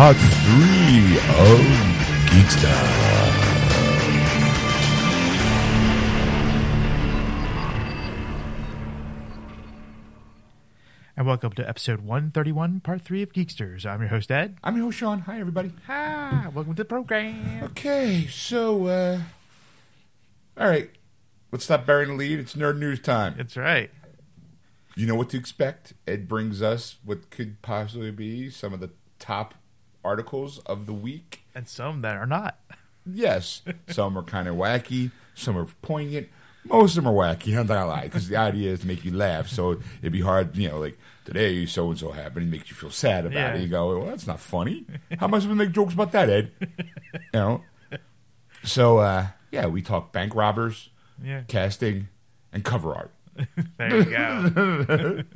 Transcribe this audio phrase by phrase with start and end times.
[0.00, 1.60] part three of
[2.30, 2.70] Geeksters.
[11.18, 13.84] And welcome to episode 131, part 3 of Geeksters.
[13.84, 14.56] I'm your host, Ed.
[14.64, 15.18] I'm your host, Sean.
[15.18, 15.70] Hi, everybody.
[15.86, 17.64] Hi, welcome to the program.
[17.64, 19.20] Okay, so, uh,
[20.56, 20.88] all right,
[21.52, 22.38] let's stop burying the lead.
[22.38, 23.34] It's nerd news time.
[23.36, 23.90] That's right.
[24.96, 25.92] You know what to expect.
[26.06, 29.56] Ed brings us what could possibly be some of the top
[30.04, 31.42] articles of the week.
[31.54, 32.58] And some that are not.
[33.06, 36.28] Yes, some are kind of wacky, some are poignant.
[36.64, 37.48] Most of them are wacky.
[37.58, 39.48] I'm not gonna lie, because the idea is to make you laugh.
[39.48, 42.76] So it'd be hard, you know, like today so and so happened, it makes you
[42.76, 43.54] feel sad about Yeah.
[43.54, 43.62] it.
[43.62, 44.84] You go, well, that's not funny.
[45.18, 46.52] How am I supposed to make jokes about that, Ed?
[47.12, 47.62] you know.
[48.62, 50.90] So uh, yeah, we talk bank robbers,
[51.24, 51.42] Yeah.
[51.48, 52.08] casting,
[52.52, 53.10] and cover art.
[53.78, 55.22] There you go.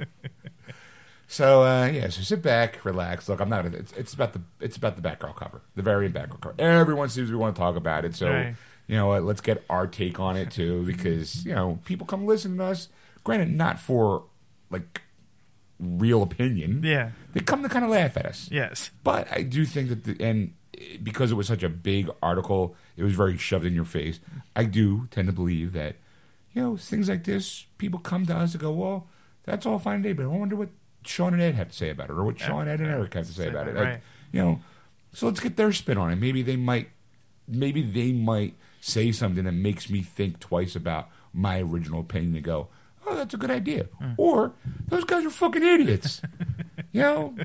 [1.35, 3.29] So uh, yeah, so sit back, relax.
[3.29, 3.67] Look, I'm not.
[3.67, 6.55] It's, it's about the it's about the background cover, the variant background cover.
[6.61, 8.15] Everyone seems to want to talk about it.
[8.15, 8.55] So Right.
[8.87, 9.25] you know what?
[9.25, 12.89] Let's get our take on it too, because you know people come listen to us.
[13.25, 14.27] Granted, not for
[14.71, 15.03] like
[15.81, 16.83] real opinion.
[16.85, 17.11] Yeah.
[17.33, 18.49] they come to kind of laugh at us.
[18.53, 18.91] yes.
[19.03, 20.55] But I do think that, the, and
[21.03, 24.21] because it was such a big article, it was very shoved in your face.
[24.55, 25.97] I do tend to believe that,
[26.53, 29.09] you know, things like this, people come to us and go, well,
[29.45, 30.69] that's all fine and dandy, but I wonder what
[31.05, 33.27] Sean and Ed have to say about it, or what Sean, Ed, and Eric have
[33.27, 33.75] to say about it.
[33.75, 34.01] Like,
[34.33, 34.61] you know,
[35.13, 36.17] so let's get their spin on it.
[36.17, 36.91] Maybe they might,
[37.47, 42.45] maybe they might say something that makes me think twice about my original opinion and
[42.45, 42.69] go,
[43.07, 43.87] oh, that's a good idea.
[43.99, 44.13] Hmm.
[44.17, 44.53] Or
[44.89, 46.21] those guys are fucking idiots.
[46.93, 47.37] you know?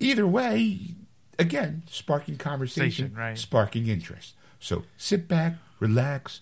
[0.00, 0.94] Either way,
[1.38, 3.38] again, sparking conversation, right.
[3.38, 4.34] sparking interest.
[4.58, 6.40] So sit back, relax,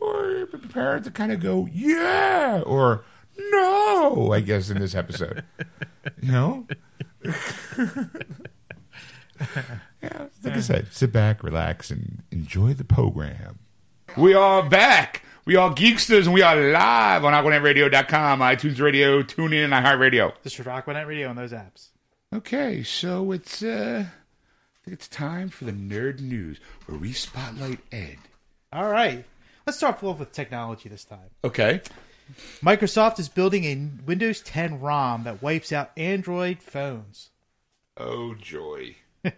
[0.00, 3.04] or be prepared to kind of go, yeah, or
[3.36, 5.44] no, I guess, in this episode.
[6.22, 6.66] you know?
[10.02, 13.58] yeah, like I said, sit back, relax, and enjoy the program.
[14.16, 15.24] We are back.
[15.44, 20.32] We are Geeksters, and we are live on AquanetRadio.com, iTunes Radio, TuneIn, and iHeartRadio.
[20.42, 21.88] This is Rockwood Radio on those apps.
[22.32, 27.80] Okay, so it's uh I think it's time for the nerd news where we spotlight
[27.92, 28.18] Ed.
[28.72, 29.24] All right.
[29.66, 31.30] Let's start off with technology this time.
[31.44, 31.82] Okay.
[32.62, 37.30] Microsoft is building a Windows 10 ROM that wipes out Android phones.
[37.96, 38.96] Oh joy.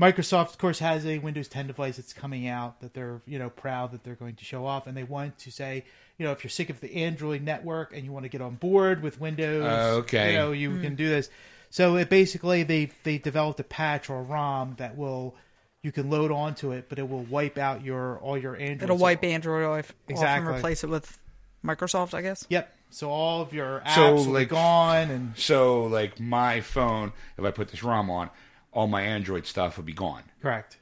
[0.00, 3.50] Microsoft, of course, has a Windows 10 device that's coming out that they're, you know,
[3.50, 5.84] proud that they're going to show off, and they want to say,
[6.16, 8.54] you know, if you're sick of the Android network and you want to get on
[8.54, 10.32] board with Windows, Uh, okay.
[10.32, 11.28] you know, you can do this.
[11.68, 15.36] So it basically they they developed a patch or a ROM that will
[15.82, 18.82] you can load onto it, but it will wipe out your all your Android.
[18.82, 20.48] It'll wipe Android off, off Exactly.
[20.48, 21.16] and replace it with
[21.64, 22.46] Microsoft, I guess.
[22.48, 22.74] Yep.
[22.90, 27.12] So all of your apps So, will like- be gone, and So like my phone,
[27.38, 28.30] if I put this ROM on,
[28.72, 30.22] all my Android stuff would be gone.
[30.42, 30.78] correct.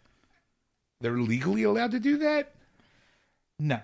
[1.01, 2.53] They're legally allowed to do that?
[3.61, 3.81] No.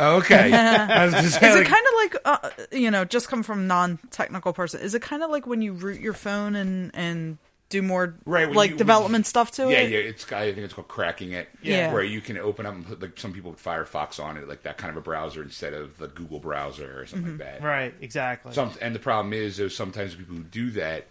[0.00, 0.52] Okay.
[0.54, 4.52] I was Is like- it kind of like, uh, you know, just come from non-technical
[4.52, 4.80] person?
[4.80, 7.38] Is it kind of like when you root your phone and and
[7.74, 9.90] do more Right, like you- development stuff to it, yeah, it?
[9.90, 11.48] yeah, it's I think it's called cracking it.
[11.62, 11.92] Yeah.
[11.92, 14.62] Where you can open up and put like some people with Firefox on it, like
[14.62, 17.62] that kind of a browser instead of the Google browser or something like that.
[17.62, 17.94] Right.
[18.00, 18.52] Exactly.
[18.52, 21.06] Some, and the problem is, is sometimes people who do that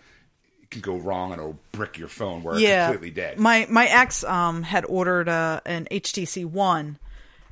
[0.72, 2.88] can go wrong and it'll brick your phone where yeah.
[2.88, 3.39] it's completely dead.
[3.39, 6.98] My my ex um had ordered uh, an HTC One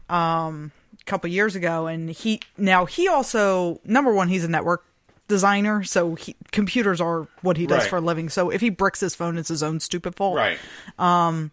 [0.10, 4.86] um a couple years ago, and he now he also number one he's a network
[5.32, 7.90] designer, so he, computers are what he does Right.
[7.90, 8.30] for a living.
[8.30, 10.36] So if he bricks his phone, it's his own stupid fault.
[10.38, 10.60] right.
[11.00, 11.52] Um,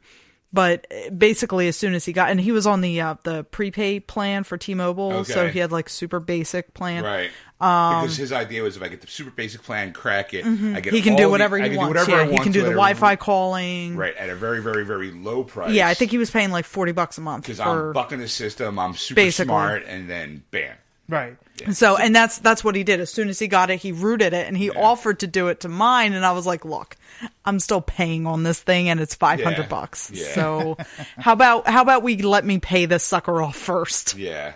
[0.50, 4.06] but basically as soon as he got and he was on the uh, the prepaid
[4.06, 7.28] plan for T-Mobile so he had like super basic plan Right.
[7.58, 10.46] because his idea was if I get the super basic plan, crack it, I get
[10.46, 10.94] Um, mm-hmm.
[10.94, 12.38] he can all do the- whatever I he can do wants whatever yeah I he
[12.38, 15.72] can do the Wi-Fi calling Right at a very, very, very low price.
[15.74, 18.28] yeah I think he was paying like 40 bucks a month because I'm bucking the
[18.28, 19.48] system, I'm super Basically.
[19.50, 20.74] smart, and then bam.
[21.08, 21.36] Right.
[21.72, 24.32] so and that's that's what he did as soon as he got it he rooted
[24.32, 26.96] it and he offered to do it to mine and I was like look
[27.44, 29.66] I'm still paying on this thing and it's 500 Yeah.
[29.66, 30.26] bucks Yeah.
[30.34, 30.76] so
[31.16, 34.54] how about how about we let me pay this sucker off first Yeah.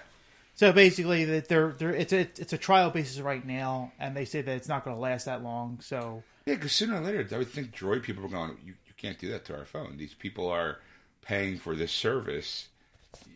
[0.55, 4.25] So basically, that they're, they're it's a it's a trial basis right now, and they
[4.27, 5.81] say that it's not going to last that long.
[5.81, 8.93] So Yeah, because sooner or later, I would think Droid people are going, you, you
[8.97, 9.97] can't do that to our phone.
[9.97, 10.79] These people are
[11.23, 12.69] paying for this service,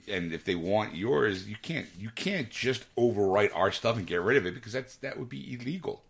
[0.09, 4.21] and if they want yours, you can't you can't just overwrite our stuff and get
[4.21, 6.03] rid of it because that's that would be illegal.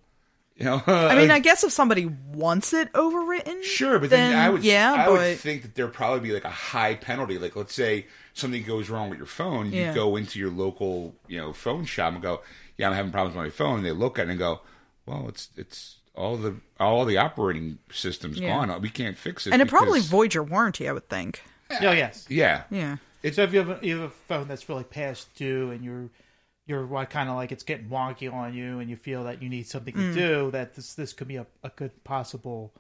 [0.59, 4.49] You know, I mean, I guess if somebody wants it overwritten, Sure, but then, I
[4.49, 7.39] would yeah, I but would think that there'd probably be like a high penalty.
[7.39, 9.95] Like let's say something goes wrong with your phone, you Yeah.
[9.95, 12.41] go into your local, you know, phone shop and go,
[12.79, 14.63] "Yeah, I'm having problems with my phone." And they look at it and go,
[15.05, 18.49] "Well, it's it's all the all the operating systems Yeah.
[18.67, 18.81] gone.
[18.81, 20.89] We can't fix it." and it probably because- voids your warranty.
[20.89, 21.43] I would think.
[21.83, 22.25] Oh yes.
[22.31, 22.63] yeah.
[22.71, 22.97] Yeah.
[23.35, 26.11] So if you have a, you have a phone that's really past due and you're
[26.67, 29.67] you're kind of like it's getting wonky on you and you feel that you need
[29.67, 30.13] something Mm.
[30.13, 32.73] to do that this this could be a, a good possible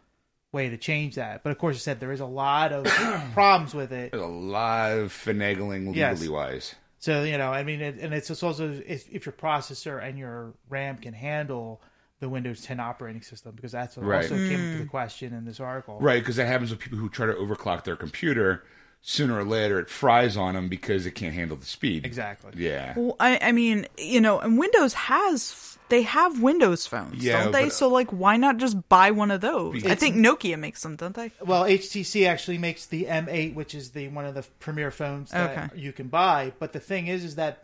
[0.52, 1.42] way to change that.
[1.42, 2.86] But of course, you said there is a lot of
[3.34, 4.12] problems with it.
[4.12, 6.28] There's a lot of finagling legally Yes.
[6.28, 6.74] wise.
[6.98, 10.54] So you know, I mean, it, and it's also if, if your processor and your
[10.68, 11.80] RAM can handle
[12.18, 14.22] the Windows 10 operating system, because that's what Right.
[14.22, 15.98] also came into the question in this article.
[16.00, 18.64] Right, because that happens with people who try to overclock their computer.
[19.08, 22.04] Sooner or later, it fries on them because it can't handle the speed.
[22.04, 22.50] Exactly.
[22.56, 22.92] Yeah.
[22.96, 27.52] Well, I, I mean, you know, and Windows has they have Windows phones, Yeah, don't
[27.52, 27.64] they?
[27.66, 29.86] but- so like, why not just buy one of those?
[29.86, 31.30] I think Nokia makes them, don't they?
[31.40, 35.56] Well, HTC actually makes the M8, which is the one of the premier phones that
[35.56, 35.80] Okay.
[35.80, 36.52] you can buy.
[36.58, 37.62] But the thing is, is that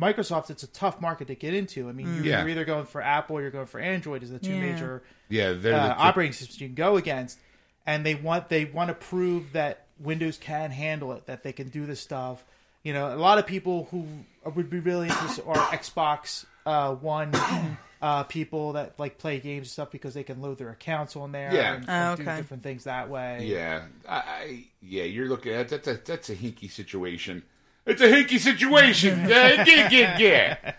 [0.00, 1.90] Microsoft, it's a tough market to get into.
[1.90, 2.40] I mean, you, Yeah.
[2.40, 4.60] you're either going for Apple or you're going for Android as the two Yeah.
[4.60, 7.38] major Yeah, they're uh, the, the- operating systems you can go against,
[7.86, 11.68] and they want they want to prove that Windows can handle it, that they can
[11.68, 12.44] do this stuff.
[12.82, 14.06] You know, a lot of people who
[14.54, 17.32] would be really interested are Xbox uh, One
[18.02, 21.32] uh, people that like play games and stuff because they can load their accounts on
[21.32, 21.74] there Yeah.
[21.74, 22.36] and, Oh, and do okay.
[22.38, 23.44] different things that way.
[23.46, 27.42] Yeah, I, I yeah, you're looking at that's a that's a hinky situation.
[27.86, 29.24] It's a hinky situation.
[29.28, 30.72] yeah, yeah, yeah, yeah.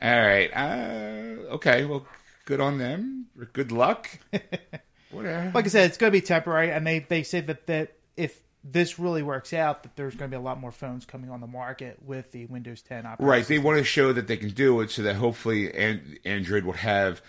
[0.00, 0.50] All right.
[0.54, 1.84] Uh, okay.
[1.84, 2.06] Well,
[2.44, 3.26] good on them.
[3.52, 4.08] Good luck.
[5.10, 5.50] Whatever.
[5.54, 8.40] Like I said, it's going to be temporary, and they they say that that if
[8.64, 11.40] this really works out, that there's going to be a lot more phones coming on
[11.40, 13.46] the market with the Windows 10 operating Right.
[13.46, 16.72] They want to show that they can do it, so that hopefully an- Android will
[16.74, 17.22] have.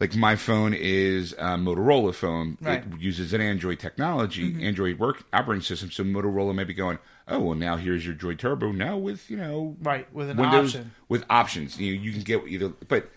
[0.00, 2.56] Like my phone is a Motorola phone.
[2.62, 2.82] Right.
[2.82, 4.62] It uses an Android technology, mm-hmm.
[4.64, 5.90] Android work operating system.
[5.90, 6.98] So Motorola may be going,
[7.28, 10.74] oh well, now here's your Droid Turbo now with you know Right, with an Windows
[10.74, 10.92] option.
[11.10, 11.78] with options.
[11.78, 13.10] You you can get either, but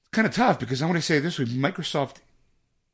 [0.00, 2.16] it's kind of tough because I want to say this way: Microsoft,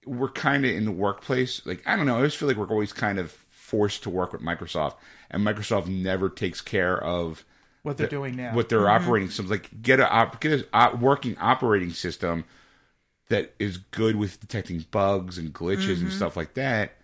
[0.05, 1.65] we're kind of in the workplace.
[1.65, 4.33] Like I don't know, I always feel like we're always kind of forced to work
[4.33, 4.97] with Microsoft,
[5.31, 7.45] and Microsoft never takes care of
[7.83, 8.55] what they're doing now.
[8.55, 9.05] what their mm-hmm.
[9.05, 9.83] operating systems like.
[9.83, 12.45] Get a op- get a op- working operating system
[13.29, 16.11] that is good with detecting bugs and glitches and mm-hmm.
[16.11, 16.97] stuff like that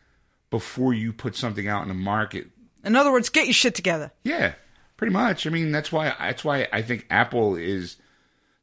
[0.50, 2.48] before you put something out in the market
[2.84, 4.12] In other words, get your shit together.
[4.24, 4.54] yeah,
[4.96, 5.46] pretty much.
[5.46, 7.96] I mean, that's why that's why I think Apple is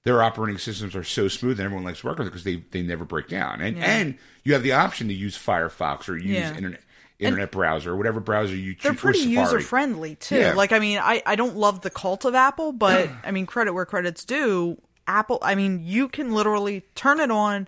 [0.03, 2.85] their operating systems are so smooth and everyone likes working with it because they they
[2.85, 3.61] never break down.
[3.61, 3.85] And Yeah.
[3.85, 6.55] and you have the option to use Firefox or use Yeah.
[6.55, 6.81] internet
[7.19, 8.83] internet browser or whatever browser you choose.
[8.83, 10.37] They're pretty user friendly too.
[10.39, 10.53] Yeah.
[10.53, 13.73] Like I mean, I I don't love the cult of Apple, but I mean, credit
[13.73, 14.81] where credit's due.
[15.07, 17.67] Apple, I mean, you can literally turn it on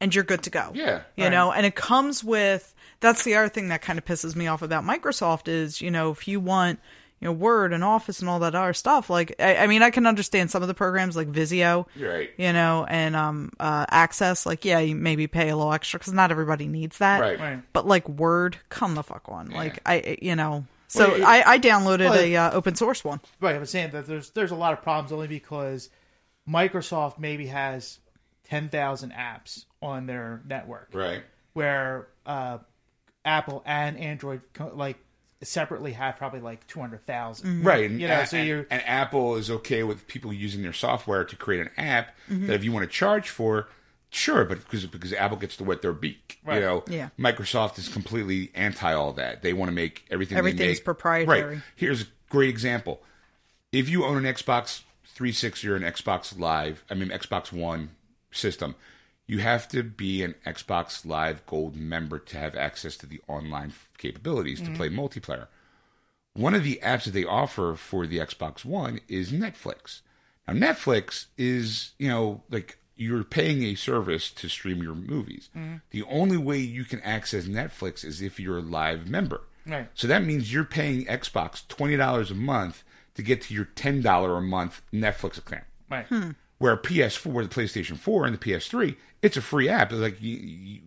[0.00, 0.70] and you're good to go.
[0.74, 1.00] Yeah.
[1.16, 1.30] You Right.
[1.32, 4.62] know, and it comes with that's the other thing that kind of pisses me off
[4.62, 6.78] about Microsoft is, you know, if you want,
[7.20, 9.90] you know, Word and Office and all that other stuff, like I, I mean, I
[9.90, 12.30] can understand some of the programs like Visio, right.
[12.36, 16.12] you know, and um uh Access, like yeah, you maybe pay a little extra because
[16.12, 17.20] not everybody needs that.
[17.20, 17.38] Right.
[17.40, 17.62] Right.
[17.72, 19.50] But like Word, come the fuck on.
[19.50, 23.04] Like I, you know, so Well, it- I, I downloaded well, a uh, open source
[23.04, 23.20] one.
[23.40, 25.90] Right, I was saying that there's there's a lot of problems only because
[26.48, 27.98] Microsoft maybe has
[28.44, 31.22] ten thousand apps on their network, Right.
[31.52, 32.58] where uh,
[33.24, 34.96] Apple and Android co- like
[35.42, 37.62] separately have probably like two hundred thousand.
[37.64, 37.88] Right.
[37.90, 41.24] And, You know, a- so you're- and Apple is okay with people using their software
[41.24, 42.46] to create an app Mm-hmm.
[42.48, 43.68] that if you want to charge for,
[44.10, 46.38] sure, but because because Apple gets to wet their beak.
[46.46, 47.10] You know, Yeah.
[47.18, 49.42] Microsoft is completely anti all that.
[49.42, 51.54] They want to make everything they Everything's make- proprietary.
[51.56, 51.62] Right.
[51.76, 53.02] Here's a great example.
[53.70, 57.90] If you own an Xbox 360 or an Xbox Live, I mean Xbox One
[58.30, 58.74] system,
[59.28, 63.74] you have to be an Xbox Live Gold member to have access to the online
[63.98, 64.74] capabilities to mm-hmm.
[64.74, 65.46] play multiplayer.
[66.32, 70.00] One of the apps that they offer for the Xbox One is Netflix.
[70.46, 75.50] Now, Netflix is, you know, like you're paying a service to stream your movies.
[75.56, 75.76] Mm-hmm.
[75.90, 79.42] The only way you can access Netflix is if you're a live member.
[79.66, 79.88] Right.
[79.92, 82.82] So that means you're paying Xbox $20 a month
[83.14, 85.64] to get to your $10 a month Netflix account.
[85.90, 86.06] Right.
[86.06, 86.30] Hmm.
[86.58, 89.92] Where PS4, the PlayStation 4, and the PS3, it's a free app.
[89.92, 90.80] It's like, you, you,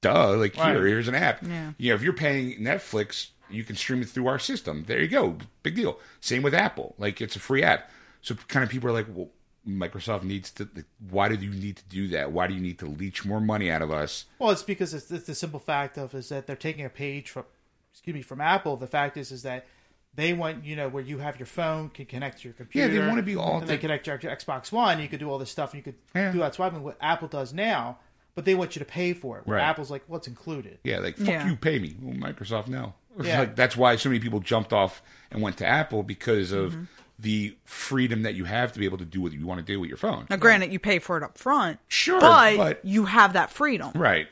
[0.00, 1.42] duh, like here, here's an app.
[1.42, 1.72] Yeah.
[1.78, 4.84] You know, if you're paying Netflix, you can stream it through our system.
[4.86, 5.38] There you go.
[5.62, 6.00] Big deal.
[6.20, 6.94] Same with Apple.
[6.98, 7.90] Like, it's a free app.
[8.20, 9.28] So kind of people are like, well,
[9.66, 10.68] Microsoft needs to,
[11.10, 12.32] why do you need to do that?
[12.32, 14.24] Why do you need to leech more money out of us?
[14.38, 17.30] Well, it's because it's, it's the simple fact of is that they're taking a page
[17.30, 17.44] from,
[17.92, 18.76] excuse me, from Apple.
[18.76, 19.66] The fact is, is that
[20.14, 22.92] They want you know where you have your phone can connect to your computer.
[22.92, 23.58] Yeah, they want to be all.
[23.60, 25.00] and they connect your, your Xbox One.
[25.00, 25.72] You could do all this stuff.
[25.72, 26.32] and You could Yeah.
[26.32, 26.82] do that swiping.
[26.82, 27.98] What Apple does now,
[28.34, 29.46] but they want you to pay for it.
[29.46, 29.64] Where Right.
[29.64, 30.78] Apple's like, what's included?
[30.84, 31.46] yeah, like fuck Yeah.
[31.48, 31.96] you, pay me.
[32.00, 32.94] Well, Microsoft now.
[33.22, 33.40] Yeah.
[33.40, 36.84] Like that's why so many people jumped off and went to Apple because of Mm-hmm.
[37.18, 39.78] the freedom that you have to be able to do what you want to do
[39.80, 40.26] with your phone.
[40.30, 43.92] Now, granted, you pay for it up front, Sure, but, but- you have that freedom.
[43.94, 44.28] Right.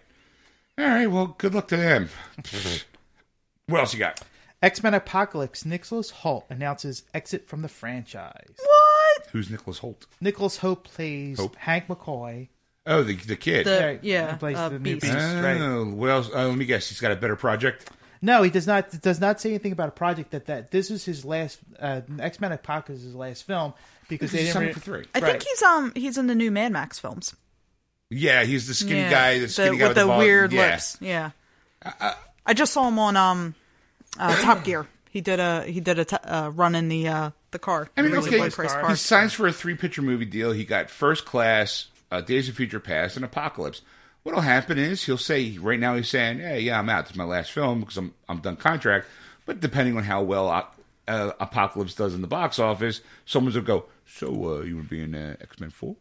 [0.78, 1.06] All right.
[1.06, 2.08] Well, good luck to them.
[3.66, 4.20] what else you got?
[4.62, 5.64] X Men Apocalypse.
[5.64, 8.54] Nicholas Hoult announces exit from the franchise.
[8.58, 9.26] What?
[9.32, 10.06] Who's Nicholas Hoult?
[10.20, 11.56] Nicholas Hoult plays Hope.
[11.56, 12.48] Hank McCoy.
[12.86, 13.66] Oh, the the kid.
[13.66, 15.02] The- yeah, he plays uh, the new Beast.
[15.02, 15.14] Beast.
[15.16, 15.60] right.
[15.60, 16.30] oh, what else?
[16.34, 16.88] Uh, let me guess.
[16.88, 17.90] He's got a better project.
[18.22, 18.90] No, he does not.
[19.00, 21.58] Does not say anything about a project that that this is his last.
[21.78, 23.72] Uh, X Men Apocalypse is his last film
[24.08, 24.66] because they He's didn't.
[24.68, 25.04] re- for three.
[25.14, 25.30] I Right.
[25.32, 27.34] think he's um he's in the new Mad Max films.
[28.10, 29.10] Yeah, he's the skinny yeah.
[29.10, 29.38] guy.
[29.38, 30.70] The skinny guy with the, bald- weird yeah.
[30.72, 30.98] lips.
[31.00, 31.30] Yeah.
[32.44, 33.54] I just saw him on um
[34.18, 34.86] uh, Top Gear.
[35.10, 37.88] He did a he did a t- uh, run in the uh, the car.
[37.96, 38.96] I mean, okay, he car.
[38.96, 40.52] signs for a three picture movie deal.
[40.52, 43.82] He got First Class, uh, Days of Future Past, and Apocalypse.
[44.22, 47.06] What'll happen is he'll say right now he's saying, "Hey, yeah, I'm out.
[47.06, 49.06] This is my last film because I'm I'm done contract."
[49.46, 50.48] But depending on how well
[51.08, 55.02] uh, Apocalypse does in the box office, someone's will go, "So uh, you would be
[55.02, 55.96] in uh, X Men 4?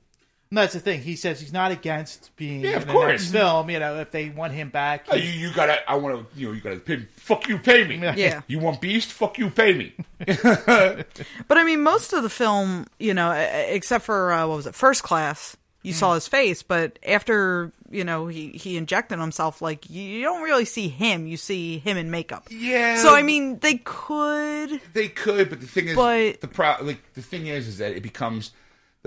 [0.52, 1.02] And that's the thing.
[1.02, 3.70] He says he's not against being yeah, of in the next film.
[3.70, 5.12] You know, if they want him back, he...
[5.12, 5.88] uh, you, you, gotta.
[5.88, 6.40] I want to.
[6.40, 6.98] You know, you gotta pay.
[6.98, 7.06] Me.
[7.18, 7.98] Fuck you, pay me.
[7.98, 8.42] Yeah.
[8.48, 9.12] You want Beast?
[9.12, 9.94] Fuck you, pay me.
[10.26, 11.06] but
[11.52, 15.04] I mean, most of the film, you know, except for uh, what was it, First
[15.04, 15.56] Class.
[15.84, 15.98] You mm.
[15.98, 20.66] saw his face, but after you know he he injected himself, like you don't really
[20.66, 21.28] see him.
[21.28, 22.48] You see him in makeup.
[22.50, 22.98] Yeah.
[22.98, 24.82] So I mean, they could.
[24.94, 27.92] They could, but the thing is, but the pro- like the thing is, is that
[27.92, 28.52] it becomes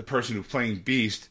[0.05, 1.29] the person who's playing Beast.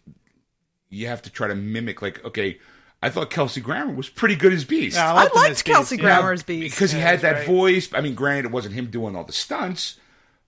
[0.88, 2.02] You have to try to mimic.
[2.02, 2.58] Like, okay,
[3.02, 4.96] I thought Kelsey Grammer was pretty good as Beast.
[4.96, 6.02] Yeah, I liked him liked Beast, Kelsey yeah.
[6.02, 7.46] Grammer as Beast, because he had that right.
[7.46, 7.92] voice.
[7.92, 9.98] I mean, granted, it wasn't him doing all the stunts,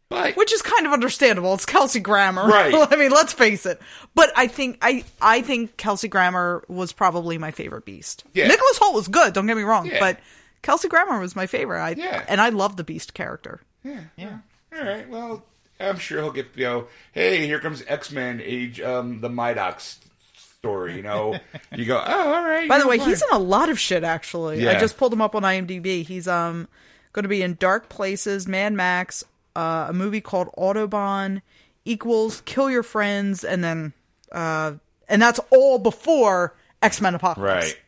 [0.09, 1.54] but which is kind of understandable.
[1.54, 2.75] It's Kelsey Grammer, Right.
[2.93, 3.81] I mean, let's face it.
[4.14, 8.25] But I think I I think Kelsey Grammer was probably my favorite Beast.
[8.35, 8.47] Yeah.
[8.49, 9.33] Nicholas Hoult was good.
[9.33, 10.00] Don't get me wrong, Yeah.
[10.00, 10.21] but
[10.62, 11.81] Kelsey Grammer was my favorite.
[11.83, 12.25] I, Yeah.
[12.28, 13.61] and I love the Beast character.
[13.83, 14.38] yeah, yeah.
[14.76, 15.45] All right, well,
[15.81, 16.87] I'm sure he'll get you know.
[17.12, 19.99] Hey, here comes X Men Age, um, the Midox
[20.37, 20.97] story.
[20.97, 21.38] You know,
[21.75, 22.69] you go, oh, all right.
[22.69, 24.04] By the way, fine." he's in a lot of shit.
[24.04, 26.04] Actually, I just pulled him up on IMDb.
[26.04, 26.69] He's um
[27.12, 29.25] going to be in Dark Places, Mad Max,
[29.57, 31.43] uh, a movie called Autobahn,
[31.85, 33.93] equals Kill Your Friends, and then
[34.33, 34.75] uh,
[35.09, 37.54] and that's all before X Men Apocalypse.
[37.64, 37.81] right.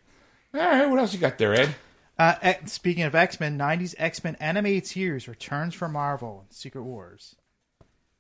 [0.55, 1.75] All right, what else you got there, Ed?
[2.19, 6.83] Uh, speaking of X Men, '90s X Men animated series returns for Marvel and Secret
[6.83, 7.37] Wars.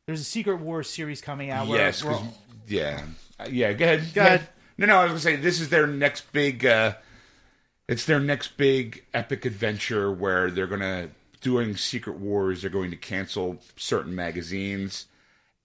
[0.06, 1.66] There's a Secret Wars series coming out.
[1.66, 2.20] Where Yes, we're-
[2.68, 3.02] yeah,
[3.40, 3.72] Uh, yeah.
[3.72, 4.14] Go ahead.
[4.14, 4.48] Go ahead.
[4.78, 4.98] No, no.
[4.98, 6.64] I was gonna say this is their next big.
[6.64, 6.94] uh
[7.88, 11.10] It's their next big epic adventure where they're gonna
[11.40, 12.62] doing Secret Wars.
[12.62, 15.06] They're going to cancel certain magazines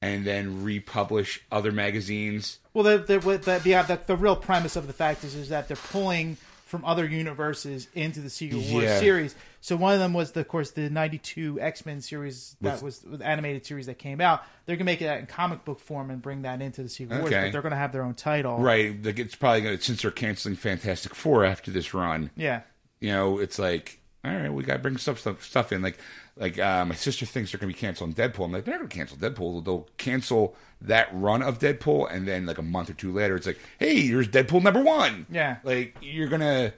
[0.01, 2.57] and then republish other magazines.
[2.73, 5.67] Well, the the, the, yeah, the the real premise of the fact is is that
[5.67, 6.37] they're pulling
[6.71, 8.99] from other universes into the Secret Wars Yeah.
[8.99, 9.35] series.
[9.59, 12.83] So one of them was, the, of course, the '92 X Men series that With-
[12.83, 14.41] was the animated series that came out.
[14.65, 17.31] They're gonna make it in comic book form and bring that into the Secret Wars,
[17.31, 18.57] but they're gonna have their own title.
[18.57, 18.95] Right.
[19.05, 22.31] It's probably gonna since they're canceling Fantastic Four after this run.
[22.35, 22.61] Yeah.
[22.99, 25.81] you know, it's like, all right, we got to bring stuff, stuff stuff in.
[25.81, 25.97] Like,
[26.37, 28.45] like uh, my sister thinks they're going to be canceling Deadpool.
[28.45, 29.63] I'm like, they're not going to cancel Deadpool.
[29.65, 33.47] They'll cancel that run of Deadpool, and then like a month or two later, it's
[33.47, 35.25] like, hey, here's Deadpool number one.
[35.31, 35.57] Yeah.
[35.63, 36.73] like you're gonna.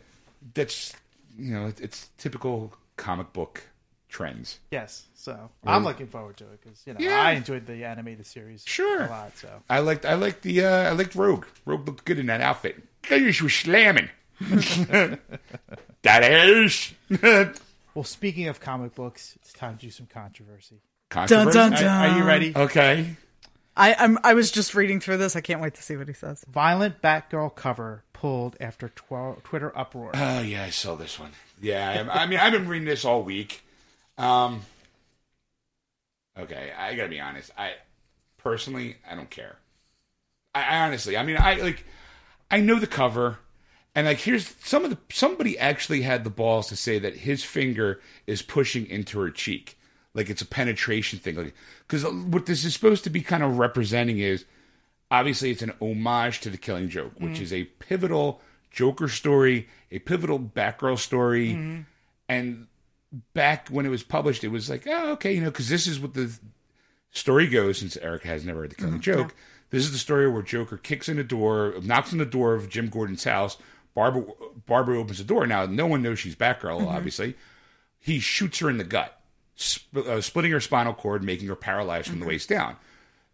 [0.54, 0.94] That's
[1.38, 3.64] you know, it's, it's typical comic book
[4.10, 4.60] trends.
[4.72, 5.08] Yes.
[5.16, 7.22] So I'm looking forward to it because you know Yeah.
[7.22, 9.04] I enjoyed the animated series Sure.
[9.06, 9.38] a lot.
[9.38, 11.46] So I liked, I liked the, uh, I liked Rogue.
[11.66, 12.84] Rogue looked good in that outfit.
[13.08, 14.10] She was slamming.
[16.02, 16.94] that is
[17.96, 20.82] well, speaking of comic books, it's time to do some controversy.
[21.10, 21.86] Dun, dun, controversy.
[21.86, 22.54] Are, are you ready?
[22.56, 23.16] Okay.
[23.76, 25.36] I I'm, I was just reading through this.
[25.36, 26.44] I can't wait to see what he says.
[26.50, 30.12] Violent Batgirl cover pulled after tw- Twitter uproar.
[30.14, 31.32] Oh yeah, I saw this one.
[31.62, 33.64] Yeah, I, I mean, I've been reading this all week.
[34.18, 34.62] Um,
[36.38, 37.52] okay, I gotta be honest.
[37.58, 37.74] I
[38.38, 39.56] personally, I don't care.
[40.54, 41.84] I, I honestly, I mean, I like,
[42.52, 43.40] I know the cover,
[43.96, 47.44] and like, here's some of the somebody actually had the balls to say that his
[47.44, 49.78] finger is pushing into her cheek,
[50.14, 51.36] like it's a penetration thing.
[51.36, 51.54] Like,
[51.88, 54.46] because what this is supposed to be kind of representing is
[55.12, 57.42] obviously it's an homage to the killing joke which mm.
[57.42, 61.50] is a pivotal joker story a pivotal batgirl story.
[61.50, 61.82] Mm-hmm.
[62.28, 62.68] And
[63.36, 66.00] back when it was published it was like oh okay you know because this is
[66.00, 66.36] what the
[67.12, 69.02] story goes since eric has never heard the killing mm-hmm.
[69.02, 69.36] joke.
[69.70, 72.70] This is the story where joker kicks in the door knocks on the door of
[72.70, 73.58] jim gordon's house
[73.96, 74.24] barbara
[74.66, 76.88] barbara opens the door now no one knows she's batgirl mm-hmm.
[76.88, 77.36] obviously
[78.00, 79.20] he shoots her in the gut
[79.56, 82.30] sp- uh, splitting her spinal cord, making her paralyzed from the mm-hmm.
[82.30, 82.76] waist down.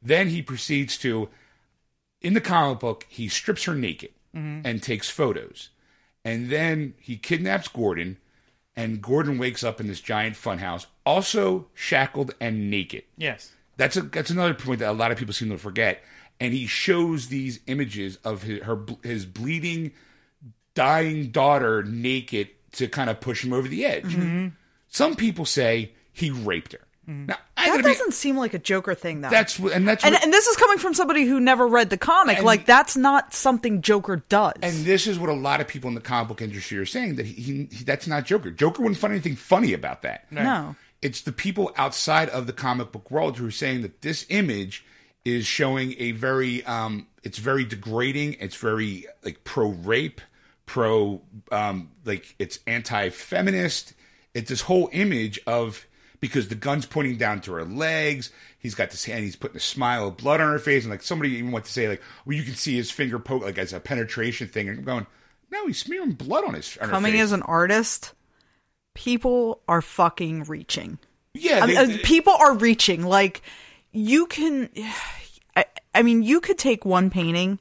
[0.02, 1.30] Then he proceeds to,
[2.22, 4.66] in the comic book, he strips her naked mm-hmm.
[4.66, 5.70] and takes photos.
[6.24, 8.18] And then he kidnaps Gordon,
[8.76, 13.04] and Gordon wakes up in this giant funhouse, also shackled and naked.
[13.18, 13.52] Yes.
[13.78, 16.04] That's a that's another point that a lot of people seem to forget.
[16.42, 19.94] And he shows these images of his, her his bleeding,
[20.80, 24.16] dying daughter naked to kind of push him over the edge.
[24.88, 26.80] Some people say he raped her.
[27.06, 29.30] Now I That gotta be, doesn't seem like a Joker thing, though.
[29.32, 31.98] that's and that's and, what, and this is coming from somebody who never read the
[31.98, 32.38] comic.
[32.38, 34.54] And- like that's not something Joker does.
[34.62, 37.16] and this is what a lot of people in the comic book industry are saying
[37.16, 38.52] that he, he that's not Joker.
[38.52, 40.32] Joker wouldn't find anything funny about that.
[40.32, 44.26] no, it's the people outside of the comic book world who are saying that this
[44.30, 44.86] image
[45.26, 50.22] is showing a very um it's very degrading it's very like pro rape
[50.70, 51.20] pro
[51.52, 53.96] um like it's anti-feminist
[54.36, 55.84] it's this whole image of
[56.20, 59.60] because the gun's pointing down to her legs he's got this hand he's putting a
[59.60, 62.38] smile of blood on her face and like somebody even went to say like well
[62.38, 65.08] you can see his finger poke like as a penetration thing and i'm going
[65.52, 68.14] no he's smearing blood on his on her coming as an artist,
[68.94, 71.00] people are fucking reaching.
[71.34, 73.02] yeah I mean, uh, they- people are reaching.
[73.04, 73.42] Like
[73.92, 74.70] you can,
[75.56, 77.58] I, I mean, you could take one painting,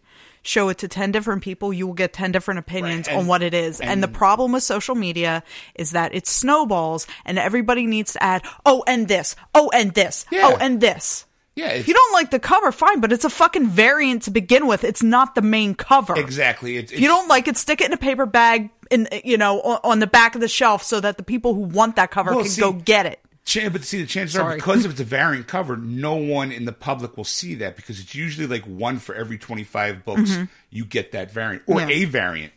[0.49, 3.43] show it to ten different people, you will get ten different opinions Right, on what
[3.43, 3.81] it is.
[3.81, 5.43] And, the problem with social media
[5.75, 10.25] is that it snowballs, and everybody needs to add, oh, and this, oh, and this,
[10.31, 10.47] Yeah.
[10.49, 11.27] oh, and this.
[11.57, 14.67] yeah If you don't like the cover, fine, but it's a fucking variant to begin
[14.67, 14.85] with.
[14.85, 16.17] It's not the main cover.
[16.19, 19.37] exactly it's, If you don't like it, stick it in a paper bag in you
[19.37, 22.11] know on, on the back of the shelf so that the people who want that
[22.11, 23.21] cover Well, can see- go get it.
[23.55, 24.55] But see, the chances Sorry.
[24.55, 27.77] are because if it's a variant cover, no one in the public will see that
[27.77, 30.37] because it's usually like one for every twenty five books
[30.71, 31.89] you get that variant or Mm-hmm.
[31.91, 31.97] Yeah.
[31.97, 32.53] a variant,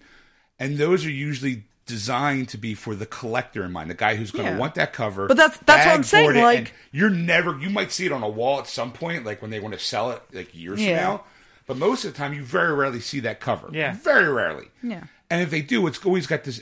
[0.59, 4.31] and those are usually designed to be for the collector in mind, the guy who's
[4.31, 4.57] going to Yeah.
[4.57, 5.27] want that cover.
[5.27, 8.23] But that's- that's what I'm saying, it, like- you're never you might see it on
[8.23, 10.97] a wall at some point, like when they want to sell it, like years Yeah.
[10.97, 11.23] from now.
[11.67, 13.69] But most of the time, you very rarely see that cover.
[13.71, 13.95] Yeah.
[14.03, 14.67] very rarely.
[14.83, 15.03] Yeah.
[15.29, 16.59] and if they do, it's always got this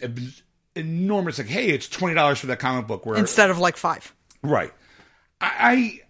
[0.76, 3.06] enormous like, hey, it's twenty dollars for that comic book.
[3.06, 4.14] Where Instead of like five.
[4.42, 4.74] Right.
[5.42, 6.02] I, I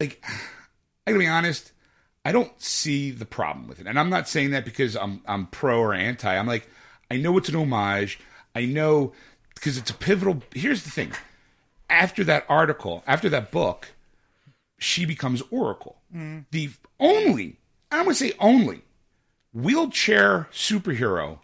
[0.00, 0.24] like.
[1.06, 1.72] I gotta be honest.
[2.24, 5.46] I don't see the problem with it, and I'm not saying that because I'm I'm
[5.46, 6.34] pro or anti.
[6.34, 6.68] I'm like,
[7.10, 8.20] I know it's an homage.
[8.54, 9.12] I know
[9.54, 10.42] because it's a pivotal.
[10.54, 11.12] Here's the thing.
[11.90, 13.88] After that article, after that book,
[14.78, 15.96] she becomes Oracle.
[16.14, 16.40] Mm-hmm.
[16.50, 17.58] The only,
[17.90, 18.82] I'm gonna say only,
[19.52, 21.40] wheelchair superhero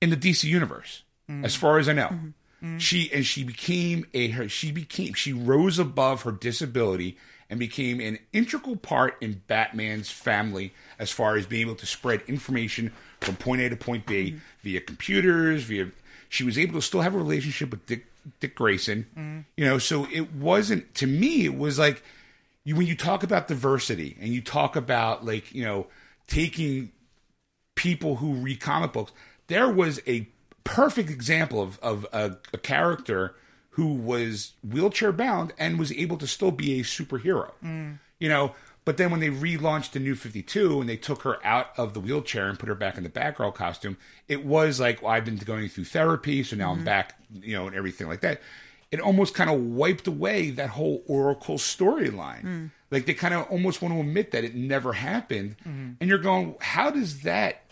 [0.00, 1.44] in the DC universe, mm-hmm.
[1.44, 2.08] as far as I know.
[2.08, 2.28] Mm-hmm.
[2.64, 2.78] Mm-hmm.
[2.78, 7.18] She and she became a her she became she rose above her disability
[7.50, 12.22] and became an integral part in Batman's family as far as being able to spread
[12.26, 14.38] information from point A to point B mm-hmm.
[14.62, 15.90] via computers, via
[16.30, 18.06] she was able to still have a relationship with Dick
[18.40, 19.06] Dick Grayson.
[19.14, 19.40] Mm-hmm.
[19.58, 22.02] You know, so it wasn't to me it was like
[22.64, 25.86] you when you talk about diversity and you talk about like, you know,
[26.28, 26.92] taking
[27.74, 29.12] people who read comic books,
[29.48, 30.26] there was a
[30.64, 33.34] perfect example of, of a, a character
[33.70, 37.52] who was wheelchair bound and was able to still be a superhero.
[37.62, 37.98] Mm.
[38.18, 41.70] You know, but then when they relaunched the new 52 and they took her out
[41.76, 43.96] of the wheelchair and put her back in the Batgirl costume,
[44.28, 46.84] it was like, well, I've been going through therapy, so now I'm mm-hmm.
[46.84, 48.40] back, you know, and everything like that.
[48.90, 52.44] It almost kind of wiped away that whole Oracle storyline.
[52.44, 52.70] Mm.
[52.90, 55.56] Like they kind of almost want to admit that it never happened.
[55.66, 55.92] Mm-hmm.
[56.00, 57.63] And you're going, how does that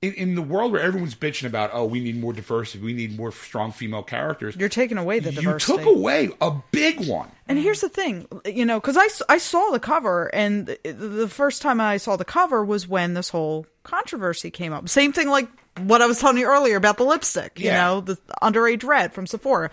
[0.00, 3.16] in, in the world where everyone's bitching about, oh, we need more diversity, we need
[3.18, 4.54] more strong female characters.
[4.56, 5.72] You're taking away the diversity.
[5.72, 7.30] you took away a big one.
[7.48, 11.28] And here's the thing, you know, because I, I saw the cover, and the, the
[11.28, 14.88] first time I saw the cover was when this whole controversy came up.
[14.88, 15.48] Same thing like
[15.80, 17.84] what I was telling you earlier about the lipstick, you Yeah.
[17.84, 19.70] know, the underage red from Sephora.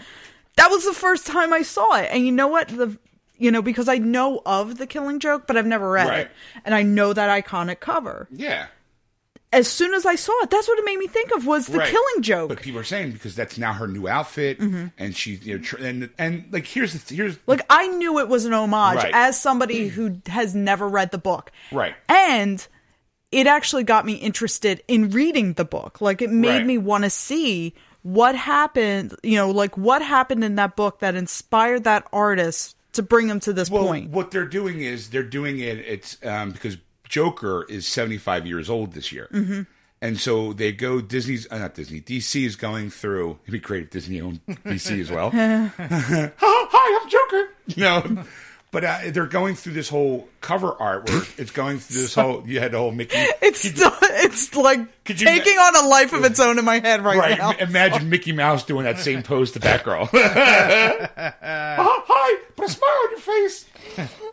[0.55, 2.09] That was the first time I saw it.
[2.11, 2.69] And you know what?
[2.69, 2.97] The
[3.37, 6.19] you know, because I know of the killing joke, but I've never read Right.
[6.21, 6.31] it.
[6.63, 8.29] And I know that iconic cover.
[8.31, 8.67] Yeah.
[9.55, 11.79] As soon as I saw it, that's what it made me think of was the
[11.79, 11.89] Right.
[11.89, 12.49] killing joke.
[12.49, 15.77] But people are saying because that's now her new outfit, and she, you know, tr-
[15.77, 19.11] and and like here's the here's Like I knew it was an homage Right.
[19.13, 21.51] as somebody who has never read the book.
[21.71, 21.95] Right.
[22.09, 22.65] And
[23.31, 25.99] it actually got me interested in reading the book.
[26.01, 26.65] Like it made Right.
[26.65, 31.15] me want to see what happened, you know, like what happened in that book that
[31.15, 34.09] inspired that artist to bring him to this well, point.
[34.11, 35.79] what they're doing is they're doing it.
[35.79, 36.77] It's um, because
[37.09, 39.29] Joker is seventy five years old this year.
[39.31, 39.61] Mm-hmm.
[40.01, 43.39] And so they go Disney's uh, not Disney DC is going through.
[43.43, 45.29] It'd be great if Disney owned DC as well.
[45.33, 47.49] hi, I'm Joker.
[47.77, 48.23] No,
[48.75, 52.43] but uh, they're going through this whole cover art where it's going through this whole.
[52.45, 53.15] You had the whole Mickey.
[53.41, 56.79] It's still, it's like Could you taking on a life of its own in my
[56.79, 57.51] head right, Right, now.
[57.53, 60.09] im- imagine Mickey Mouse doing that same pose to Batgirl.
[60.11, 61.09] hi,
[61.41, 62.39] hi.
[62.55, 63.65] Put a smile on your face.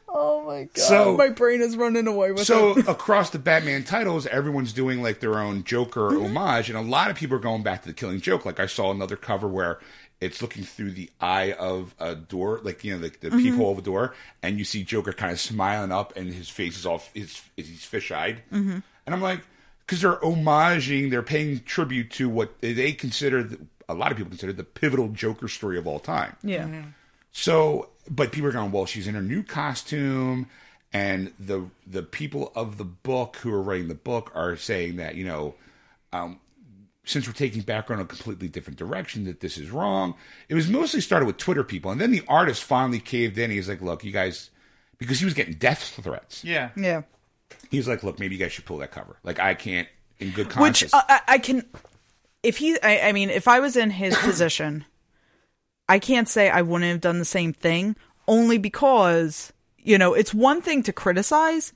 [0.08, 0.78] Oh my god.
[0.78, 2.88] So- my brain is running away with So it.
[2.88, 7.16] across the Batman titles, everyone's doing like their own Joker homage, and a lot of
[7.16, 8.44] people are going back to the Killing Joke.
[8.44, 9.78] Like I saw another cover where
[10.22, 13.78] it's looking through the eye of a door, like you know the, the peephole of
[13.78, 17.02] a door, and you see Joker kind of smiling up, and his face is all
[17.12, 18.78] his he's fish eyed, mm-hmm.
[19.06, 19.40] and I'm like,
[19.84, 23.42] because they're homaging, they're paying tribute to what they consider.
[23.42, 23.58] The,
[23.88, 26.36] a lot of people consider the pivotal Joker story of all time.
[26.72, 26.82] yeah.
[27.32, 30.46] So, but people are going, well, she's in her new costume,
[30.92, 35.16] and the the people of the book who are writing the book are saying that
[35.16, 35.54] you know,
[36.12, 36.38] um,
[37.04, 40.14] since we're taking background in a completely different direction, that this is wrong.
[40.48, 43.50] It was mostly started with Twitter people, and then the artist finally caved in.
[43.50, 44.50] He's like, look, you guys,
[44.98, 46.44] because he was getting death threats.
[46.44, 46.70] Yeah.
[46.76, 47.02] Yeah.
[47.70, 49.16] He's like, look, maybe you guys should pull that cover.
[49.24, 49.88] Like, I can't,
[50.18, 50.94] in good Which conscience.
[50.94, 51.64] uh, I, I can,
[52.42, 54.84] if he, I, I mean, if I was in his position,
[55.88, 57.96] I can't say I wouldn't have done the same thing.
[58.28, 61.72] Only because you know it's one thing to criticize,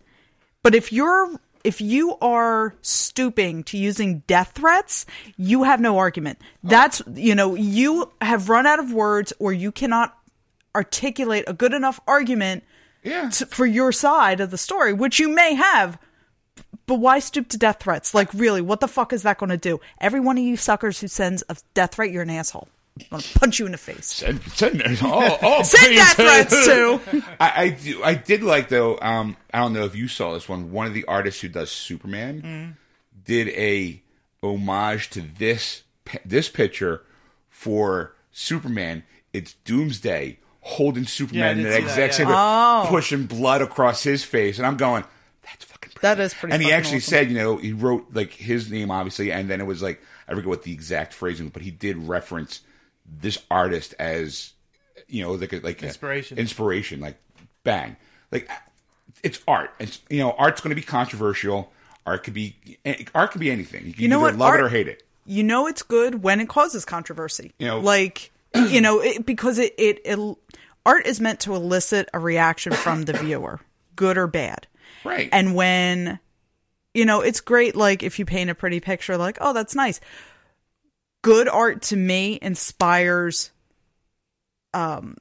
[0.63, 5.05] but if you're if you are stooping to using death threats,
[5.37, 6.39] you have no argument.
[6.63, 10.17] That's you know you have run out of words, or you cannot
[10.75, 12.63] articulate a good enough argument
[13.03, 13.31] yeah.
[13.31, 15.99] to, for your side of the story, which you may have.
[16.87, 18.15] But why stoop to death threats?
[18.15, 19.81] Like, really, what the fuck is that going to do?
[20.01, 22.69] Every one of you suckers who sends a death threat, you're an asshole.
[22.99, 24.07] I'm going to punch you in the face.
[24.07, 25.97] Send, send, oh, oh, Send please.
[25.97, 27.23] death threats too.
[27.41, 28.03] I, I do.
[28.03, 28.99] I did like though.
[29.01, 30.73] Um, I don't know if you saw this one.
[30.73, 32.77] One of the artists who does Superman
[33.25, 34.03] did a
[34.43, 35.83] homage to this
[36.25, 37.03] this picture
[37.51, 39.03] for Superman.
[39.33, 42.17] It's Doomsday holding Superman did in see the that, exact yeah.
[42.27, 42.87] same, Oh.
[42.89, 45.05] pushing blood across his face, and I'm going,
[45.43, 45.93] that's fucking.
[46.01, 47.11] That is pretty And he actually awesome.
[47.11, 50.33] said, you know, he wrote like his name obviously, and then it was like I
[50.33, 52.63] forget what the exact phrasing, but he did reference
[53.21, 54.53] this artist as
[55.09, 56.39] you know like a, like a- Inspiration.
[56.39, 57.17] inspiration, like
[57.65, 57.97] bang,
[58.33, 58.49] like
[59.23, 59.71] it's art.
[59.79, 61.73] It's you know, art's going to be controversial.
[62.05, 62.57] Art could be
[63.15, 63.87] art could be anything.
[63.87, 64.39] You, You know either what?
[64.39, 65.03] love Art- it or hate it.
[65.25, 67.53] You know it's good when it causes controversy.
[67.59, 70.19] You know- like you know, it, because it, it it
[70.85, 73.61] art is meant to elicit a reaction from the viewer,
[73.97, 74.67] good or bad.
[75.05, 75.29] Right.
[75.33, 76.21] And when
[76.95, 80.01] you know, it's great like if you paint a pretty picture like, "Oh, that's nice."
[81.27, 83.51] Good art to me inspires
[84.73, 85.17] um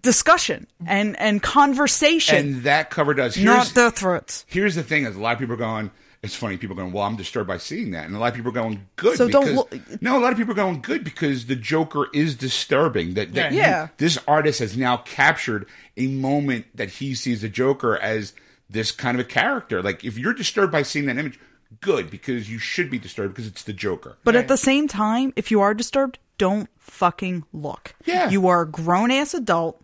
[0.00, 3.34] discussion and and conversation, and that cover does.
[3.34, 4.46] Here's, not death threats.
[4.48, 5.90] here's the thing: is a lot of people are going.
[6.22, 6.56] It's funny.
[6.56, 6.92] People are going.
[6.92, 9.18] Well, I'm disturbed by seeing that, and a lot of people are going good.
[9.18, 9.56] So don't because,
[9.90, 13.14] look- No, a lot of people are going good because the Joker is disturbing.
[13.14, 13.60] That, that Yeah.
[13.60, 13.88] Yeah.
[13.98, 18.32] this artist has now captured a moment that he sees the Joker as
[18.70, 19.82] this kind of a character.
[19.82, 21.38] Like if you're disturbed by seeing that image,
[21.80, 24.16] good because you should be disturbed because it's the Joker.
[24.24, 27.94] But at the same time, if you are disturbed, don't fucking look.
[28.04, 28.30] Yeah.
[28.30, 29.80] You are a grown ass adult.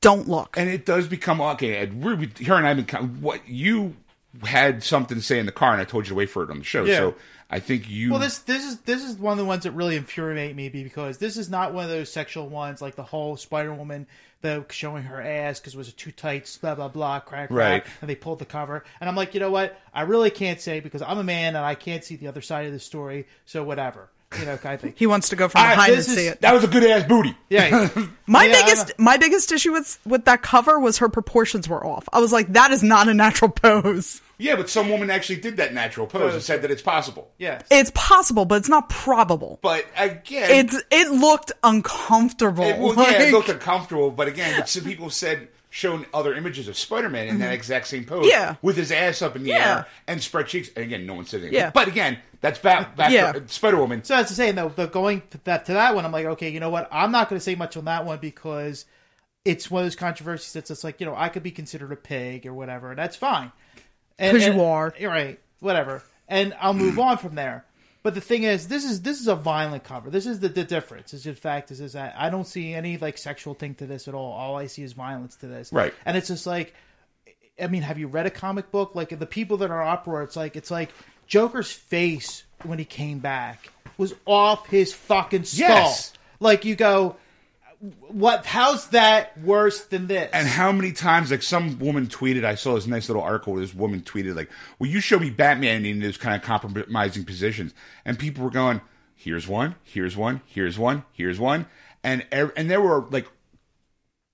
[0.00, 0.56] Don't look.
[0.58, 1.76] and it does become okay.
[1.76, 3.94] Ed, we're, her and I've been what you
[4.42, 6.50] had something to say in the car, and I told you to wait for it
[6.50, 6.84] on the show.
[6.84, 6.96] Yeah.
[6.96, 7.14] So
[7.52, 8.10] I think you.
[8.10, 11.18] Well, this this is this is one of the ones that really infuriate me because
[11.18, 14.06] this is not one of those sexual ones like the whole Spider Woman
[14.40, 17.84] the showing her ass because it was too tight, blah blah blah, crack crack, Right.
[18.00, 18.82] and they pulled the cover.
[19.00, 19.78] And I'm like, you know what?
[19.94, 22.66] I really can't say because I'm a man and I can't see the other side
[22.66, 23.26] of the story.
[23.44, 24.08] So whatever,
[24.40, 24.94] you know, kind of thing.
[24.96, 26.40] He wants to go from I- behind and is- see it.
[26.40, 27.36] that was a good ass booty.
[27.50, 27.88] Yeah,
[28.26, 32.08] My Yeah, biggest my biggest issue with with that cover was her proportions were off.
[32.12, 34.22] I was like, that is not a natural pose.
[34.42, 37.30] Yeah, but some woman actually did that natural pose and said that it's possible.
[37.38, 37.62] yes.
[37.70, 39.58] It's possible, but it's not probable.
[39.62, 42.64] But again, It's it looked uncomfortable.
[42.64, 44.10] it, well, yeah, it Like- looked uncomfortable.
[44.10, 48.04] But again, but some people said shown other images of Spider-Man in that exact same
[48.04, 48.28] pose, Mm-hmm.
[48.30, 48.56] Yeah.
[48.60, 49.76] with his ass up in the Yeah.
[49.76, 50.68] air and spread cheeks.
[50.76, 51.54] And again, no one said anything.
[51.54, 51.70] Yeah.
[51.70, 53.32] But again, that's back, back Yeah.
[53.46, 54.04] Spider-Woman.
[54.04, 54.68] So that's the saying though.
[54.68, 56.88] The going to that to that one, I'm like, okay, you know what?
[56.92, 58.84] I'm not going to say much on that one because
[59.46, 61.96] it's one of those controversies that's just like, you know, I could be considered a
[61.96, 63.50] pig or whatever, and that's fine.
[64.22, 64.94] And- 'Cause you are.
[64.98, 65.38] You're right.
[65.60, 67.64] Whatever, and I'll move on from there.
[68.02, 70.10] But the thing is, this is this is a violent cover.
[70.10, 71.14] This is the, the difference.
[71.14, 74.08] Is in fact is, is that I don't see any like sexual thing to this
[74.08, 74.32] at all.
[74.32, 75.72] All I see is violence to this.
[75.72, 75.94] Right.
[76.04, 76.74] And it's just like
[77.62, 78.94] I mean, have you read a comic book?
[78.96, 80.90] Like the people that are uproar, it's like it's like
[81.28, 85.68] Joker's face when he came back was off his fucking skull.
[85.68, 86.12] Yes.
[86.40, 87.16] Like you go,
[88.08, 88.46] what?
[88.46, 90.30] How's that worse than this?
[90.32, 93.62] And how many times, like some woman tweeted, I saw this nice little article where
[93.62, 97.74] this woman tweeted, like, "Will you show me Batman in those kind of compromising positions?"
[98.04, 98.80] And people were going,
[99.16, 101.66] "Here's one, here's one, here's one, here's one,"
[102.04, 103.26] and and there were like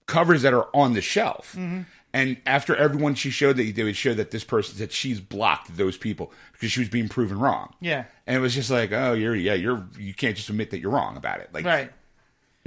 [0.04, 1.54] covers that are on the shelf.
[1.56, 1.82] Mm-hmm.
[2.12, 5.76] And after everyone she showed that they would show that this person that she's blocked
[5.76, 7.74] those people because she was being proven wrong.
[7.80, 8.04] Yeah.
[8.26, 10.90] and it was just like, oh, you're yeah, you're you can't just admit that you're
[10.90, 11.50] wrong about it.
[11.52, 11.92] Like, right.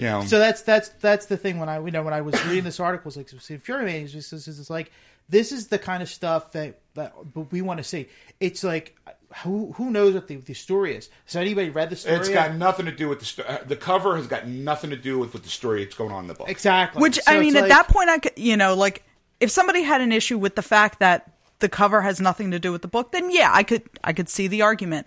[0.02, 2.34] You know, So that's that's that's the thing when I you know when I was
[2.46, 4.04] reading this article, it's like it's infuriating.
[4.06, 4.92] It's just it's, it's like
[5.30, 7.14] this is the kind of stuff that that
[7.52, 8.08] we want to see.
[8.40, 8.98] It's like
[9.44, 11.10] who who knows what the, the story is?
[11.26, 12.16] Has anybody read the story?
[12.16, 14.96] it's got nothing to do with the sto- uh, the cover has got nothing to
[14.98, 16.50] do with what the story that's going on in the book.
[16.50, 17.00] exactly.
[17.00, 19.04] Which So I it's mean, at like- that point, I could, you know, like
[19.40, 22.72] if somebody had an issue with the fact that the cover has nothing to do
[22.72, 25.06] with the book, then yeah, I could, I could see the argument.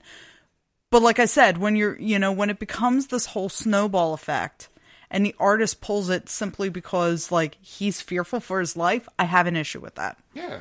[0.91, 4.69] But like I said, when you're, you know, when it becomes this whole snowball effect,
[5.15, 9.47] and the artist pulls it simply because like he's fearful for his life, I have
[9.47, 10.19] an issue with that.
[10.35, 10.59] Yeah.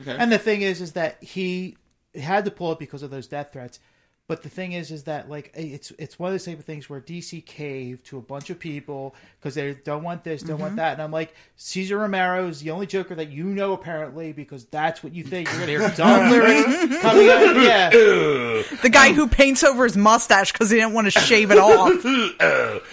[0.00, 0.16] Okay.
[0.18, 1.76] And the thing is, is that he
[2.14, 3.80] had to pull it because of those death threats.
[4.26, 6.88] But the thing is, is that like it's it's one of those type of things
[6.88, 10.62] where DC caved to a bunch of people because they don't want this, don't Mm-hmm.
[10.62, 14.32] want that, and I'm like, Cesar Romero is the only Joker that you know apparently
[14.32, 15.50] because that's what you think.
[15.50, 17.56] You're gonna hear dumb lyrics coming out.
[17.62, 17.90] Yeah,
[18.82, 21.92] The guy who paints over his mustache because he didn't want to shave it off.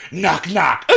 [0.12, 0.90] Knock knock.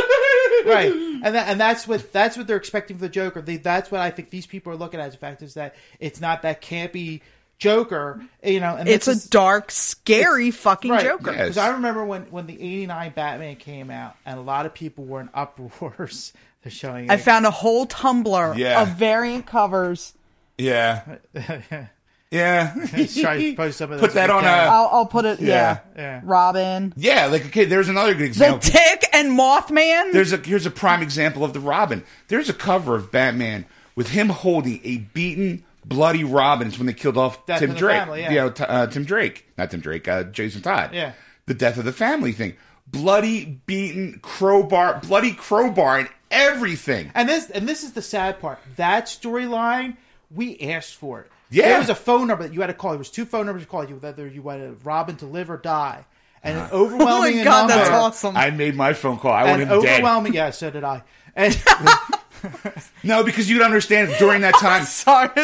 [0.65, 0.91] right.
[1.23, 3.41] And that, and that's what that's what they're expecting for the Joker.
[3.41, 5.11] They, that's what I think these people are looking at.
[5.11, 7.21] The fact is that it's not that campy
[7.57, 8.75] Joker, you know.
[8.75, 11.03] And It's this is- a dark, scary fucking Right.
[11.03, 11.31] Joker.
[11.31, 11.43] Yeah.
[11.43, 15.05] Because I remember when, when the '89 Batman came out, and a lot of people
[15.05, 16.33] were in uproars.
[16.63, 17.09] They're showing.
[17.11, 17.17] I it.
[17.21, 18.81] found a whole Tumblr Yeah.
[18.81, 20.13] of variant covers.
[20.57, 21.01] Yeah.
[22.31, 22.73] Yeah.
[23.21, 25.39] Try to post some of Put that on a- I'll, I'll put it.
[25.39, 26.21] Yeah, Yeah.
[26.23, 28.59] Robin, Yeah, like okay, there's another good example.
[28.59, 28.97] the example.
[28.99, 30.11] Tick, and Mothman.
[30.11, 32.03] There's a here's a prime example of the Robin.
[32.27, 33.65] There's a cover of Batman
[33.95, 36.67] with him holding a beaten, bloody Robin.
[36.67, 37.97] It's when they killed off Death Tim of Drake.
[37.99, 38.29] family, yeah.
[38.31, 40.91] You know, t- uh, Tim Drake, not Tim Drake, uh, Jason Todd.
[40.93, 41.13] Yeah.
[41.45, 42.55] the death of the family thing.
[42.87, 47.11] Bloody, beaten, crowbar, bloody crowbar, and everything.
[47.15, 48.59] And this and this is the sad part.
[48.75, 49.97] That storyline,
[50.33, 51.31] we asked for it.
[51.49, 51.69] Yeah.
[51.69, 52.91] There was a phone number that you had to call.
[52.91, 55.57] There was two phone numbers to call you whether you wanted Robin to live or
[55.57, 56.05] die.
[56.43, 57.73] And an overwhelming Oh my God, number.
[57.75, 58.37] that's awesome.
[58.37, 59.31] I made my phone call.
[59.31, 59.93] I want And him dead.
[59.95, 61.01] overwhelming, yeah, so did I.
[61.35, 61.53] And
[63.03, 64.85] No, because you'd understand during that time.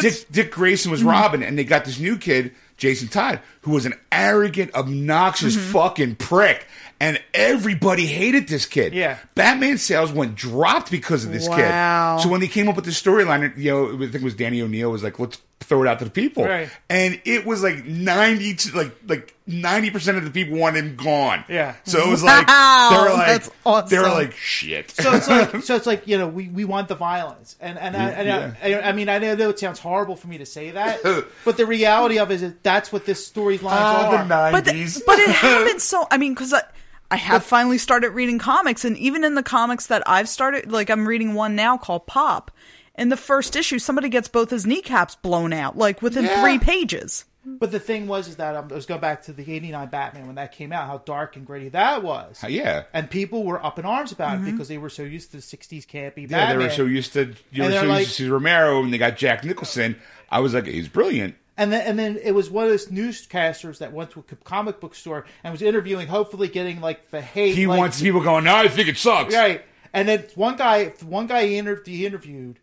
[0.00, 3.86] Dick, Dick Grayson was Robin, and they got this new kid, Jason Todd, who was
[3.86, 5.72] an arrogant, obnoxious Mm-hmm.
[5.72, 6.66] fucking prick.
[7.00, 8.94] And everybody hated this kid.
[8.94, 9.18] Yeah.
[9.34, 12.16] Batman sales went dropped because of this Wow.
[12.16, 12.22] kid.
[12.22, 14.62] So when they came up with the storyline, you know, I think it was Danny
[14.62, 16.44] O'Neil was like, let's throw it out to the people.
[16.44, 16.68] Right.
[16.90, 20.96] And it was like ninety, to, like like ninety percent of the people wanted him
[20.96, 21.44] gone.
[21.48, 21.74] Yeah.
[21.84, 23.88] So it was like Wow, they were like that's awesome.
[23.90, 24.90] they were like shit.
[24.90, 27.96] so it's like so it's like you know we, we want the violence and and,
[27.96, 30.70] I, and I, I, I mean I know it sounds horrible for me to say
[30.72, 31.00] that
[31.44, 34.64] but the reality of it is that that's what this storylines Ah, are the but
[34.64, 34.94] nineties.
[34.96, 36.06] the, but it happens so.
[36.10, 36.62] I mean, because I,
[37.10, 40.88] I have finally started reading comics, and even in the comics that I've started, like
[40.90, 42.50] I'm reading one now called Pop.
[42.96, 46.42] In the first issue, somebody gets both his kneecaps blown out, like within Yeah.
[46.42, 47.24] three pages.
[47.44, 50.36] but the thing was is that um, let's go back to the 89 Batman when
[50.36, 52.84] that came out how dark and gritty that was yeah.
[52.94, 54.46] and people were up in arms about Mm-hmm.
[54.48, 56.84] it because they were so used to the 60s campy Yeah, Batman they were so
[56.84, 59.42] used to you And were so like- used to Cesar Romero, and they got Jack
[59.44, 59.96] Nicholson.
[60.30, 61.34] I was like, he's brilliant.
[61.56, 64.78] And then, and then it was one of those newscasters that went to a comic
[64.80, 67.56] book store and was interviewing, hopefully getting like the hate.
[67.56, 69.34] He like, wants people going, no, I think it sucks.
[69.34, 69.62] right.
[69.92, 72.60] And then one guy, one guy he, inter- he interviewed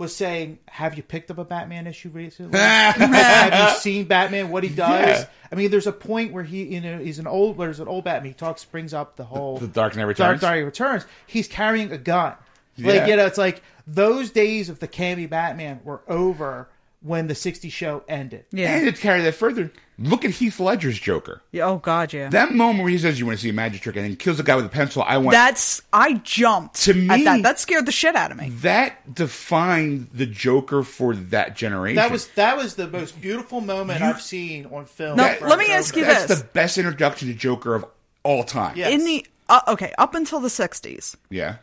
[0.00, 2.58] was saying, "Have you picked up a Batman issue recently?
[2.58, 4.50] Have you seen Batman?
[4.50, 5.20] What he does?
[5.20, 5.26] Yeah.
[5.52, 8.04] I mean, there's a point where he, you know, he's an old, there's an old
[8.04, 8.32] Batman.
[8.32, 10.40] He talks, brings up the whole The Dark Knight Returns.
[10.40, 11.06] Dark Knight Returns.
[11.26, 12.34] He's carrying a gun.
[12.76, 12.92] Yeah.
[12.92, 16.68] Like you know, it's like those days of the campy Batman were over
[17.02, 18.44] when the '60s show ended.
[18.52, 18.76] Yeah.
[18.76, 21.40] And to carry that further, look at Heath Ledger's Joker.
[21.52, 22.28] Yeah, oh God, yeah.
[22.28, 24.38] That moment where he says, "You want to see a magic trick," and then kills
[24.38, 25.02] a guy with a pencil.
[25.02, 25.30] I went.
[25.32, 27.42] That's I jumped To me- at that.
[27.42, 28.50] That scared the shit out of me.
[28.60, 31.96] that defined the Joker for that generation.
[31.96, 35.16] That was that was the most beautiful moment You- I've seen on film.
[35.16, 36.38] Now, for let me ask you that's this.
[36.40, 37.84] the best introduction to Joker of
[38.22, 38.76] all time.
[38.76, 38.88] Yeah.
[38.90, 41.56] In the uh, okay, up until the '60s, Yeah.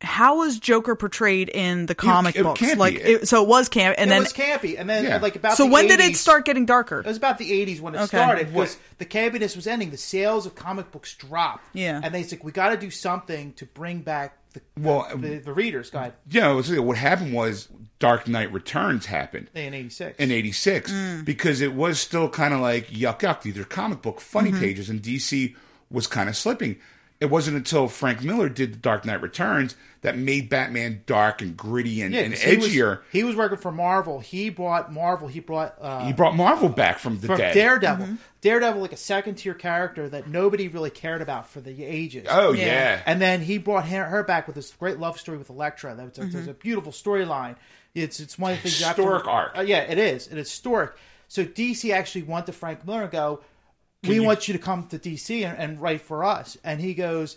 [0.00, 2.60] How was Joker portrayed in the comic it books?
[2.60, 2.78] can't.
[2.78, 5.16] Like, it, so it was camp, and it then was campy, and then Yeah.
[5.18, 7.00] like about so the when did it start getting darker?
[7.00, 8.06] It was about the '80s when it Okay.
[8.16, 9.90] started because the campiness was ending.
[9.90, 11.64] The sales of comic books dropped.
[11.72, 12.00] Yeah.
[12.02, 15.52] and they said we got to do something to bring back the Well, the, the
[15.52, 15.90] readers.
[15.90, 19.50] Guide You know, so what happened was Dark Knight Returns happened.
[19.54, 20.16] in '86.
[20.18, 21.24] in 86 Mm.
[21.24, 24.60] because it was still kind of like yuck yuck these are comic book funny Mm-hmm.
[24.60, 25.54] pages and dc
[25.90, 26.76] was kind of slipping
[27.20, 31.56] it wasn't until frank miller did the dark knight returns that made batman dark and
[31.56, 34.20] gritty and, yeah, and 'cause he was- edgier He was, working for Marvel.
[34.20, 35.26] He brought Marvel.
[35.28, 38.06] He brought uh, he brought marvel back from the from dead Daredevil.
[38.06, 38.14] Mm-hmm.
[38.40, 42.26] Daredevil, like a second tier character that nobody really cared about for the ages.
[42.30, 42.66] oh Yeah.
[42.66, 45.96] yeah, And then he brought her, her back with this great love story with Elektra.
[45.96, 46.48] That's a, Mm-hmm.
[46.50, 47.56] a beautiful storyline.
[47.94, 49.58] It's it's one of the things you have Historic to, arc.
[49.58, 50.28] Uh, yeah, it is.
[50.28, 50.92] It's historic.
[51.26, 53.40] So DC actually went to Frank Miller and go,
[54.08, 56.94] "We you- want you to come to DC and, and write for us." And he
[56.94, 57.36] goes,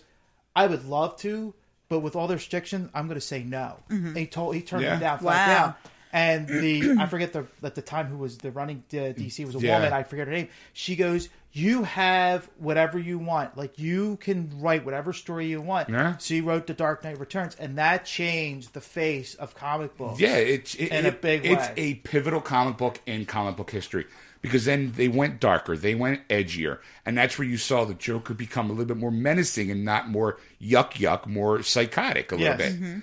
[0.54, 1.54] I would love to,
[1.88, 3.76] but with all the restrictions, I'm going to say no.
[3.88, 4.96] And he told he turned Yeah.
[4.96, 5.54] it down, flat Wow.
[5.66, 5.74] down.
[6.14, 9.54] And the I forget the at the time who was the running uh, DC was
[9.54, 9.76] a Yeah.
[9.78, 9.92] woman.
[9.94, 10.48] I forget her name.
[10.74, 13.56] She goes, "You have whatever you want.
[13.56, 16.18] Like you can write whatever story you want." Yeah.
[16.18, 20.20] So you wrote The Dark Knight Returns, and that changed the face of comic books.
[20.20, 21.74] Yeah, it's it, In a big It's way.
[21.78, 24.04] a pivotal comic book in comic book history
[24.42, 28.34] because then they went darker, they went edgier, and that's where you saw the Joker
[28.34, 32.58] become a little bit more menacing and not more yuck yuck, more psychotic a little
[32.58, 32.72] Yes.
[32.72, 32.80] bit.
[32.82, 32.98] Mm-hmm.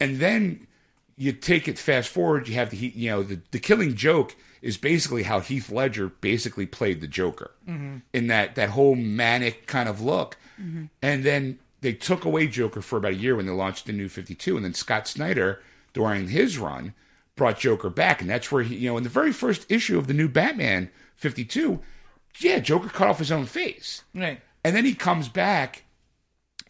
[0.00, 0.66] And then
[1.16, 4.76] you take it fast forward, you have the you know the the Killing Joke is
[4.78, 7.98] basically how Heath Ledger basically played the Joker mm-hmm.
[8.12, 10.86] in that that whole manic kind of look, mm-hmm.
[11.02, 14.08] and then they took away Joker for about a year when they launched the new
[14.08, 16.94] Fifty Two, and then Scott Snyder during his run
[17.36, 20.06] brought Joker back, and that's where he you know in the very first issue of
[20.06, 21.80] the new Batman Fifty Two,
[22.38, 24.02] yeah, Joker cut off his own face.
[24.14, 24.40] Right.
[24.64, 25.84] And then he comes back,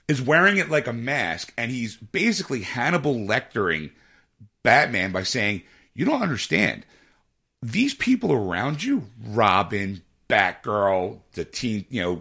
[0.09, 3.91] is wearing it like a mask, and he's basically Hannibal lecturing
[4.63, 5.63] Batman by saying,
[5.95, 6.85] You don't understand.
[7.63, 12.13] These people around you, Robin, Batgirl, the teen, you know,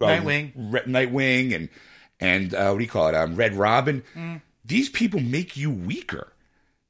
[0.00, 0.52] um, Nightwing.
[0.56, 1.68] Re- Nightwing, and
[2.18, 3.14] and uh, what do you call it?
[3.14, 4.02] Um, Red Robin.
[4.64, 6.32] These people make you weaker.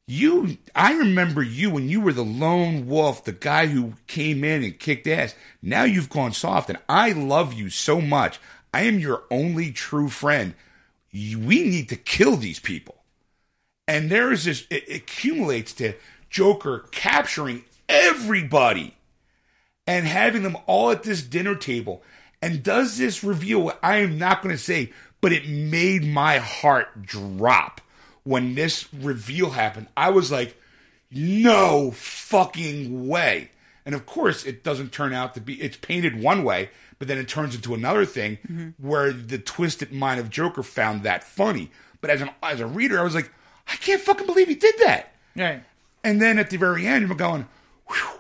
[0.08, 4.62] You, I remember you when you were the lone wolf, the guy who came in
[4.62, 5.34] and kicked ass.
[5.60, 8.38] Now you've gone soft, and I love you so much.
[8.72, 10.54] I am your only true friend.
[11.12, 13.02] We need to kill these people.
[13.88, 15.94] And there is this, it, accumulates to
[16.30, 18.94] Joker capturing everybody
[19.88, 22.02] and having them all at this dinner table
[22.40, 26.38] and does this reveal what I am not going to say, but it made my
[26.38, 27.80] heart drop
[28.26, 29.86] when this reveal happened.
[29.96, 30.60] I was like,
[31.10, 33.50] no fucking way.
[33.84, 37.18] And of course, it doesn't turn out to be, it's painted one way, but then
[37.18, 41.70] it turns into another thing where the twisted mind of Joker found that funny.
[42.00, 43.30] But as, an, as a reader, I was like,
[43.68, 45.12] I can't fucking believe he did that.
[45.36, 45.62] Right.
[46.02, 47.46] And then at the very end, you're going,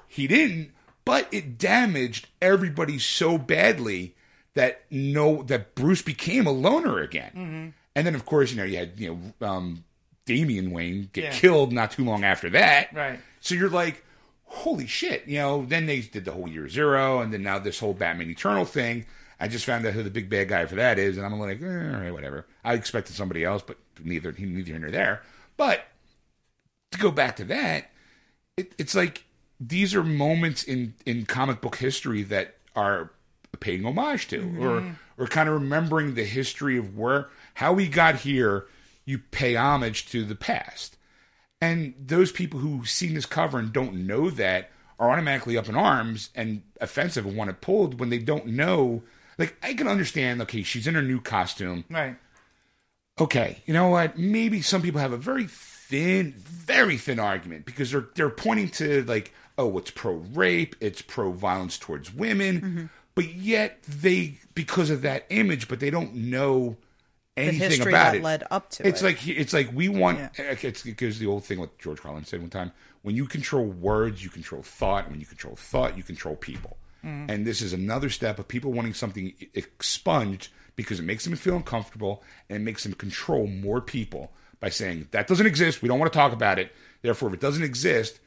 [0.06, 0.70] he didn't,
[1.04, 4.14] but it damaged everybody so badly
[4.54, 7.74] that no, that Bruce became a loner again.
[7.96, 9.84] And then, of course, you know, you had you know um,
[10.26, 11.30] Damian Wayne get Yeah.
[11.32, 12.92] killed not too long after that.
[12.92, 13.18] Right.
[13.40, 14.04] So you're like,
[14.44, 15.64] holy shit, you know.
[15.64, 19.06] Then they did the whole Year Zero, and then now this whole Batman Eternal thing.
[19.38, 21.60] I just found out who the big bad guy for that is, and I'm like,
[21.62, 22.46] eh, all right, whatever.
[22.64, 25.22] I expected somebody else, but neither neither here nor there.
[25.56, 25.84] But
[26.92, 27.90] to go back to that,
[28.56, 29.24] it, it's like
[29.60, 33.10] these are moments in in comic book history that are
[33.60, 38.16] paying homage to, or or kind of remembering the history of where how we got
[38.16, 38.66] here.
[39.06, 40.98] You pay homage to the past,
[41.60, 45.76] and those people who've seen this cover and don't know that are automatically up in
[45.76, 49.02] arms and offensive and want it pulled when they don't know.
[49.38, 50.40] Like I can understand.
[50.42, 52.16] Okay, she's in her new costume Right.
[53.20, 54.18] okay, you know what?
[54.18, 59.04] Maybe some people have a very thin, very thin argument because they're they're pointing to
[59.04, 62.84] like, oh, it's pro rape, it's pro violence towards women, mm-hmm.
[63.14, 66.76] but yet they because of that image, but they don't know
[67.36, 68.22] anything history about that it.
[68.22, 69.04] led up to It's it.
[69.04, 70.18] like it's like we want.
[70.18, 70.54] Yeah.
[70.62, 72.72] It's because the old thing what George Carlin said one time:
[73.02, 75.04] when you control words, you control thought.
[75.04, 76.76] And when you control thought, you control people.
[77.04, 77.30] Mm.
[77.30, 81.56] And this is another step of people wanting something expunged because it makes them feel
[81.56, 85.82] uncomfortable and it makes them control more people by saying that doesn't exist.
[85.82, 86.72] We don't want to talk about it.
[87.02, 88.18] Therefore, if it doesn't exist,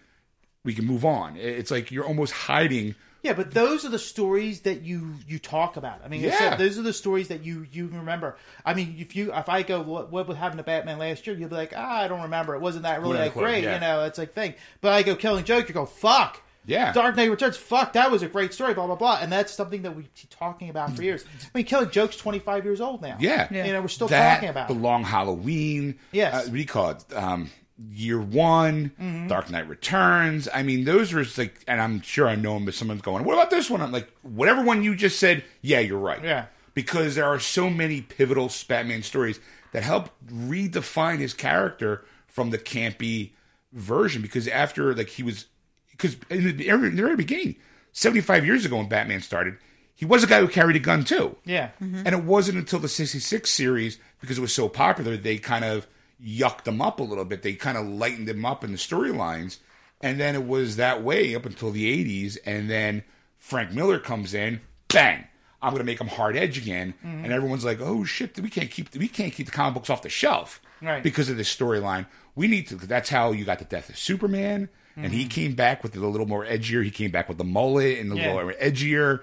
[0.63, 1.35] we can move on.
[1.37, 2.95] It's like you're almost hiding.
[3.21, 6.01] Yeah, but those are the stories that you you talk about.
[6.05, 6.55] I mean, Yeah.
[6.55, 8.37] those are the stories that you you remember.
[8.65, 11.35] I mean, if you if I go, what, what happened to Batman last year?
[11.35, 12.55] You'll be like, ah, I don't remember.
[12.55, 13.63] It wasn't that really that great.
[13.63, 13.73] yeah.
[13.75, 14.53] You know, it's like thing.
[14.81, 15.67] But I go Killing Joke.
[15.67, 16.41] You go, fuck.
[16.65, 16.93] Yeah.
[16.93, 17.57] Dark Knight Returns.
[17.57, 18.73] Fuck, that was a great story.
[18.73, 19.17] Blah blah blah.
[19.21, 21.25] And that's something that we keep talking about for years.
[21.43, 23.17] I mean, Killing Joke's twenty five years old now.
[23.19, 23.47] Yeah.
[23.51, 24.67] You know, we're still that, talking about.
[24.67, 25.99] the long Halloween.
[26.11, 26.33] Yes.
[26.33, 27.03] Uh, what do you call it?
[27.13, 27.49] Um,
[27.91, 29.27] year one, Mm-hmm.
[29.27, 30.49] Dark Knight Returns.
[30.53, 33.23] I mean, those are just like, and I'm sure I know them, but someone's going,
[33.23, 33.81] what about this one?
[33.81, 36.23] I'm like, whatever one you just said, yeah, you're right.
[36.23, 36.45] Yeah.
[36.73, 39.39] Because there are so many pivotal Batman stories
[39.71, 43.31] that help redefine his character from the campy
[43.71, 44.21] version.
[44.21, 45.45] Because after, like, he was,
[45.91, 47.55] because in the, in the very beginning,
[47.91, 49.57] 75 years ago when Batman started,
[49.93, 51.35] he was a guy who carried a gun too.
[51.43, 51.71] Yeah.
[51.79, 55.87] And it wasn't until the 66 series, because it was so popular, they kind of
[56.23, 57.41] yucked them up a little bit.
[57.43, 59.59] They kind of lightened them up in the storylines.
[60.01, 61.85] And then it was that way up until the
[62.25, 62.37] 80s.
[62.45, 63.03] And then
[63.37, 65.25] Frank Miller comes in, bang,
[65.61, 66.93] I'm going to make them hard edge again.
[67.05, 67.25] Mm-hmm.
[67.25, 70.01] And everyone's like, oh shit, we can't keep we can't keep the comic books off
[70.01, 71.03] the shelf Right.
[71.03, 72.05] because of this storyline.
[72.35, 72.75] We need to.
[72.75, 74.69] That's how you got the death of Superman.
[74.95, 76.83] And he came back with it a little more edgier.
[76.83, 78.23] He came back with the mullet and a Mm-hmm.
[78.23, 78.33] Yeah.
[78.33, 79.19] little edgier.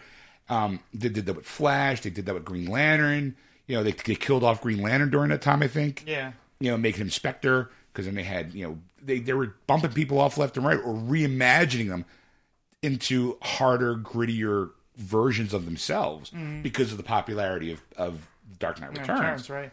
[0.49, 2.01] Um, they did that with Flash.
[2.01, 3.34] They did that with Green Lantern.
[3.66, 6.05] You know, they they killed off Green Lantern during that time, I think.
[6.07, 6.32] Yeah.
[6.61, 9.93] You know, making him Spectre because then they had you know they they were bumping
[9.93, 12.05] people off left and right or reimagining them
[12.83, 16.63] into harder, grittier versions of themselves mm-hmm.
[16.63, 18.29] because of the popularity of of
[18.59, 19.73] Dark Knight Returns Returns, right?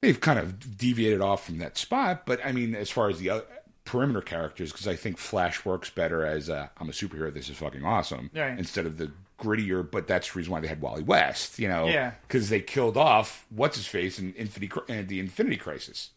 [0.00, 2.24] they've kind of deviated off from that spot.
[2.26, 3.44] But I mean, as far as the other
[3.84, 7.32] perimeter characters, because I think Flash works better as a, I'm a superhero.
[7.32, 8.30] This is fucking awesome.
[8.34, 8.58] Right.
[8.58, 11.58] Instead of the grittier, but that's the reason why they had Wally West.
[11.58, 12.12] You know, Yeah.
[12.22, 16.10] because they killed off what's his face in Infinity and the Infinity Crisis.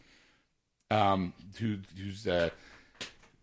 [0.90, 2.50] Um, who who's uh,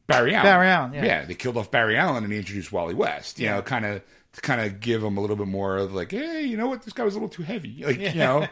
[0.07, 0.45] Barry Allen?
[0.47, 1.24] Barry Allen, yeah.
[1.24, 3.39] they killed off Barry Allen and they introduced Wally West.
[3.39, 3.57] You Yeah.
[3.57, 4.03] know, kind of
[4.35, 6.83] to kind of give him a little bit more of like, hey, you know what,
[6.83, 8.47] this guy was a little too heavy, like you know.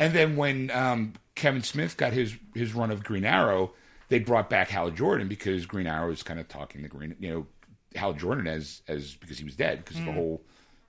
[0.00, 3.72] And then when um, Kevin Smith got his his run of Green Arrow,
[4.08, 7.30] they brought back Hal Jordan because Green Arrow was kind of talking the Green, you
[7.30, 7.46] know,
[7.94, 10.06] Hal Jordan as as because he was dead because of Mm.
[10.06, 10.42] the whole,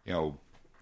[0.10, 0.38] you know,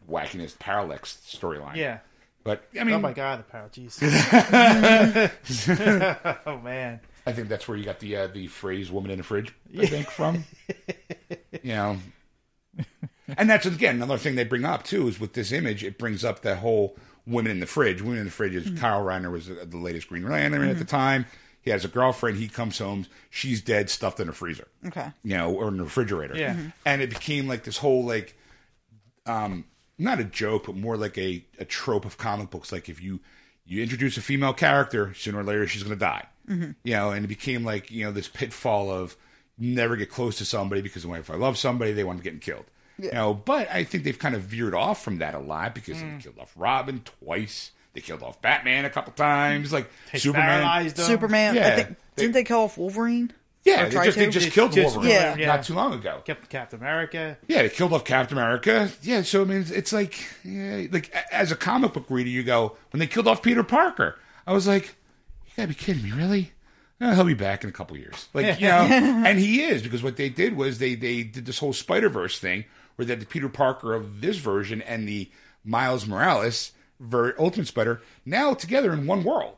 [0.10, 1.76] wackiness parallax storyline.
[1.76, 2.00] Yeah.
[2.44, 4.02] But I mean, Oh my god, the power, jeez.
[6.46, 7.02] oh man.
[7.26, 9.86] I think that's where you got the uh, the phrase "woman in the fridge." I
[9.86, 10.46] think from,
[11.62, 11.98] you know,
[13.38, 16.24] and that's again another thing they bring up too is with this image, it brings
[16.24, 19.48] up that whole "women in the fridge." "Women in the fridge" is Kyle Rayner was
[19.48, 21.26] the, the latest Green Lantern at the time.
[21.62, 22.38] He has a girlfriend.
[22.38, 23.08] He comes home.
[23.30, 24.70] She's dead, stuffed in a freezer.
[24.86, 25.12] Okay.
[25.22, 26.38] You know, or in a refrigerator.
[26.38, 26.54] Yeah.
[26.54, 26.72] Mhm.
[26.86, 28.38] And it became like this whole like
[29.28, 29.66] um,
[29.98, 32.72] not a joke, but more like a, a trope of comic books.
[32.72, 33.20] Like if you
[33.66, 36.26] you introduce a female character, sooner or later she's going to die.
[36.50, 36.72] Mm-hmm.
[36.84, 39.16] You know, and it became like you know this pitfall of
[39.58, 42.66] never get close to somebody because if I love somebody, they want to get killed.
[43.00, 46.00] You know, but I think they've kind of veered off from that a lot because
[46.00, 46.22] they mm.
[46.22, 47.72] killed off Robin twice.
[47.94, 49.70] They killed off Batman a couple times.
[49.70, 49.74] Mm.
[49.74, 50.48] Like They Superman.
[50.48, 51.06] paralyzed him.
[51.06, 51.54] Superman.
[51.54, 51.76] I Yeah.
[51.76, 53.32] think, They- didn't they kill off Wolverine?
[53.68, 55.36] Yeah, they just, they just Just- killed just Wolverine Yeah.
[55.38, 55.48] Yeah.
[55.48, 56.22] not too long ago.
[56.26, 57.38] Kept Captain America.
[57.48, 58.90] Yeah, they killed off Captain America.
[59.02, 62.44] Yeah, so I mean, it's, it's like, yeah, like as a comic book reader, you
[62.44, 64.18] go when they killed off Peter Parker.
[64.46, 64.86] I was like,
[65.46, 66.52] you gotta be kidding me, really?
[67.02, 68.74] Eh, he'll be back in a couple years, like you know,
[69.26, 72.40] and he is because what they did was they they did this whole Spider Verse
[72.40, 72.66] thing
[72.96, 75.30] where they had the Peter Parker of this version and the
[75.64, 79.58] Miles Morales ver- Ultimate Spider now together in one world.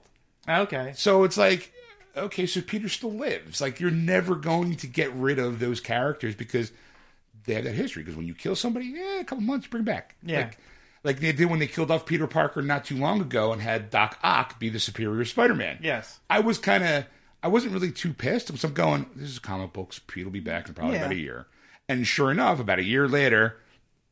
[0.49, 0.91] Okay.
[0.95, 1.72] So it's like,
[2.16, 3.62] okay, so Peter still lives.
[3.62, 6.72] Like you're never going to get rid of those characters because
[7.45, 8.03] they have that history.
[8.03, 10.16] Because when you kill somebody, yeah, a couple months, bring back.
[10.24, 10.39] Yeah.
[10.41, 10.57] Like,
[11.03, 13.89] like they did when they killed off Peter Parker not too long ago and had
[13.89, 15.80] Doc Ock be the superior Spider-Man.
[15.82, 16.20] Yes.
[16.30, 17.05] I was kind of,
[17.41, 18.55] I wasn't really too pissed.
[18.57, 19.99] So I'm going, this is comic books.
[20.05, 21.01] Pete will be back in probably Yeah.
[21.01, 21.47] about a year.
[21.88, 23.57] And sure enough, about a year later,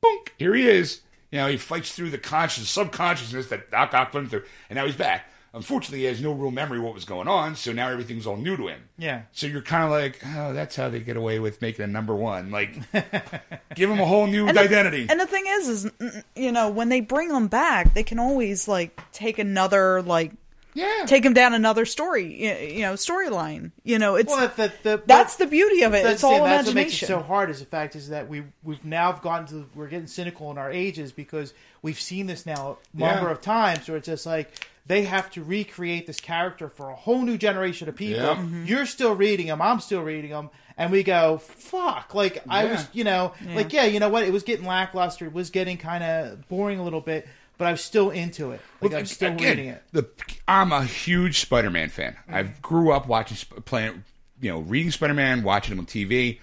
[0.01, 1.01] boom, here he is.
[1.31, 4.85] You know, he fights through the conscious, subconsciousness that Doc Ock him through, and now
[4.85, 5.29] he's back.
[5.57, 8.37] Unfortunately, he has no real memory of what was going on, so now everything's all
[8.37, 8.81] new to him.
[8.97, 9.23] Yeah.
[9.33, 12.15] So you're kind of like, oh, that's how they get away with making a number
[12.15, 12.51] one.
[12.51, 12.77] Like,
[13.75, 15.07] give him a whole new the- identity.
[15.09, 15.91] And the thing is, is
[16.35, 20.31] you know when they bring them back, they can always like take another like
[20.77, 21.05] yeah.
[21.07, 23.71] take them down another story, you know, storyline.
[23.83, 26.03] You know, it's Well, the, the, that's the beauty of it.
[26.03, 27.49] That's, It's all that's what makes it so hard.
[27.49, 30.71] Is the fact is that we we've now gotten to we're getting cynical in our
[30.71, 33.31] ages because we've seen this now a number Yeah.
[33.31, 34.51] of times where it's just like
[34.87, 38.21] they have to recreate this character for a whole new generation of people.
[38.23, 38.37] Yep.
[38.37, 38.67] Mhm.
[38.67, 42.15] You're still reading them, I'm still reading them, and we go fuck.
[42.15, 44.23] Like I was, you know, like yeah, you know what?
[44.23, 45.25] It was getting lackluster.
[45.25, 47.27] It was getting kind of boring a little bit,
[47.57, 48.61] but I was still into it.
[48.81, 49.83] Like Well, I'm still again, reading it.
[49.91, 50.07] The
[50.47, 52.15] I'm a huge Spider-Man fan.
[52.29, 54.03] I grew up watching playing,
[54.41, 56.39] you know, reading Spider-Man, watching him on TV,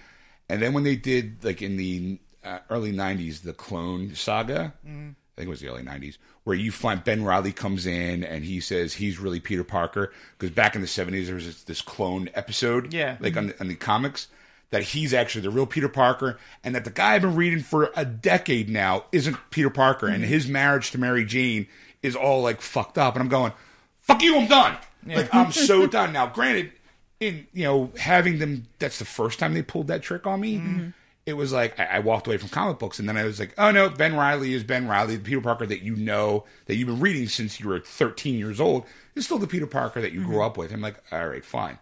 [0.49, 4.73] and then when they did like in the uh, early '90s, the Clone Saga.
[4.85, 8.45] I think it was the early '90s, where you find Ben Reilly comes in and
[8.45, 12.29] he says he's really Peter Parker because back in the '70s there was this, clone
[12.33, 13.17] episode, Yeah.
[13.19, 13.57] like on, mm-hmm.
[13.57, 14.27] the- on the comics.
[14.71, 17.91] That he's actually the real Peter Parker, and that the guy I've been reading for
[17.95, 20.25] a decade now isn't Peter Parker, and mm-hmm.
[20.25, 21.67] his marriage to Mary Jane
[22.01, 23.13] is all like fucked up.
[23.15, 23.53] And I'm going,
[24.01, 24.75] fuck you, I'm done.
[25.05, 26.27] Like I'm so done now.
[26.27, 26.71] Granted,
[27.19, 30.57] in you know having them, that's the first time they pulled that trick on me.
[30.57, 30.89] Mm-hmm.
[31.25, 33.53] It was like I, I walked away from comic books, and then I was like,
[33.57, 36.87] oh no, Ben Reilly is Ben Reilly, the Peter Parker that you know that you've
[36.87, 40.23] been reading since you were 13 years old is still the Peter Parker that you
[40.23, 40.45] grew mm-hmm.
[40.45, 40.71] up with.
[40.71, 41.79] I'm like, all right, fine.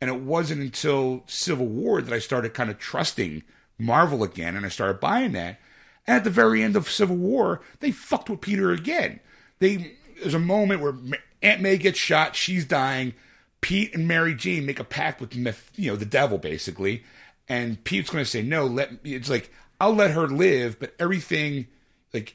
[0.00, 3.42] And it wasn't until Civil War that I started kind of trusting
[3.78, 5.58] Marvel again, and I started buying that.
[6.06, 9.20] And at the very end of Civil War, they fucked with Peter again.
[9.58, 10.94] They there's a moment where
[11.42, 13.14] Aunt May gets shot, she's dying.
[13.60, 17.02] Pete and Mary Jane make a pact with you know the devil basically,
[17.48, 18.66] and Pete's going to say no.
[18.66, 21.66] Let it's like I'll let her live, but everything
[22.12, 22.34] like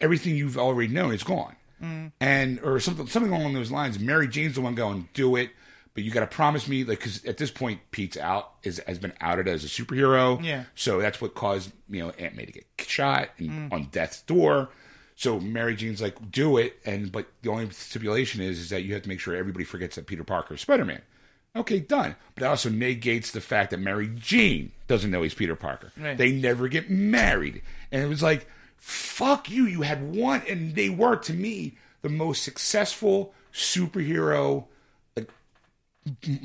[0.00, 2.12] everything you've already known is gone, mm.
[2.20, 3.98] and or something something along those lines.
[3.98, 5.50] Mary Jane's the one going do it,
[5.94, 8.98] but you got to promise me like because at this point Pete's out is has
[8.98, 10.64] been outed as a superhero, Yeah.
[10.74, 13.72] So that's what caused you know Aunt May to get shot and mm.
[13.72, 14.70] on death's door.
[15.18, 18.92] So Mary Jane's like, do it, and but the only stipulation is is that you
[18.92, 21.00] have to make sure everybody forgets that Peter Parker is Spider Man.
[21.56, 22.16] Okay, done.
[22.34, 25.92] But that also negates the fact that Mary Jane doesn't know he's Peter Parker.
[25.98, 26.16] Right.
[26.16, 28.46] They never get married, and it was like,
[28.76, 29.64] fuck you.
[29.64, 34.66] You had one, and they were to me the most successful superhero
[35.16, 35.30] like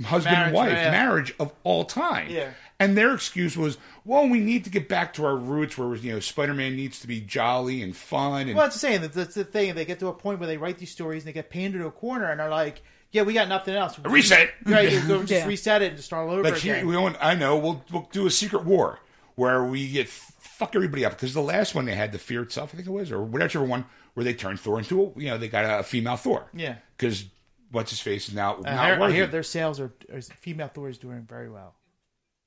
[0.05, 0.91] husband and Marriage, wife yeah.
[0.91, 2.29] marriage of all time.
[2.29, 2.51] Yeah.
[2.79, 6.13] And their excuse was, well, we need to get back to our roots where you
[6.13, 9.01] know Spider-Man needs to be jolly and fun and Well, that's the saying.
[9.01, 9.75] That's, that's the thing.
[9.75, 11.85] They get to a point where they write these stories and they get painted to
[11.85, 12.81] a corner and are like,
[13.11, 13.97] "Yeah, we got nothing else.
[13.99, 14.51] reset.
[14.65, 14.91] Right?
[14.91, 15.45] you go just Yeah.
[15.47, 16.77] reset it and just start all over Like again.
[16.77, 18.99] here, we want, I know we'll we'll do a secret war
[19.35, 22.71] where we get fuck everybody up because the last one they had the fear itself,
[22.73, 25.37] I think it was, or whichever one where they turned Thor into a you know
[25.37, 26.47] they got a female Thor.
[26.53, 26.75] Yeah.
[26.97, 27.25] Because
[27.71, 29.15] what's his face is now I not hear, I working.
[29.15, 31.75] hear their sales are, are female Thor is doing very well.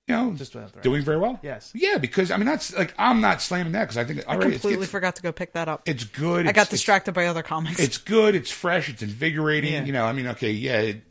[0.07, 1.39] You know, Just the- doing very well.
[1.43, 1.73] Yes.
[1.75, 4.37] Yeah, because I mean that's like I'm not slamming that because I think all I
[4.37, 5.83] right, completely it's, forgot to go pick that up.
[5.87, 6.47] it's good.
[6.47, 7.81] I it's- got distracted by other comics.
[7.81, 9.73] it's good, it's fresh, it's invigorating.
[9.73, 9.85] Yeah.
[9.85, 11.03] You know, I mean, okay, yeah, it,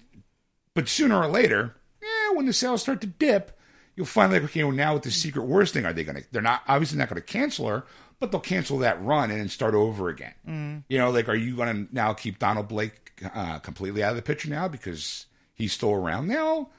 [0.76, 3.58] but sooner or later, yeah, when the sales start to dip,
[3.96, 6.24] you'll find like, okay, well, now with the Secret Wars thing, are they going to?
[6.32, 7.84] They're not obviously not going to cancel her,
[8.20, 10.34] but they'll cancel that run and then start over again.
[10.48, 10.84] Mm.
[10.88, 14.16] You know, like, are you going to now keep Donald Blake uh, completely out of
[14.18, 15.26] the picture now because
[15.56, 16.70] he's still around now?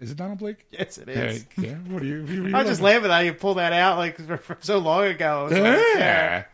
[0.00, 0.66] Is it Donald Blake?
[0.70, 1.46] Yes, it is.
[1.56, 1.74] Yeah, yeah.
[1.76, 2.20] What are you?
[2.22, 4.56] what are you I was just looking- laughing at you pulled that out like from
[4.60, 5.40] so long ago.
[5.40, 6.44] I was like, Yeah.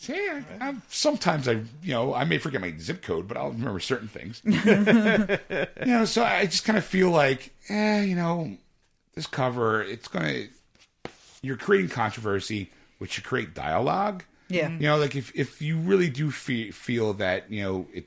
[0.00, 3.50] See, I, I'm, sometimes I, you know, I may forget my zip code, but I'll
[3.50, 4.40] remember certain things.
[4.44, 8.56] you know, so I just kind of feel like, eh, you know,
[9.14, 10.44] this cover, it's gonna,
[11.42, 14.22] you're creating controversy, which should create dialogue.
[14.48, 14.70] Yeah.
[14.70, 18.06] You know, like if if you really do fe- feel that, you know, it,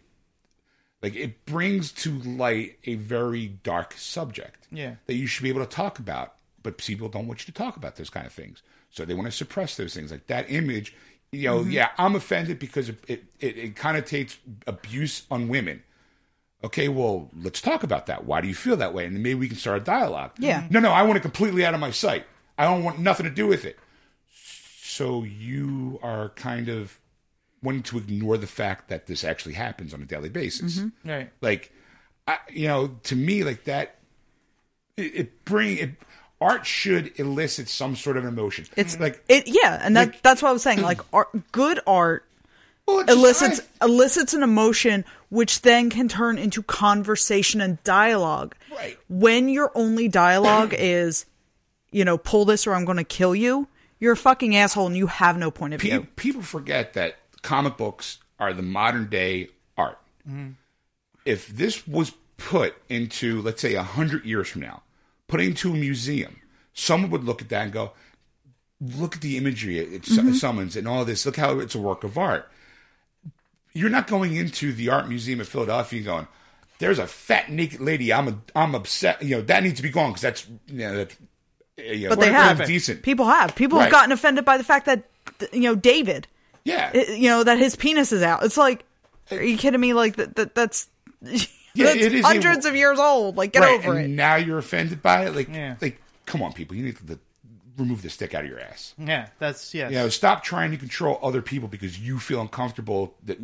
[1.02, 4.96] like it brings to light a very dark subject Yeah.
[5.08, 7.76] that you should be able to talk about, but people don't want you to talk
[7.76, 8.62] about those kind of things.
[8.92, 10.12] So they want to suppress those things.
[10.12, 10.94] Like that image,
[11.32, 11.72] you know, mm-hmm.
[11.72, 14.38] yeah, I'm offended because it it, it, connotates
[14.68, 15.84] abuse on women.
[16.64, 18.26] Okay, well, let's talk about that.
[18.26, 19.06] Why do you feel that way?
[19.06, 20.32] And then maybe we can start a dialogue.
[20.38, 20.68] Yeah.
[20.70, 22.26] No, no, I want it completely out of my sight.
[22.58, 23.80] I don't want nothing to do with it.
[24.84, 27.00] So you are kind of
[27.64, 31.10] wanting to ignore the fact that this actually happens on a daily basis mm-hmm.
[31.10, 31.30] Right.
[31.42, 31.72] like
[32.28, 33.96] I, you know to me like that
[34.98, 35.92] it, it bring it
[36.40, 40.42] art should elicit some sort of emotion It's like it, yeah, and that like- that's
[40.42, 40.82] what I was saying.
[40.92, 42.26] Like art, good art
[42.88, 48.56] well, just- elicits I- elicits an emotion, which then can turn into conversation and dialogue.
[48.76, 48.98] Right.
[49.08, 51.28] When your only dialogue is,
[51.92, 53.68] you know, pull this or I'm going to kill you.
[54.00, 56.08] You're a fucking asshole, and you have no point of view.
[56.16, 60.00] people forget that comic books are the modern day art.
[61.26, 64.82] If this was put into let's say a hundred years from now
[65.28, 66.42] put into a museum
[66.74, 67.92] someone would look at that and go
[68.82, 70.34] look at the imagery it, su- mm-hmm.
[70.34, 71.26] summons and all this.
[71.26, 72.50] Look how it's a work of art.
[73.74, 76.28] You're not going into the art museum of Philadelphia and going,
[76.80, 78.12] "There's a fat naked lady.
[78.12, 79.22] I'm a, I'm upset.
[79.22, 81.16] You know that needs to be gone because that's you know that's
[81.78, 83.04] you know, But they have decent.
[83.04, 83.56] People have.
[83.56, 85.04] People have gotten offended by the fact that
[85.54, 86.28] you know David,
[86.64, 88.44] yeah, i- you know that his penis is out.
[88.44, 88.86] It's like,
[89.32, 89.94] are you kidding me?
[89.94, 90.88] Like that, that that's.
[91.74, 93.38] Yeah, that's it is a- hundreds of years old.
[93.38, 93.80] Like, get right.
[93.80, 94.16] over and it.
[94.16, 95.34] now you're offended by it.
[95.34, 95.76] Like, Yeah.
[95.80, 96.76] like, come on, people.
[96.76, 97.20] You need to, to
[97.78, 98.94] remove the stick out of your ass.
[98.98, 99.30] Yeah.
[99.40, 99.88] That's yeah.
[99.88, 103.16] You know, stop trying to control other people because you feel uncomfortable.
[103.24, 103.40] That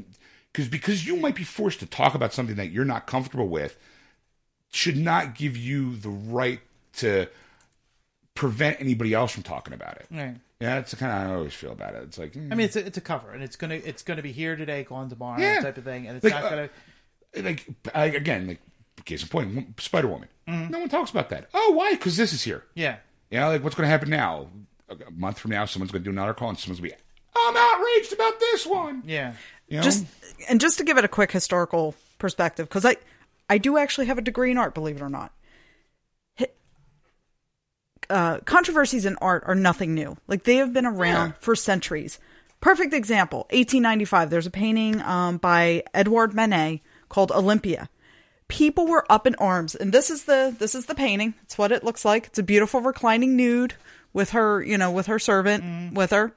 [0.52, 3.78] because because you might be forced to talk about something that you're not comfortable with,
[4.74, 6.60] should not give you the right
[6.98, 7.28] to
[8.36, 10.08] prevent anybody else from talking about it.
[10.12, 10.36] Right.
[10.60, 12.04] Yeah, that's the kind of I always feel about it.
[12.04, 12.52] It's like, mm.
[12.52, 14.84] I mean, it's a, it's a cover, and it's gonna it's gonna be here today,
[14.84, 15.60] gone tomorrow, Yeah.
[15.62, 16.70] type of thing, and it's Like, not uh, gonna.
[17.44, 18.60] like I, again, like
[19.06, 20.28] case in point, Spider Woman.
[20.48, 20.72] Mm-hmm.
[20.72, 21.50] No one talks about that.
[21.54, 21.92] Oh, why?
[21.94, 22.64] Because this is here.
[22.74, 22.98] Yeah.
[23.30, 24.50] You know, like what's going to happen now?
[24.90, 26.98] A a month from now, someone's going to do another call, and someone's going to
[26.98, 27.04] be,
[27.36, 29.04] I'm outraged about this one.
[29.06, 29.34] Yeah.
[29.68, 29.84] You know?
[29.84, 30.06] just
[30.50, 32.96] and just to give it a quick historical perspective because i
[33.50, 35.37] i do actually have a degree in art believe it or not Hi-
[38.10, 40.18] uh, controversies in art are nothing new.
[40.28, 41.34] Like they have been around Yeah.
[41.40, 42.20] for centuries.
[42.60, 47.88] Perfect example 1895 there's a painting um, by edouard manet called olympia.
[48.48, 51.34] People were up in arms and this is the this is the painting.
[51.44, 52.28] It's what it looks like.
[52.28, 53.76] It's a beautiful reclining nude
[54.14, 56.34] with her you know with her servant with her.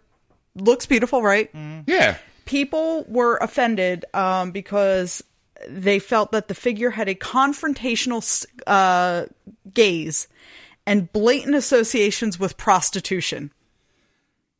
[0.54, 1.50] Looks beautiful right?
[1.86, 2.16] Yeah.
[2.44, 5.22] people were offended um, because
[5.68, 9.26] they felt that the figure had a confrontational uh,
[9.72, 10.26] gaze
[10.86, 13.52] and blatant associations with prostitution.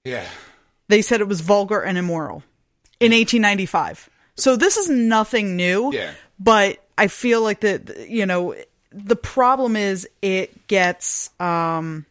[0.04, 0.26] Yeah.
[0.88, 2.42] They said it was vulgar and immoral
[2.98, 4.10] in 1895.
[4.36, 5.92] So this is nothing new.
[5.92, 6.12] Yeah.
[6.38, 8.54] But I feel like that you know
[8.92, 12.06] the problem is it gets um,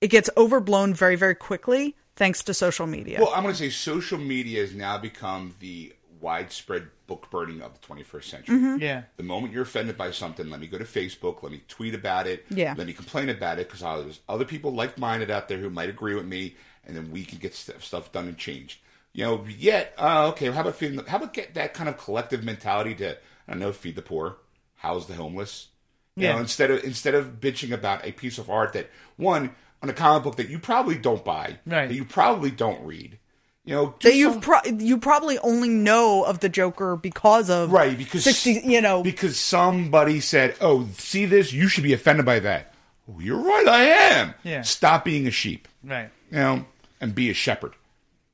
[0.00, 3.18] it gets overblown very very quickly thanks to social media.
[3.20, 5.92] Well, I'm going to say social media has now become the
[6.24, 8.56] widespread book burning of the 21st century.
[8.56, 8.82] Mm-hmm.
[8.82, 9.02] Yeah.
[9.18, 12.26] The moment you're offended by something, let me go to Facebook, let me tweet about
[12.26, 12.74] it, Yeah.
[12.78, 15.90] let me complain about it, because there's other people like minded out there who might
[15.90, 16.56] agree with me,
[16.86, 18.80] and then we can get st- stuff done and changed.
[19.12, 21.98] You know, yet, uh, okay, how about feeding the, how about get that kind of
[21.98, 23.12] collective mentality to,
[23.46, 24.38] I don't know, feed the poor,
[24.76, 25.68] house the homeless?
[26.16, 26.32] You Yeah.
[26.34, 29.92] know, instead of instead of bitching about a piece of art that one on a
[29.92, 31.88] comic book that you probably don't buy, Right.
[31.88, 33.18] that you probably don't read,
[33.64, 37.96] you know, that you've pro- you probably only know of the Joker because of right
[37.96, 41.52] because 60 you know because somebody said, "Oh, see this?
[41.52, 42.74] You should be offended by that."
[43.10, 44.34] Oh, you're right, I am.
[44.42, 44.62] Yeah.
[44.62, 46.10] Stop being a sheep, Right.
[46.30, 46.64] you know,
[47.00, 47.72] and be a shepherd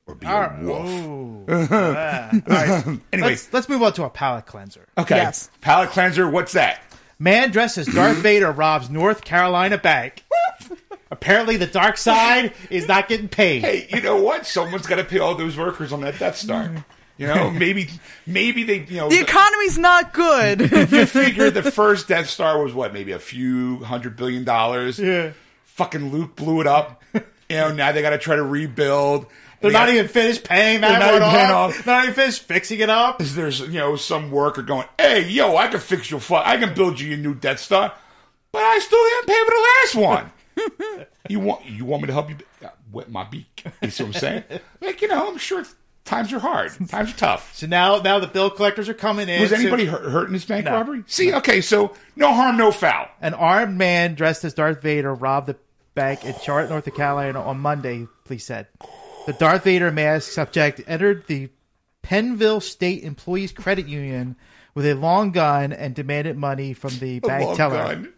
[0.07, 0.59] or be All a right.
[0.61, 1.69] wolf.
[1.71, 2.29] Ah.
[2.33, 2.99] All right.
[3.13, 4.87] Anyway, Let's let's move on to a palate cleanser.
[4.97, 5.49] okay, Yes.
[5.61, 6.29] palate cleanser.
[6.29, 6.81] What's that?
[7.19, 10.23] Man dressed as Darth Vader robs North Carolina bank.
[11.11, 13.61] Apparently, the dark side is not getting paid.
[13.61, 14.45] Hey, you know what?
[14.45, 16.71] Someone's got to pay all those workers on that Death Star.
[17.17, 17.89] You know, maybe
[18.25, 22.63] maybe they you know the economy's not good If you figure the first Death Star
[22.63, 24.97] was what, maybe a few hundred billion dollars.
[24.99, 25.33] Yeah.
[25.65, 27.03] Fucking Luke blew it up.
[27.13, 27.21] You
[27.57, 29.25] know, now they got to try to rebuild.
[29.59, 31.79] They're They not got- even finished paying They're that not one even paying off.
[31.79, 31.85] off.
[31.85, 33.21] Not even finished fixing it up.
[33.21, 36.55] Is there's you know some worker going, "Hey, yo, I can fix your fu- I
[36.57, 37.93] can build you a new Death Star,
[38.53, 39.67] but I still didn't pay for the
[40.07, 40.31] last one.
[41.29, 43.63] You want you want me to help you uh, wet my beak?
[43.81, 44.43] You see what I'm saying?
[44.81, 45.63] Like you know, I'm sure
[46.05, 47.55] times are hard, times are tough.
[47.55, 49.41] So now, now the bill collectors are coming in.
[49.41, 50.73] Was anybody hurt, hurt in this bank No.
[50.73, 51.03] robbery?
[51.07, 53.07] See, okay, so no harm, no foul.
[53.21, 55.55] An armed man dressed as Darth Vader robbed the
[55.93, 58.67] bank in Charlotte, North Carolina on Monday, police said.
[59.27, 61.49] The Darth Vader masked subject entered the
[62.03, 64.35] Penville State Employees Credit Union
[64.73, 67.75] with a long gun and demanded money from the bank Long teller.
[67.77, 68.13] gun.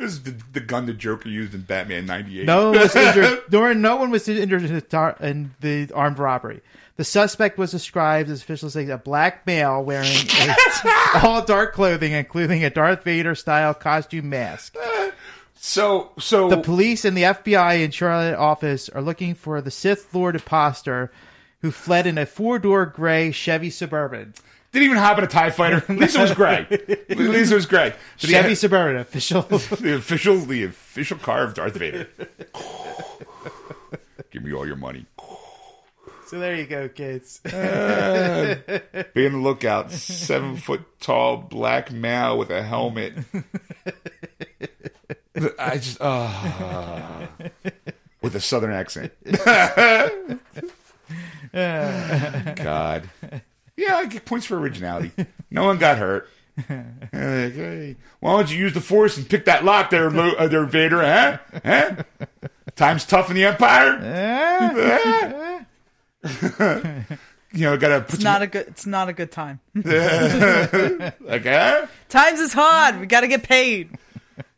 [0.00, 2.46] This is the, the gun the Joker used in Batman '98.
[2.46, 3.42] No one was injured.
[3.52, 6.62] Nor no one was injured in the, in the armed robbery.
[6.96, 10.16] The suspect was described as officials say a black male wearing
[11.22, 14.74] all dark clothing, including a Darth Vader style costume mask.
[15.54, 20.14] So, so The police and the FBI in Charlotte office are looking for the Sith
[20.14, 21.12] Lord imposter
[21.60, 24.32] who fled in a four door gray Chevy Suburban.
[24.72, 25.78] Didn't even hop in a Tie Fighter.
[25.88, 26.30] At least it was
[27.08, 27.94] least it was.
[28.18, 29.42] Did he Chevy have- Suburban official.
[29.48, 32.08] the official, the official car of Darth Vader.
[34.30, 35.06] Give me all your money.
[36.26, 37.40] so there you go, kids.
[37.44, 38.54] Be on
[39.14, 39.90] the lookout.
[39.90, 43.14] Seven foot tall black male with a helmet.
[45.58, 47.26] I just, uh,
[48.22, 49.12] with a southern accent.
[51.52, 53.10] God.
[53.80, 55.10] Yeah, I get points for originality.
[55.50, 56.28] No one got hurt.
[57.12, 60.46] Like, hey, why don't you use the force and pick that lock there, Lu- uh,
[60.46, 61.00] there Vader?
[61.00, 61.38] Huh?
[61.64, 62.02] Huh?
[62.76, 63.96] Time's tough in the Empire.
[67.52, 71.44] you know, gotta put it's not a good it's not a good time some, like,
[71.44, 71.86] huh?
[72.10, 73.96] times is hard we got to get paid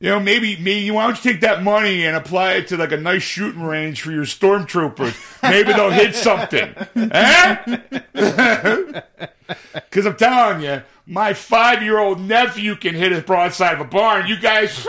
[0.01, 2.93] You know, maybe, maybe why don't you take that money and apply it to like
[2.93, 5.43] a nice shooting range for your stormtroopers?
[5.43, 6.75] Maybe they'll hit something.
[6.97, 7.81] Eh?
[9.75, 13.85] Because I'm telling you, my five year old nephew can hit his broadside of a
[13.85, 14.27] barn.
[14.27, 14.87] You guys!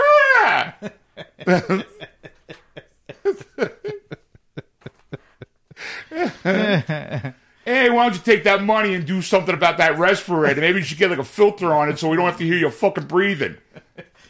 [7.65, 10.59] Hey, why don't you take that money and do something about that respirator?
[10.59, 12.57] Maybe you should get like a filter on it so we don't have to hear
[12.57, 13.57] you fucking breathing.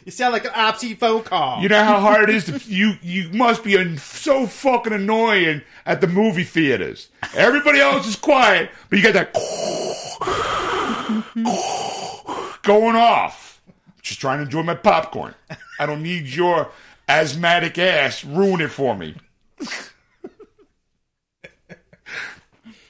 [0.04, 1.62] You sound like an Opsy phone call.
[1.62, 2.92] You know how hard it is to you.
[3.00, 7.08] You must be an- so fucking annoying at the movie theaters.
[7.34, 9.32] Everybody else is quiet, but you got that
[12.62, 13.60] going off.
[14.02, 15.34] Just trying to enjoy my popcorn.
[15.78, 16.70] I don't need your
[17.08, 19.14] asthmatic ass ruin it for me.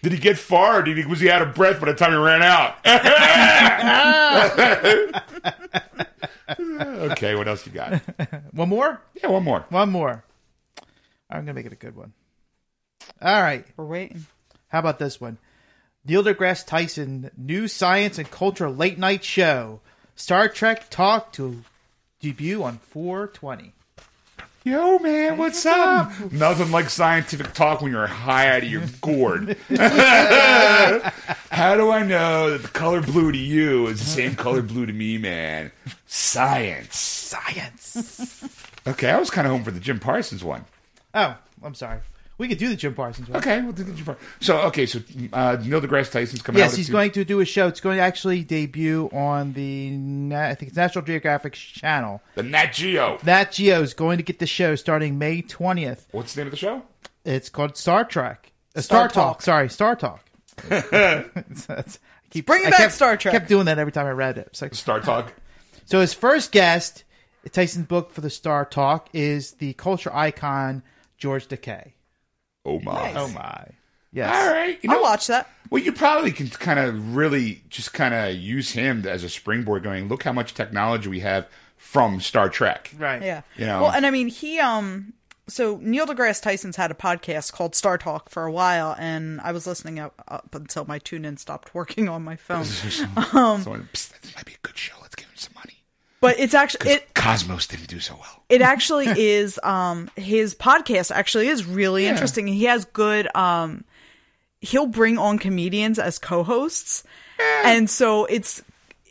[0.05, 0.81] Did he get far?
[0.81, 2.77] Or did he, was he out of breath by the time he ran out?
[7.13, 8.03] okay, what else you got?
[8.53, 9.01] One more?
[9.15, 9.65] Yeah, one more.
[9.71, 10.23] One more.
[11.31, 12.13] I'm going to make it a good one.
[13.23, 13.65] All right.
[13.79, 14.27] we're waiting
[14.69, 15.39] How about this one?
[16.05, 19.81] Neil deGrasse Tyson, new science and culture late night show.
[20.17, 21.63] Star Trek Talk to
[22.21, 23.73] debut on 420.
[24.67, 26.11] Yo, man, what's up?
[26.33, 29.59] Nothing like scientific talk when you're high out of your gourd.
[31.51, 34.87] How do I know that the color blue to you is the same color blue
[34.87, 35.71] to me, man?
[36.07, 36.97] Science.
[36.97, 38.49] Science.
[38.87, 40.65] Okay, I was kind of home for the Jim Parsons one.
[41.13, 42.01] oh, I'm sorry.
[42.37, 43.39] We could do the Jim Parsons one.
[43.39, 44.27] Okay, we'll do the Jim Parsons.
[44.41, 44.99] So, okay, so
[45.33, 46.65] uh, Neil deGrasse Tyson's coming out.
[46.65, 47.69] Yes, he's two- going to do a show.
[47.69, 52.21] It's going to actually debut on the Na- I think it's National Geographic channel.
[52.35, 53.19] The Nat Geo.
[53.25, 56.07] Nat Geo is going to get the show starting May 20th.
[56.11, 56.83] What's the name of the show?
[57.25, 58.51] It's called Star Trek.
[58.77, 59.35] Uh, Star, Star Talk.
[59.37, 59.43] Talk.
[59.43, 60.25] Sorry, Star Talk.
[60.71, 63.33] It's- it's- I keep, Bring I back kept- Star Trek.
[63.33, 64.49] Kept doing that every time I read it.
[64.49, 65.33] It's like, Star Talk.
[65.85, 67.05] so his first guest,
[67.53, 70.83] Tyson's book for the Star Talk, is the culture icon
[71.17, 71.93] George Takei.
[72.65, 72.93] Oh my.
[72.93, 73.17] Nice.
[73.17, 73.67] Oh my.
[74.13, 74.35] Yes.
[74.35, 74.79] All right.
[74.81, 75.51] You know, I'll watch that.
[75.71, 79.83] Well, you probably can kind of really just kind of use him as a springboard.
[79.83, 82.93] Going, look how much technology we have from Star Trek.
[82.97, 83.23] Right.
[83.23, 83.43] Yeah.
[83.57, 83.83] You know.
[83.83, 85.13] Well, and I mean, he um.
[85.47, 89.53] So Neil deGrasse Tyson's had a podcast called Star Talk for a while, and I
[89.53, 92.65] was listening up, up until my TuneIn stopped working on my phone.
[92.65, 94.95] Someone, Psst, this might be a good show.
[95.03, 95.74] Let's give him some money.
[96.25, 98.43] But it's actually it Cosmos didn't do so well.
[98.49, 102.11] it actually is um his podcast actually is really Yeah.
[102.13, 102.47] interesting.
[102.47, 103.85] He has good um
[104.61, 107.05] he'll bring on comedians as co-hosts.
[107.65, 108.63] And so it's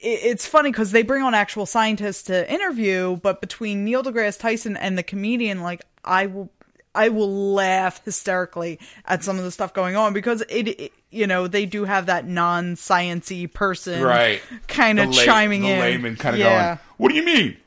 [0.02, 4.76] it's funny because they bring on actual scientists to interview, but between Neil deGrasse Tyson
[4.76, 6.50] and the comedian, like I will,
[6.94, 11.28] I will laugh hysterically at some of the stuff going on because it, it you
[11.28, 14.42] know, they do have that non-sciency person, Right.
[14.68, 16.66] kind of lay- chiming the in, layman kind of yeah.
[16.66, 17.58] going, "What do you mean?"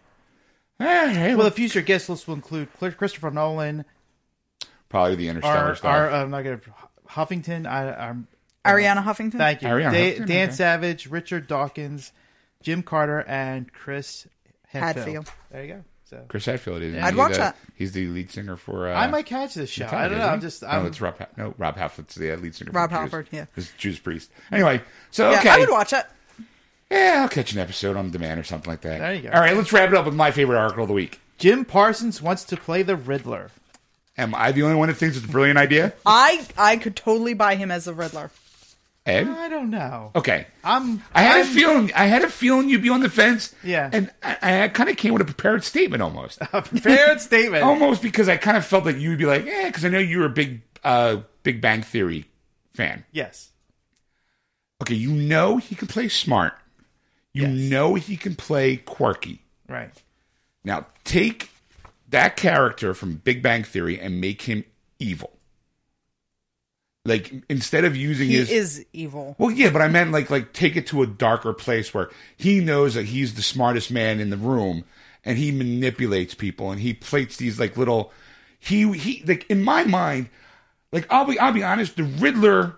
[0.80, 2.68] Eh, hey, Well, the future guest list will include
[2.98, 3.84] Christopher Nolan,
[4.88, 5.90] probably the interstellar our, stuff.
[5.90, 6.60] our I'm not gonna
[7.10, 7.66] Huffington.
[7.66, 8.28] I, I'm
[8.64, 9.38] Arianna Huffington.
[9.38, 9.68] thank you.
[9.68, 10.56] Arianna Da- Huffington, Dan okay.
[10.56, 12.12] Savage, Richard Dawkins,
[12.62, 14.26] Jim Carter, and Chris
[14.68, 14.96] Hadfield.
[15.06, 15.32] Hadfield.
[15.50, 15.84] There you go.
[16.08, 17.02] So Chris Hadfield is.
[17.02, 17.56] I'd watch the- that.
[17.74, 18.88] He's the lead singer for.
[18.88, 19.86] Uh, I might catch this show.
[19.90, 20.28] I don't know.
[20.28, 20.62] I'm just.
[20.62, 21.18] no, I'm, it's Rob.
[21.18, 22.70] Ha- no, Rob Halford's the uh, lead singer.
[22.70, 23.46] Rob Halford, yeah.
[23.56, 24.30] This Judas Priest.
[24.52, 26.04] Anyway, so Yeah, okay, I would watch it.
[26.90, 28.98] yeah, I'll catch an episode on demand or something like that.
[29.00, 29.30] There you go.
[29.30, 31.20] All right, let's wrap it up with my favorite article of the week.
[31.38, 33.50] Jim Parsons wants to play the Riddler.
[34.16, 35.92] Am I the only one that thinks it's a brilliant idea?
[36.06, 38.30] I I could totally buy him as a Riddler.
[39.06, 40.10] I don't know.
[40.16, 40.46] Okay.
[40.64, 41.02] I'm.
[41.14, 41.92] I had a I'm- feeling.
[41.94, 43.54] I had a feeling you'd be on the fence.
[43.62, 43.88] Yeah.
[43.92, 47.62] and I, I kind of came with a prepared statement almost, a prepared statement.
[47.64, 49.98] almost because I kind of felt like you would be like, eh, because I know
[49.98, 52.26] you're a big, uh, Big Bang Theory
[52.72, 53.04] fan.
[53.12, 53.50] Yes.
[54.82, 56.54] Okay, you know he can play smart.
[57.32, 57.70] You Yes.
[57.70, 59.42] know he can play quirky.
[59.68, 59.90] Right.
[60.64, 61.50] Now take
[62.08, 64.64] that character from Big Bang Theory and make him
[64.98, 65.35] evil.
[67.06, 69.36] Like instead of using He his is evil.
[69.38, 72.60] Well, yeah, but I meant like like take it to a darker place where he
[72.60, 74.84] knows that he's the smartest man in the room
[75.24, 78.12] and he manipulates people and he plates these like little
[78.58, 80.28] he he like in my mind
[80.92, 82.76] like I'll be I'll be honest, the Riddler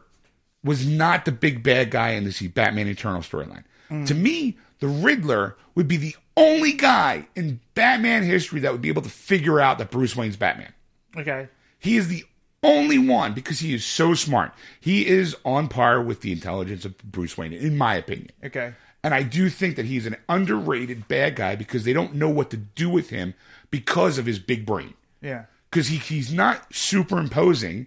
[0.64, 3.64] was not the big bad guy in this Batman Eternal storyline.
[3.90, 4.06] Mm.
[4.06, 8.88] To me, the Riddler would be the only guy in Batman history that would be
[8.88, 10.72] able to figure out that Bruce Wayne's Batman.
[11.16, 11.48] Okay.
[11.78, 12.24] He is the
[12.62, 14.52] only one because he is so smart.
[14.80, 18.30] He is on par with the intelligence of Bruce Wayne, in my opinion.
[18.44, 18.74] Okay.
[19.04, 22.50] And I do think that he's an underrated bad guy because they don't know what
[22.50, 23.34] to do with him
[23.70, 24.94] because of his big brain.
[25.20, 25.44] Yeah.
[25.70, 27.86] Because he, he's not superimposing.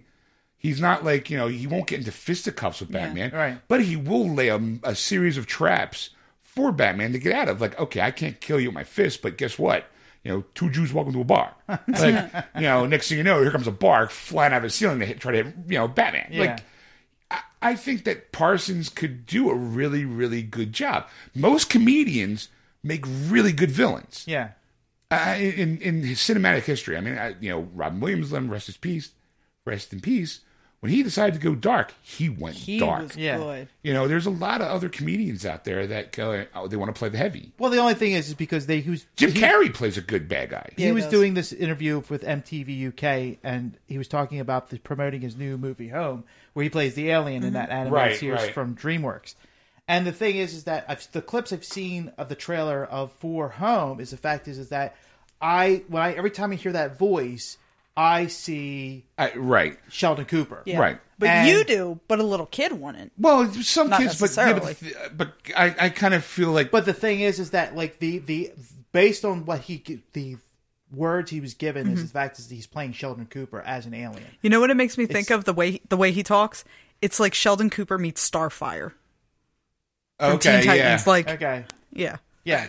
[0.56, 3.30] He's not like, you know, he won't get into fisticuffs with Batman.
[3.32, 3.58] right.
[3.68, 6.10] But he will lay a, a series of traps
[6.40, 7.60] for Batman to get out of.
[7.60, 9.86] Like, okay, I can't kill you with my fist, but guess what?
[10.24, 11.54] You know, two Jews walk into a bar.
[11.88, 14.70] Like, you know, next thing you know, here comes a bark flying out of the
[14.70, 16.28] ceiling to hit, try to hit, you know, Batman.
[16.30, 16.40] Yeah.
[16.40, 16.60] Like,
[17.30, 21.08] I, I think that Parsons could do a really, really good job.
[21.34, 22.48] Most comedians
[22.84, 24.50] make really good villains Yeah.
[25.10, 26.96] uh, in in his cinematic history.
[26.96, 29.10] I mean, I, you know, Robin Williams, rest his peace,
[29.64, 30.40] rest in peace.
[30.82, 33.02] When he decided to go dark, he went He dark.
[33.04, 33.36] was Yeah.
[33.38, 33.68] good.
[33.84, 36.92] You know, there's a lot of other comedians out there that go, oh, they want
[36.92, 37.52] to play the heavy.
[37.56, 40.00] Well, the only thing is, is because they he was Jim he, Carrey plays a
[40.00, 40.70] good bad guy.
[40.76, 41.12] he Yeah, he was does.
[41.12, 45.56] doing this interview with MTV UK, and he was talking about the, promoting his new
[45.56, 46.24] movie Home,
[46.54, 47.54] where he plays the alien in mm-hmm.
[47.54, 48.52] that animated Right, series right.
[48.52, 49.36] from DreamWorks.
[49.86, 53.12] And the thing is, is that I've, the clips I've seen of the trailer of
[53.12, 54.96] For Home is the fact is, is that
[55.40, 57.56] I when I every time I hear that voice,
[57.96, 59.78] I see Uh, right.
[59.90, 60.62] Sheldon Cooper.
[60.64, 60.78] Yeah.
[60.78, 60.98] Right.
[61.18, 63.12] But And- you do, but a little kid wouldn't.
[63.18, 65.10] Well, some Not kids, but, yeah, but, necessarily.
[65.16, 68.18] but I, I kind of feel like, But the thing is, is that like the
[68.18, 68.52] the
[68.92, 70.36] based on what he the
[70.90, 71.94] words he was given Mm-hmm.
[71.94, 74.24] is the fact is that he's playing Sheldon Cooper as an alien.
[74.40, 76.64] You know what it makes me think It's- of the way the way he talks?
[77.02, 78.92] It's like Sheldon Cooper meets Starfire
[80.18, 81.02] from okay, Teen Titans.
[81.06, 81.10] yeah.
[81.10, 81.64] Like, Okay.
[81.92, 82.68] yeah, Yeah.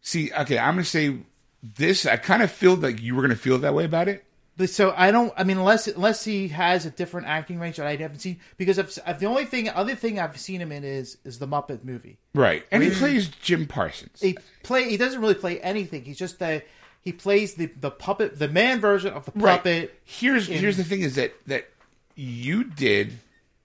[0.00, 1.18] See, okay, I'm going to say
[1.62, 2.06] this.
[2.06, 4.24] I kind of feel like you were going to feel that way about it.
[4.58, 5.32] But so I don't.
[5.36, 8.76] I mean, unless unless he has a different acting range that I haven't seen, because
[8.76, 11.84] I've, I've, the only thing, other thing I've seen him in is is the Muppet
[11.84, 12.18] movie.
[12.34, 12.64] Right.
[12.72, 14.20] And he plays Jim Parsons.
[14.20, 14.90] He play.
[14.90, 16.04] He doesn't really play anything.
[16.04, 16.64] He's just the
[17.02, 19.98] he plays the the puppet, the man version of the puppet.
[20.04, 21.68] Here's in- here's the thing: is that that
[22.16, 23.16] you did,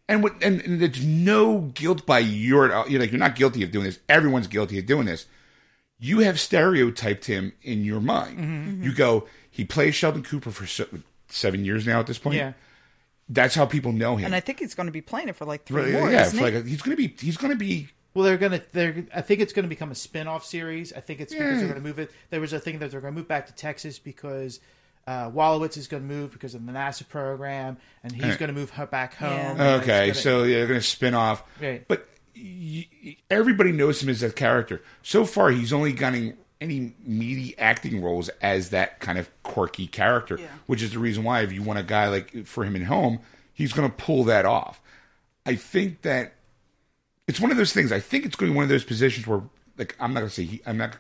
[0.07, 3.71] and what and, and there's no guilt by your you're like you're not guilty of
[3.71, 3.97] doing this.
[4.07, 5.25] Everyone's guilty of doing this.
[5.97, 8.37] You have stereotyped him in your mind.
[8.37, 8.83] Mm-hmm.
[8.83, 10.87] You go, he plays Sheldon Cooper for se-
[11.29, 12.35] seven years now at this point.
[12.37, 12.53] Yeah.
[13.29, 14.25] That's how people know him.
[14.25, 16.11] And I think he's going to be playing it for like three Really, more.
[16.11, 16.43] yeah, isn't he?
[16.43, 18.61] like a- he's gonna be he's gonna be Well, they're gonna.
[18.73, 19.05] They're.
[19.15, 20.91] I think it's gonna become a spin-off series.
[20.91, 21.59] I think it's because Yeah.
[21.59, 22.11] they're gonna move it.
[22.31, 24.59] There was a thing that they're gonna move back to Texas because
[25.07, 28.39] uh, Wolowitz is gonna move because of the NASA program, and he's Right.
[28.39, 29.57] gonna move ho- back home.
[29.57, 29.75] Yeah.
[29.81, 30.07] okay.
[30.07, 31.43] gonna- so yeah, they're gonna spin off.
[31.61, 31.85] Right.
[31.87, 34.81] But y- y- everybody knows him as that character.
[35.01, 40.37] So far, he's only gotten any meaty acting roles as that kind of quirky character,
[40.39, 40.47] Yeah.
[40.65, 43.19] which is the reason why if you want a guy like for him in home,
[43.53, 44.81] he's going to pull that off.
[45.45, 46.33] I think that
[47.27, 47.91] it's one of those things.
[47.91, 49.41] I think it's going to be one of those positions where,
[49.77, 50.97] like, I'm not going to say he, I'm not.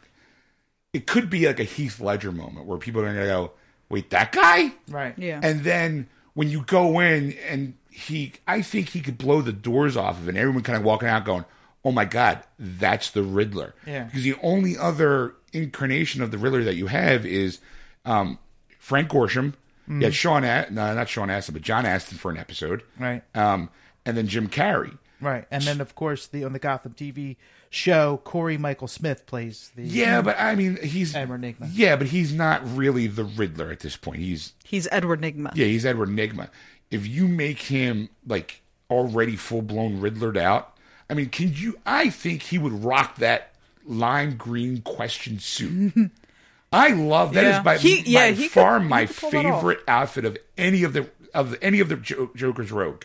[0.93, 3.51] It could be like a Heath Ledger moment where people are going to go,
[3.89, 5.13] "Wait, that guy?" right.
[5.17, 5.39] yeah.
[5.41, 9.97] And then when you go in and he, I think he could blow the doors
[9.97, 10.29] off of it.
[10.29, 11.45] And everyone kind of walking out going,
[11.83, 14.03] "Oh my god, that's the Riddler." Yeah.
[14.03, 17.59] Because the only other incarnation of the Riddler that you have is
[18.05, 18.37] um,
[18.79, 19.53] Frank Gorshin.
[19.83, 20.01] Mm-hmm.
[20.01, 22.83] You had Sean, A- no, not Sean Astin, but John Astin for an episode.
[22.99, 23.21] Right.
[23.35, 23.69] Um,
[24.05, 24.97] and then Jim Carrey.
[25.21, 25.45] Right.
[25.49, 27.37] And then of course the on the Gotham TV
[27.69, 31.69] show, Cory Michael Smith plays the Yeah, but I mean, he's Edward Nygma.
[31.71, 34.19] Yeah, but he's not really the Riddler at this point.
[34.19, 35.55] He's he's Edward Nygma.
[35.55, 36.49] Yeah, he's Edward Nygma.
[36.91, 40.77] If you make him like already full blown Riddlered out,
[41.09, 41.77] I mean, can you?
[41.85, 43.52] I think he would rock that
[43.85, 45.93] lime green question suit.
[46.71, 47.43] I love that.
[47.43, 47.61] Is Yeah.
[47.63, 49.31] by, He- yeah, by he far he my could off.
[49.31, 51.95] favorite outfit of any of the of any of the
[52.35, 53.03] Joker's Rogue.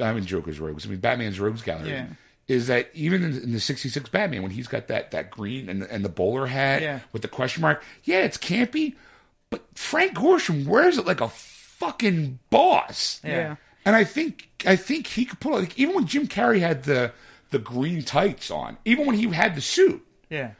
[0.00, 0.86] I mean Joker's Rogues.
[0.86, 1.90] I mean Batman's Rogues Gallery.
[1.90, 2.06] Yeah.
[2.48, 6.04] Is that even in, the '66 Batman when he's got that that green and and
[6.04, 7.82] the bowler hat with the question mark?
[8.04, 8.94] Yeah, it's campy,
[9.50, 13.20] but Frank Gorshin wears it like a fucking boss.
[13.24, 13.56] Yeah.
[13.84, 15.60] And I think I think he could pull it.
[15.60, 17.12] Like, even when Jim Carrey had the
[17.50, 20.52] the green tights on, even when he had the suit Yeah.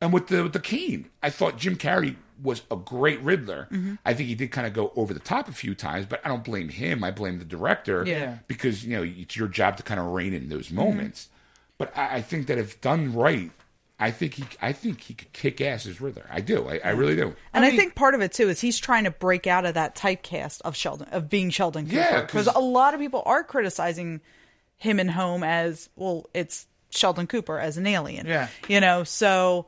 [0.00, 3.68] and with the with the cane, I thought Jim Carrey was a great Riddler.
[3.70, 3.94] Mm-hmm.
[4.06, 6.28] I think he did kind of go over the top a few times, but I
[6.28, 7.04] don't blame him.
[7.04, 8.04] I blame the director.
[8.06, 8.38] Yeah.
[8.46, 10.76] Because you know it's your job to kind of rein in those Mm-hmm.
[10.76, 11.28] moments.
[11.76, 13.50] But I, I think that if done right,
[13.98, 16.24] I think he I think he could kick ass as Riddler.
[16.30, 16.66] I do.
[16.66, 17.34] I, I really do.
[17.52, 19.74] And I, mean- think part of it too is he's trying to break out of
[19.74, 23.22] that typecast of Sheldon of being Sheldon Cooper Yeah, because 'cause- a lot of people
[23.26, 24.22] are criticizing
[24.80, 26.28] him in Home as well.
[26.34, 28.26] It's Sheldon Cooper as an alien.
[28.26, 28.48] Yeah.
[28.66, 29.04] you know.
[29.04, 29.66] So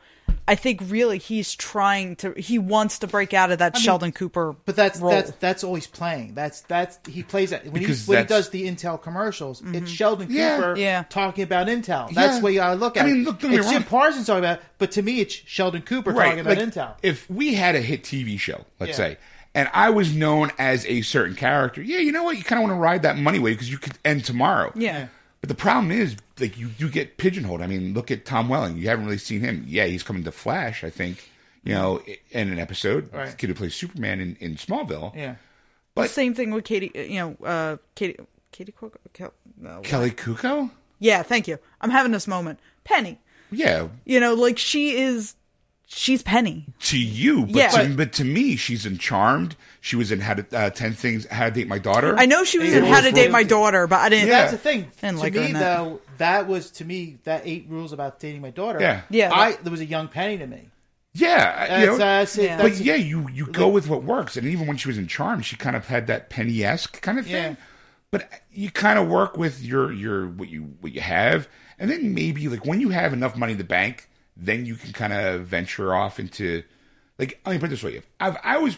[0.49, 4.57] I think really he's trying to he wants to break out of that Sheldon Cooper.
[4.65, 5.13] But that's role.
[5.13, 6.35] that's that's all he's playing.
[6.35, 9.63] That's that's he plays that when, he, when he does the Intel commercials.
[9.65, 10.57] It's Sheldon Yeah.
[10.57, 10.81] Cooper Mm-hmm.
[10.81, 11.05] Yeah.
[11.09, 12.13] talking about Intel.
[12.13, 12.41] That's Yeah.
[12.41, 13.05] what you gotta look at.
[13.05, 13.85] I mean, look, don't get it's Jim.
[13.85, 16.95] Parsons talking about, it, but to me, it's Sheldon Cooper talking about like, Intel.
[17.05, 18.97] If we had a hit TV show, let's Yeah.
[18.97, 19.19] say,
[19.55, 22.37] and I was known as a certain character, yeah, you know what?
[22.39, 24.73] You kind of want to ride that money wave because you could end tomorrow.
[24.75, 25.09] Yeah.
[25.41, 27.63] But the problem is, like, you do get pigeonholed.
[27.63, 28.77] I mean, look at Tom Welling.
[28.77, 29.65] You haven't really seen him.
[29.67, 31.29] Yeah, he's coming to Flash, I think,
[31.65, 32.01] you know,
[32.31, 33.13] in an episode.
[33.13, 33.29] Right.
[33.31, 35.15] The kid who plays Superman in, in Smallville.
[35.17, 35.37] yeah.
[35.95, 36.91] But Same thing with Katie.
[36.95, 38.17] You know, uh, Katie.
[38.51, 38.99] Katie Cook.
[39.13, 39.81] Kel- no.
[39.83, 40.71] Kelly Cuoco?
[40.99, 41.59] Yeah, thank you.
[41.81, 42.61] I'm having this moment.
[42.85, 43.19] Penny.
[43.51, 45.35] Yeah, You know, like she is.
[45.87, 46.67] She's Penny.
[46.85, 47.43] to you.
[47.47, 47.69] But, Yeah.
[47.69, 49.57] to, But- but to me, she's in Charmed.
[49.83, 52.17] She was in How to, uh, 10 Things, How to Date My Daughter.
[52.19, 52.79] I know she was Yeah.
[52.79, 54.29] in How to Date My Daughter, but I didn't.
[54.29, 54.39] Yeah.
[54.43, 54.87] That's the thing.
[55.01, 55.59] Didn't to like me, that.
[55.59, 58.81] though, that was to me that eight rules about dating my daughter.
[58.81, 59.03] Yeah.
[59.11, 59.31] Yeah.
[59.35, 60.69] I there was a young Penny to me.
[61.15, 61.67] yeah.
[61.69, 62.45] That's, you know, that's it.
[62.45, 62.63] Yeah.
[62.63, 65.43] But yeah, you you go with what works, and even when she was in Charm,
[65.43, 67.35] she kind of had that Penny esque kind of thing.
[67.35, 67.55] Yeah.
[68.11, 72.15] But you kind of work with your your what you what you have, and then
[72.15, 75.43] maybe like when you have enough money in the bank, then you can kind of
[75.47, 76.63] venture off into
[77.19, 78.77] like let me put it this way: if I've, I was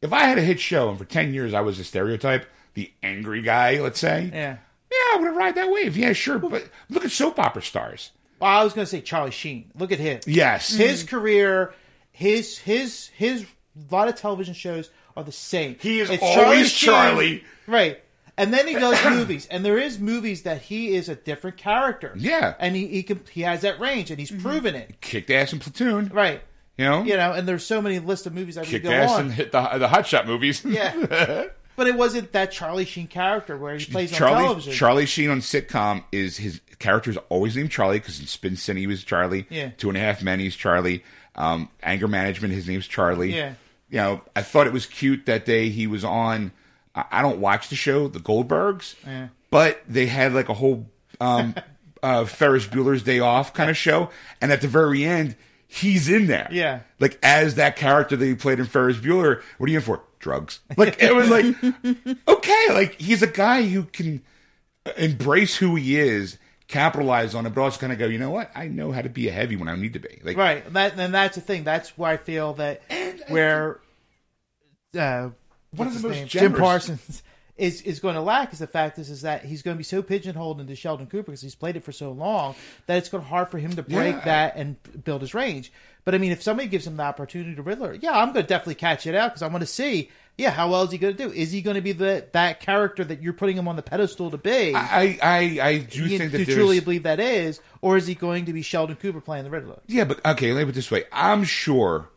[0.00, 2.92] if I had a hit show and for ten years I was a stereotype, the
[3.02, 4.56] angry guy, let's say, Yeah.
[4.90, 5.96] yeah, I would have ride that wave.
[5.96, 6.38] Yeah, sure.
[6.38, 8.10] But look at soap opera stars.
[8.40, 9.70] Well, I was going to say Charlie Sheen.
[9.78, 10.18] Look at him.
[10.26, 11.72] Yes, His career,
[12.10, 13.44] his his his
[13.90, 15.76] a lot of television shows are the same.
[15.80, 17.44] He is It's always Sheen, Charlie.
[17.66, 18.02] right?
[18.42, 22.12] And then he does movies, and there is movies that he is a different character.
[22.16, 22.54] Yeah.
[22.58, 24.42] and he he can, he has that range, and he's Mm-hmm.
[24.42, 25.00] proven it.
[25.00, 26.10] kicked ass in Platoon.
[26.12, 26.40] Right.
[26.78, 29.10] You know, You know, and there's so many list of movies we kicked go ass
[29.12, 29.20] on.
[29.26, 30.64] and hit the the hot shot movies.
[30.64, 31.46] Yeah.
[31.74, 34.72] But it wasn't that Charlie Sheen character where he plays on Charlie television.
[34.74, 38.80] Charlie Sheen on sitcom is his character is always named Charlie because in Spin City
[38.80, 39.46] he was Charlie.
[39.48, 39.70] Yeah.
[39.78, 41.02] Two and a Half Men he's Charlie.
[41.34, 43.34] Um, Anger Management his name's Charlie.
[43.34, 43.54] Yeah.
[43.88, 46.52] You know, I thought it was cute that day he was on.
[46.94, 49.28] I don't watch the show, The Goldbergs, Yeah.
[49.50, 50.90] but they had like a whole
[51.20, 51.54] um,
[52.02, 55.36] uh, Ferris Bueller's Day Off kind of show, and at the very end.
[55.74, 56.80] He's in there, Yeah.
[57.00, 59.40] Like as that character that he played in Ferris Bueller.
[59.56, 60.02] What are you in for?
[60.18, 60.60] Drugs.
[60.76, 61.46] Like it was like,
[62.28, 64.20] okay, like he's a guy who can
[64.98, 66.36] embrace who he is,
[66.68, 68.50] capitalize on it, but also kind of go, you know what?
[68.54, 70.20] I know how to be a heavy when I need to be.
[70.22, 70.62] Like, Right.
[70.66, 71.64] and That and that's the thing.
[71.64, 72.82] That's where I feel that
[73.28, 73.80] where
[74.94, 75.30] uh,
[75.74, 76.26] One of the most?
[76.26, 77.22] Jim Parsons
[77.56, 79.84] is is going to lack is the fact is is that he's going to be
[79.84, 82.54] so pigeonholed into Sheldon Cooper because he's played it for so long
[82.86, 84.24] that it's going to hard for him to break Yeah.
[84.24, 85.72] that and build his range.
[86.04, 88.48] But I mean, if somebody gives him the opportunity to Riddler, yeah, I'm going to
[88.48, 91.16] definitely catch it out because I want to see, yeah, how well is he going
[91.16, 91.32] to do?
[91.32, 94.30] Is he going to be the that character that you're putting him on the pedestal
[94.30, 94.74] to be?
[94.74, 98.46] I, I, I do you, think that truly believe that is, or is he going
[98.46, 99.78] to be Sheldon Cooper playing the Riddler?
[99.86, 101.04] Yeah, but okay, let me put it this way.
[101.12, 102.08] I'm sure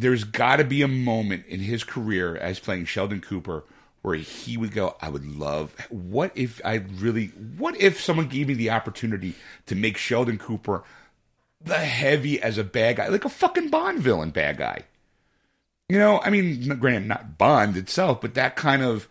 [0.00, 3.64] there's got to be a moment in his career as playing Sheldon Cooper
[4.02, 7.26] where he would go, I would love, what if I really,
[7.58, 9.34] what if someone gave me the opportunity
[9.66, 10.84] to make Sheldon Cooper
[11.60, 14.84] the heavy as a bad guy, like a fucking Bond villain bad guy?
[15.90, 19.06] You know, I mean, granted, not Bond itself, but that kind of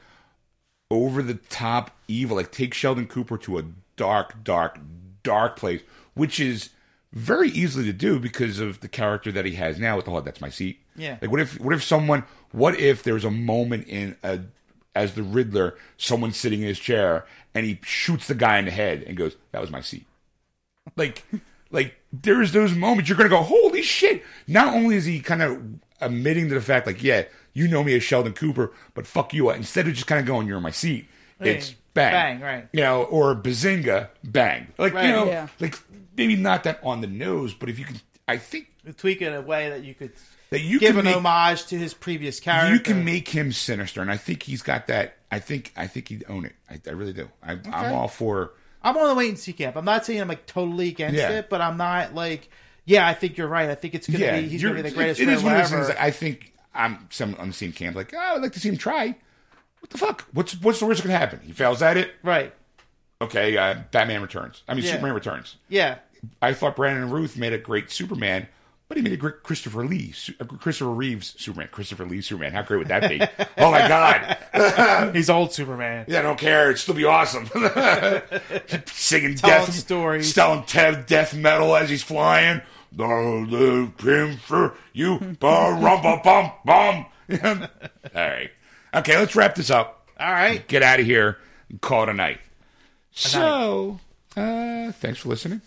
[0.90, 2.38] over the top evil.
[2.38, 3.66] Like take Sheldon Cooper to a
[3.96, 4.80] dark, dark,
[5.22, 5.82] dark place,
[6.16, 6.70] which is
[7.12, 10.22] very easily to do because of the character that he has now with the whole
[10.22, 10.80] that's my seat.
[10.96, 11.18] Yeah.
[11.22, 14.42] Like what if what if someone what if there's a moment in a
[14.96, 18.72] as the Riddler, someone sitting in his chair and he shoots the guy in the
[18.72, 20.06] head and goes, That was my seat.
[20.96, 21.24] Like
[21.72, 24.24] like there's those moments you're gonna go, Holy shit.
[24.48, 25.62] Not only is he kind of
[26.02, 29.50] admitting to the fact, like, yeah, you know me as Sheldon Cooper, but fuck you.
[29.50, 31.08] Instead of just kind of going, You're in my seat,
[31.40, 32.12] it's bang.
[32.14, 32.68] Bang, right.
[32.72, 34.68] You know, or bazinga, bang.
[34.78, 35.06] Like, Right.
[35.08, 35.48] you know, Yeah.
[35.60, 35.76] like
[36.20, 38.68] maybe not that on the nose, but if you can I think
[38.98, 40.12] Tweak it in a way that you could
[40.52, 42.74] that you give an make, homage to his previous character.
[42.74, 45.18] you can make him sinister, and I think he's got that.
[45.32, 46.56] I think I think he'd own it.
[46.70, 47.30] I, I really do.
[47.44, 48.54] I, I'm all for.
[48.82, 49.76] I'm on the wait and see camp.
[49.76, 51.32] I'm not saying I'm like totally against Yeah.
[51.32, 52.50] it, but I'm not like,
[52.86, 53.70] yeah, I think you're right.
[53.70, 55.54] I think it's gonna Yeah, be he's gonna be the greatest It, it is one
[55.54, 55.88] of those things.
[55.88, 57.96] That I think I'm some on the same camp.
[57.96, 59.16] Like, oh, I'd like to see him try.
[59.82, 60.26] What the fuck?
[60.34, 61.42] What's what's the worst that can happen?
[61.44, 62.12] He fails at it.
[62.24, 62.54] right?
[63.22, 64.64] Okay, uh, Batman Returns.
[64.68, 64.92] I mean, Yeah.
[64.92, 65.58] Superman Returns.
[65.68, 65.98] Yeah,
[66.42, 68.48] I thought Brandon Routh made a great Superman,
[68.88, 72.52] but he made a great Christopher Lee, uh, Christopher Reeves Superman, Christopher Lee Superman.
[72.54, 73.22] How great would that be?
[73.58, 75.12] oh my god!
[75.16, 76.06] he's old Superman.
[76.08, 76.66] Yeah, I don't care.
[76.70, 77.46] It'd still be awesome.
[78.88, 80.34] Singing Telling death stories.
[80.34, 82.62] telling Ted death metal as he's flying.
[82.92, 83.06] The
[83.50, 87.06] the cream for you, bum bum bum.
[87.32, 87.68] All
[88.16, 88.50] right,
[88.96, 90.08] okay, let's wrap this up.
[90.20, 91.38] All right, Get out of here
[91.70, 92.40] and call it a night.
[93.12, 94.00] So,
[94.36, 95.62] uh, thanks for listening.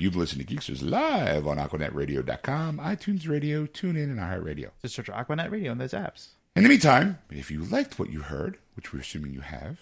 [0.00, 4.70] You've listened to Geeksters live on AquanetRadio.com, iTunes Radio, TuneIn, and iHeartRadio.
[4.80, 6.28] just search Aquanet Radio on those apps.
[6.56, 9.80] In the meantime, if you liked what you heard, which we're assuming you have,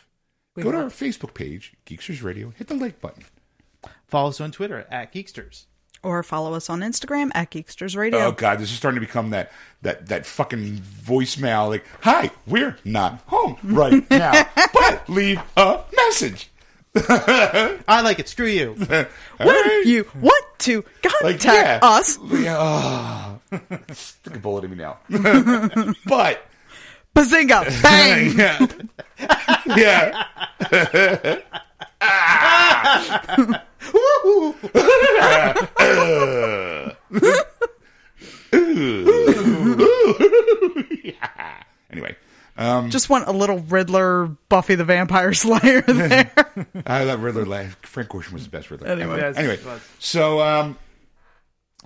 [0.58, 3.26] go to our Facebook page, Geeksters Radio, hit the like button.
[4.08, 5.66] Follow us on Twitter at Geeksters.
[6.02, 8.18] Or follow us on Instagram at Geeksters Radio.
[8.18, 9.52] Oh god, this is starting to become that
[9.82, 16.50] that that fucking voicemail like, "Hi, we're not home right now, but leave a message."
[16.96, 18.28] I like it.
[18.28, 18.74] Screw you.
[19.38, 19.82] When right.
[19.86, 21.78] you want to contact like yeah.
[21.80, 22.56] us, Yeah,
[23.52, 23.58] oh.
[23.92, 24.98] Stick a bullet in me now.
[26.06, 26.44] but
[27.14, 28.36] bazinga, bang!
[29.76, 30.26] yeah,
[41.04, 41.62] yeah.
[41.90, 42.16] anyway,
[42.58, 46.30] um, Just want a little Riddler, Buffy the Vampire Slayer there.
[46.86, 47.46] I love Riddler.
[47.46, 47.76] laugh.
[47.82, 48.88] Frank Gorshin was the best Riddler.
[48.88, 49.14] Anyway.
[49.14, 49.18] ever.
[49.20, 50.76] Yes, anyway, it so um,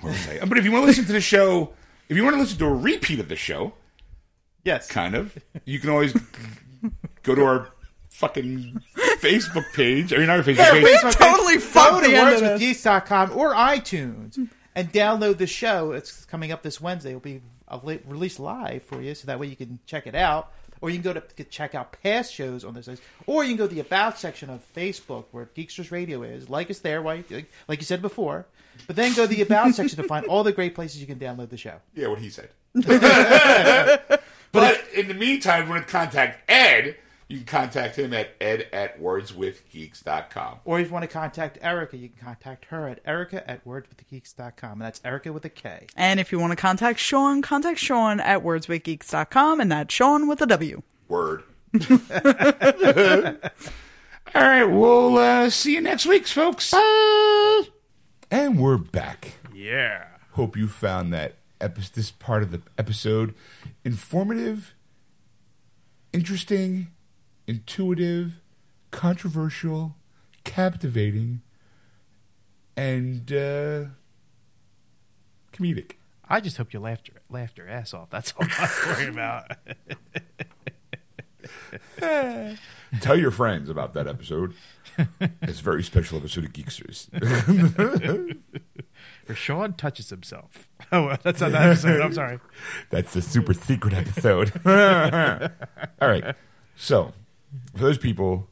[0.00, 0.44] what was I?
[0.44, 1.72] But if you want to listen to the show,
[2.08, 3.74] if you want to listen to a repeat of the show,
[4.64, 4.86] Yes.
[4.88, 6.12] kind of, you can always
[7.22, 7.68] go to our
[8.10, 8.80] fucking
[9.18, 10.12] Facebook page.
[10.12, 10.84] I mean, not our Facebook page.
[10.84, 12.62] we Facebook page, totally Go fucked to the end of this.
[12.84, 15.92] wordswithgeeks.com or iTunes and download the show.
[15.92, 17.10] It's coming up this Wednesday.
[17.10, 17.42] It'll be
[17.82, 20.52] li- released live for you, so that way you can check it out.
[20.82, 23.00] Or you can go to, to check out past shows on this site.
[23.26, 26.50] Or you can go to the About section of Facebook where Geeksters Radio is.
[26.50, 27.30] Like us there, like,
[27.68, 28.46] like you said before.
[28.86, 31.18] But then go to the About section to find all the great places you can
[31.18, 31.76] download the show.
[31.94, 32.50] Yeah, what he said.
[34.52, 36.96] but in the meantime, we're want to contact Ed,
[37.32, 40.60] you can contact him at ed at wordswithgeeks.com.
[40.66, 44.72] Or if you want to contact Erica, you can contact her at erica at wordswithgeeks.com.
[44.72, 45.86] And that's Erica with a K.
[45.96, 50.42] and if you want to contact Sean, contact Sean at wordswithgeeks.com, and that's Sean with
[50.42, 50.82] a W.
[51.08, 51.44] Word.
[54.34, 56.74] All right, we'll uh, see you next week, folks.
[58.30, 59.38] And we're back.
[59.54, 60.04] Yeah.
[60.32, 63.34] Hope you found that epi- this part of the episode
[63.84, 64.74] informative,
[66.12, 66.88] interesting,
[67.46, 68.40] intuitive,
[68.90, 69.96] controversial,
[70.44, 71.42] captivating,
[72.76, 73.84] and uh,
[75.52, 75.92] comedic.
[76.28, 78.10] I just hope you laughed your, laughed your ass off.
[78.10, 79.50] That's all I'm worried about.
[83.00, 84.54] Tell your friends about that episode.
[85.20, 87.08] it's a very special episode of Geeksters.
[89.28, 90.68] Or Sean touches himself.
[90.90, 92.00] Oh, that's not that episode.
[92.00, 92.40] I'm sorry.
[92.90, 94.52] That's the super secret episode.
[94.66, 96.34] All right.
[96.76, 97.12] So,
[97.74, 98.48] for those people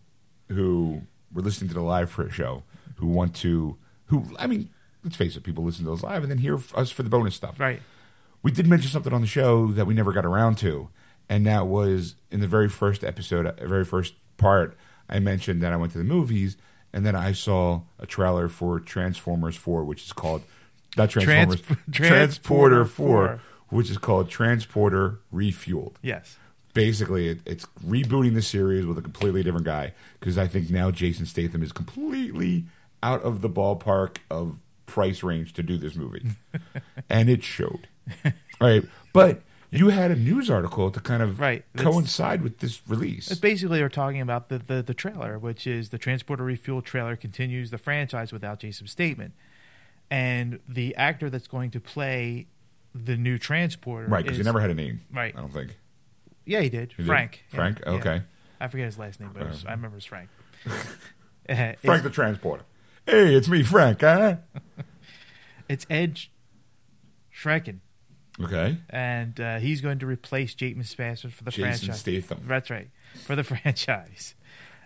[0.48, 2.62] who were listening to the live for show
[2.96, 3.76] who want to,
[4.06, 4.68] who I mean,
[5.04, 7.34] let's face it, people listen to those live and then hear us for the bonus
[7.34, 7.58] stuff.
[7.58, 7.80] Right.
[8.42, 10.88] We did mention something on the show that we never got around to,
[11.28, 14.76] and that was in the very first episode, uh, very first part.
[15.08, 16.56] I mentioned that I went to the movies,
[16.92, 20.42] and then I saw a trailer for Transformers Four, which is called
[20.96, 23.40] not Transformers, Trans- Transporter Transporter Four, 4.
[23.68, 26.36] which is called Transporter Refueled Yes.
[26.74, 30.90] Basically it, it's rebooting the series with a completely different guy because I think now
[30.90, 32.64] Jason Statham is completely
[33.02, 34.56] out of the ballpark of
[34.86, 36.26] price range to do this movie,
[37.10, 37.88] and it showed.
[38.60, 43.30] Right, but you had a news article to kind of Right, coincide with this release.
[43.30, 47.14] It's basically we're talking about the, the, the trailer, which is the Transporter Refuel trailer
[47.16, 49.32] continues the franchise without Jason Statham.
[50.10, 52.48] And the actor that's going to play
[52.92, 54.08] the new Transporter.
[54.08, 55.02] Right, because he never had a name.
[55.12, 55.32] Right.
[55.36, 55.76] I don't think.
[56.50, 56.92] Yeah, he did.
[56.96, 57.06] He did?
[57.06, 57.44] Frank.
[57.50, 57.80] Yeah, Frank?
[57.86, 57.92] yeah.
[57.92, 58.22] Okay.
[58.60, 60.28] I forget his last name, but was- I remember it's Frank.
[60.64, 62.64] Frank it's, the Transporter.
[63.06, 64.00] Hey, it's me, Frank.
[64.00, 64.36] Huh?
[65.68, 66.22] it's Ed
[67.32, 67.78] Skrein.
[68.42, 68.78] Okay.
[68.88, 72.00] And uh, he's going to replace Jason Statham for the Jason franchise.
[72.00, 72.44] Statham.
[72.48, 72.88] That's right,
[73.26, 74.34] for the franchise.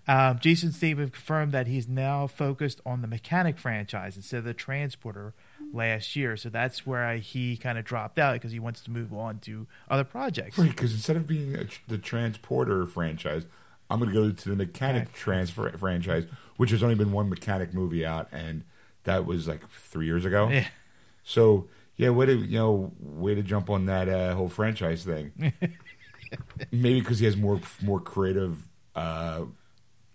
[0.07, 4.53] Um, Jason Statham confirmed that he's now focused on the mechanic franchise instead of the
[4.53, 5.33] transporter
[5.75, 6.37] last year.
[6.37, 9.39] So that's where I, he kind of dropped out because he wants to move on
[9.41, 10.59] to other projects.
[10.59, 13.45] Right, because instead of being a, the Transporter franchise,
[13.91, 15.15] I'm going to go to the Mechanic Right.
[15.15, 16.25] Transfer franchise,
[16.57, 18.65] which has only been one Mechanic movie out, and
[19.05, 20.49] that was like three years ago.
[20.49, 20.69] Yeah.
[21.23, 25.33] So yeah, way to you know way to jump on that uh, whole franchise thing.
[26.73, 28.67] Maybe because he has more more creative
[28.97, 29.43] uh,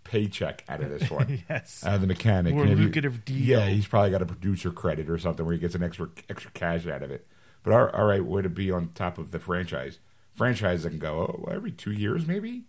[0.09, 1.43] paycheck out of this one.
[1.49, 1.83] Yes.
[1.85, 3.37] Out of the mechanic, More Maybe- lucrative deal.
[3.37, 6.49] Yeah, he's probably got a producer credit or something where he gets an extra extra
[6.51, 7.27] cash out of it.
[7.63, 9.99] But all, all right, way to be on top of the franchise.
[10.33, 12.63] Franchise that can go oh, every two years maybe,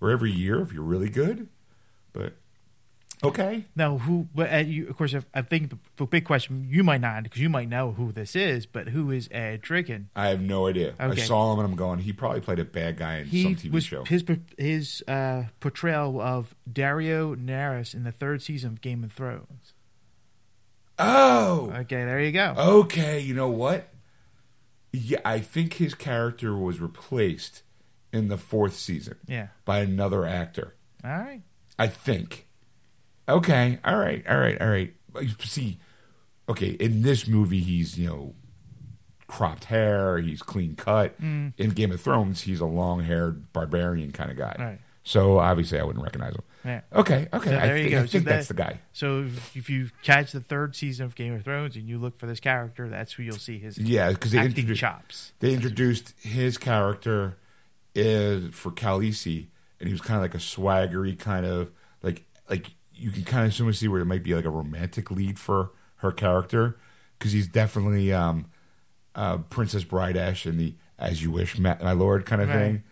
[0.00, 1.48] or every year if you're really good.
[2.12, 2.34] But
[3.22, 4.28] okay, Now, who?
[4.34, 7.22] But uh, you, of course, if, I think the, the big question you might not
[7.24, 10.06] because you might know who this is, but who is Ed Skrein?
[10.16, 10.94] I have no idea.
[11.00, 11.22] Okay.
[11.22, 11.98] I saw him and I'm going.
[12.00, 14.04] He probably played a bad guy in He some TV was show.
[14.04, 14.24] his
[14.56, 19.74] his uh, portrayal of Daario Naharis in the third season of Game of Thrones.
[20.98, 22.54] oh, Okay, there you go.
[22.58, 23.20] okay.
[23.20, 23.88] You know what?
[24.92, 27.62] Yeah, I think his character was replaced
[28.12, 29.48] in the fourth season Yeah.
[29.64, 30.74] by another actor.
[31.04, 31.42] All right.
[31.78, 32.46] I think.
[33.30, 33.78] Okay.
[33.84, 34.24] All right.
[34.28, 34.60] All right.
[34.60, 34.92] All right.
[35.20, 35.78] You See,
[36.48, 36.68] okay.
[36.70, 38.34] In this movie, he's you know
[39.26, 40.18] cropped hair.
[40.18, 41.20] He's clean cut.
[41.20, 41.52] Mm.
[41.58, 44.56] In Game of Thrones, he's a long haired barbarian kind of guy.
[44.58, 44.78] Right.
[45.02, 46.42] So obviously, I wouldn't recognize him.
[46.64, 46.80] Yeah.
[46.92, 47.26] Okay.
[47.32, 47.50] Okay.
[47.50, 47.98] So I there you think, go.
[48.00, 48.80] I So think that- that's the guy.
[48.92, 52.18] So if, if you catch the third season of Game of Thrones and you look
[52.18, 55.32] for this character, that's who you'll see his Yeah, because they introduced chops.
[55.40, 57.38] they introduced his character
[57.94, 59.46] is for Khaleesi,
[59.80, 61.70] and he was kind of like a swaggery kind of
[62.02, 62.66] like like
[63.00, 66.12] you can kind of see where it might be like a romantic lead for her
[66.12, 66.76] character
[67.18, 68.46] because he's definitely um,
[69.14, 72.54] uh, Princess Brideash in the "As You Wish, My Lord" kind of Right.
[72.56, 72.82] thing.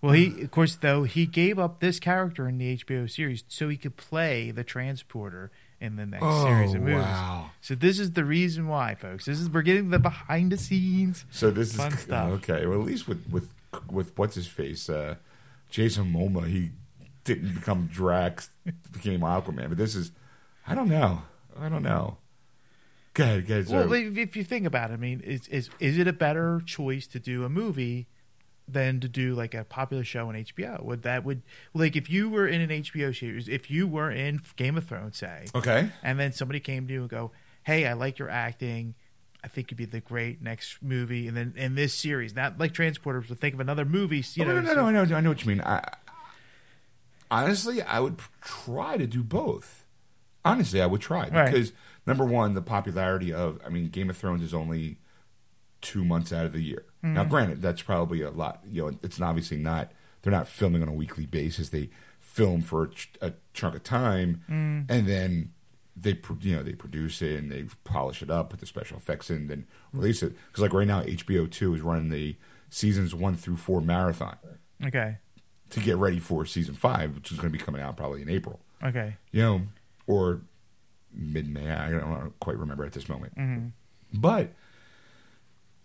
[0.00, 3.68] Well, he of course though he gave up this character in the HBO series so
[3.68, 6.96] he could play the transporter in the next series of movies.
[6.98, 7.50] Oh, wow!
[7.60, 9.26] So this is the reason why, folks.
[9.26, 11.24] This is we're getting the behind the scenes.
[11.30, 12.30] So this Fun is stuff.
[12.32, 12.66] okay.
[12.66, 13.48] Well, at least with with
[13.90, 15.16] with what's his face, uh,
[15.70, 16.70] Jason Momoa, he
[17.24, 18.50] didn't become Drax,
[18.92, 19.68] became Aquaman.
[19.68, 20.12] But this is,
[20.66, 21.22] I don't know.
[21.58, 22.18] I don't know.
[23.14, 23.68] Go ahead, go ahead.
[23.68, 24.06] Well, sorry.
[24.06, 27.06] if if you think about it, I mean, is is is it a better choice
[27.08, 28.08] to do a movie
[28.66, 30.82] than to do like a popular show on HBO?
[30.82, 31.42] Would that would
[31.74, 35.18] like if you were in an HBO series, if you were in Game of Thrones,
[35.18, 35.90] say, okay.
[36.02, 37.32] and then somebody came to you and go,
[37.64, 38.94] "Hey, I like your acting.
[39.44, 42.72] I think you'd be the great next movie." And then in this series, not like
[42.72, 44.24] Transporters, but think of another movie.
[44.34, 45.60] You Oh, know, no, no, so- no, I know, I know what you mean.
[45.60, 45.86] I,
[47.32, 49.84] honestly, I would try to do both.
[50.44, 51.46] Honestly, I would try Right.
[51.52, 51.72] because
[52.06, 54.98] number one, the popularity of, I mean, Game of Thrones is only
[55.80, 56.84] two months out of the year.
[57.04, 57.14] Mm-hmm.
[57.14, 58.62] Now, granted, that's probably a lot.
[58.68, 59.92] You know, it's obviously not.
[60.22, 61.70] They're not filming on a weekly basis.
[61.70, 61.90] They
[62.20, 64.86] film for a, ch- a chunk of time, Mm.
[64.88, 65.52] and then
[65.96, 69.28] they, you know, they produce it and they polish it up, put the special effects
[69.30, 70.34] in, then release it.
[70.48, 72.36] Because like right now, HBO two is running the
[72.70, 74.36] seasons one through four marathon
[74.84, 75.18] Okay,
[75.72, 78.28] to get ready for season five, which is going to be coming out probably in
[78.28, 78.60] April.
[78.82, 79.60] okay, You know,
[80.06, 80.40] or
[81.12, 81.70] mid May.
[81.70, 83.34] I don't quite remember at this moment.
[83.36, 83.68] Mm-hmm.
[84.14, 84.50] But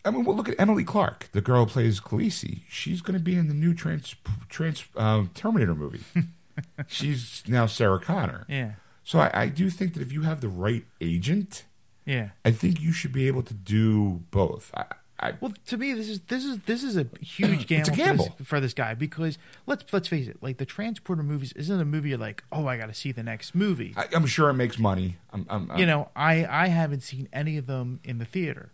[0.05, 2.61] I mean, well, look at Emily Clarke, the girl who plays Khaleesi.
[2.69, 4.15] She's going to be in the new trans,
[4.47, 6.01] trans um, Terminator movie.
[6.87, 8.45] She's now Sarah Connor.
[8.47, 8.73] yeah,
[9.03, 11.65] So I, I do think that if you have the right agent,
[12.05, 14.71] yeah, I think you should be able to do both.
[14.75, 14.85] I,
[15.19, 18.25] I, Well, to me, this is this is this is a huge gamble, a gamble.
[18.25, 21.79] For, this, for this guy because let's let's face it, like the Transporter movies isn't
[21.81, 23.93] a movie you're like, oh, I got to see the next movie.
[23.97, 25.17] I, I'm sure it makes money.
[25.33, 28.71] I'm, I'm, you know, I I haven't seen any of them in the theater.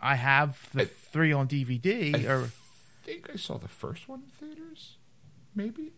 [0.00, 2.50] I have the I- three on DVD, I or
[3.02, 4.96] think I saw the first one in theaters.
[5.54, 5.92] Maybe.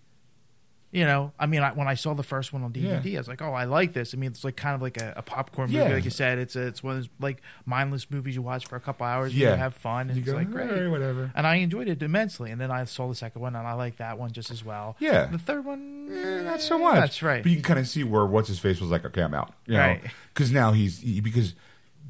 [0.93, 3.19] You know, I mean, I, when I saw the first one on DVD, Yeah.
[3.19, 4.13] I was like, oh, I like this.
[4.13, 5.95] I mean, it's like kind of like a, a popcorn movie, Yeah.
[5.95, 6.39] like you said.
[6.39, 9.33] It's a, it's one of those like mindless movies you watch for a couple hours,
[9.33, 9.51] and Yeah.
[9.53, 10.89] you have fun, and You it's go, like great.
[10.89, 11.31] whatever.
[11.35, 12.51] And I enjoyed it immensely.
[12.51, 14.97] And then I saw the second one, and I like that one just as well.
[14.99, 15.27] Yeah.
[15.27, 16.97] The third one, Eh, not so much.
[16.97, 17.43] That's right.
[17.43, 19.05] But you can kind of see where what's his face was like.
[19.05, 19.55] Okay, I'm out.
[19.67, 19.79] You know?
[19.81, 20.03] Right.
[20.35, 21.55] Because now he's he, because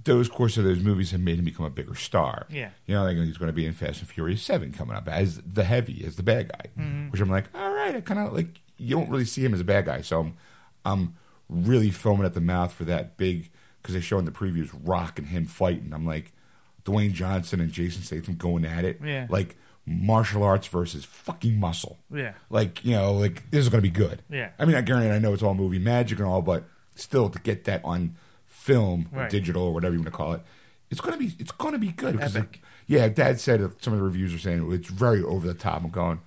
[0.05, 2.47] those course of those movies have made him become a bigger star.
[2.48, 2.70] Yeah.
[2.86, 5.43] You know, like he's going to be in Fast and Furious Seven coming up as
[5.47, 6.65] the heavy, as the bad guy.
[6.82, 7.11] Mm-hmm.
[7.11, 7.97] Which I'm like, all right.
[7.97, 10.36] I kind of like you don't really see him as a bad guy, so I'm,
[10.85, 11.15] I'm
[11.48, 13.51] really foaming at the mouth for that big
[13.82, 15.93] because they show in the previews Rock and him fighting.
[15.93, 16.32] I'm like,
[16.85, 19.01] Dwayne Johnson and Jason Statham going at it.
[19.05, 19.27] Yeah.
[19.28, 21.98] Like martial arts versus fucking muscle.
[22.15, 22.32] Yeah.
[22.51, 24.23] Like, you know, like this is going to be good.
[24.31, 24.51] Yeah.
[24.59, 27.39] I mean, I guarantee I know it's all movie magic and all, but still to
[27.40, 28.16] get that on
[28.47, 29.31] film or Right.
[29.31, 30.43] digital or whatever you want to call it,
[30.90, 32.61] it's going to be it's going to be good because Epic.
[32.86, 35.82] yeah, Dad said some of the reviews are saying it's very over the top.
[35.85, 36.20] I'm going.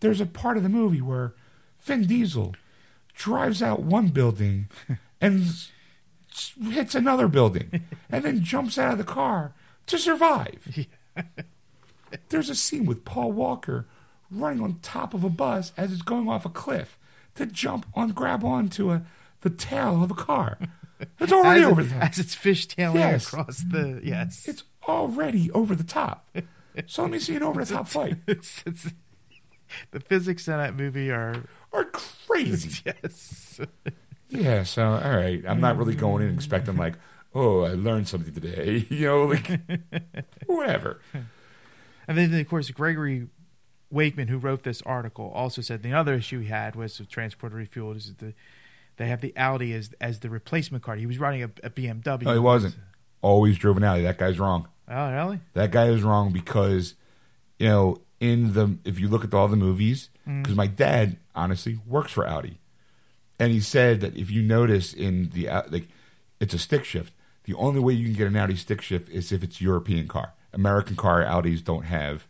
[0.00, 1.34] There's a part of the movie where
[1.80, 2.54] Vin Diesel
[3.14, 4.68] drives out one building
[5.20, 5.44] and
[6.70, 9.54] hits another building and then jumps out of the car
[9.86, 10.86] to survive.
[12.28, 13.86] There's a scene with Paul Walker
[14.30, 16.98] running on top of a bus as it's going off a cliff
[17.34, 19.02] to jump on, grab onto a
[19.40, 20.58] the tail of a car.
[21.20, 22.02] It's already as, over it- the top.
[22.10, 23.28] as it's fishtailing Yes.
[23.28, 24.46] across the yes.
[24.48, 26.28] It's already over the top.
[26.86, 28.16] So let me see an over the top fight.
[28.26, 28.88] It's, it's,
[29.90, 32.82] the physics in that movie are Are crazy.
[32.86, 33.60] yes.
[34.28, 35.42] Yeah, so all right.
[35.46, 36.94] I'm not really going in expecting like,
[37.34, 38.86] oh, I learned something today.
[38.90, 39.60] You know, like
[40.46, 41.00] whatever.
[42.06, 43.28] And then, of course, Gregory
[43.90, 47.56] Wakeman, who wrote this article, also said the other issue he had was with transporter
[47.56, 48.34] refueled is the,
[48.96, 50.96] they have the Audi as as the replacement car.
[50.96, 52.22] He was running a, a BMW.
[52.22, 52.76] No, he wasn't.
[53.22, 54.02] Always drove an Audi.
[54.02, 54.68] That guy's wrong.
[54.88, 55.40] Oh, really?
[55.54, 56.94] That guy is wrong because,
[57.58, 61.78] you know, in the if you look at all the movies, because my dad honestly
[61.86, 62.58] works for Audi,
[63.38, 65.88] and he said that if you notice in the like,
[66.40, 67.12] it's a stick shift.
[67.44, 70.34] The only way you can get an Audi stick shift is if it's European car.
[70.52, 72.26] American car Audis don't have,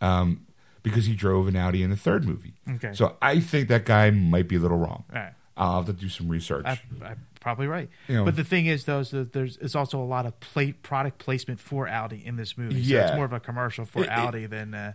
[0.00, 0.46] um,
[0.82, 2.54] because he drove an Audi in the third movie.
[2.68, 2.92] Okay.
[2.94, 5.04] So I think that guy might be a little wrong.
[5.12, 5.32] Right.
[5.56, 6.64] I'll have to do some research.
[6.66, 7.90] I, I, probably right.
[8.08, 8.24] You know.
[8.24, 11.18] but the thing is, though, is that there's it's also a lot of plate product
[11.18, 12.82] placement for Audi in this movie.
[12.84, 14.72] So it's more of a commercial for It- it- Audi than.
[14.74, 14.92] Uh,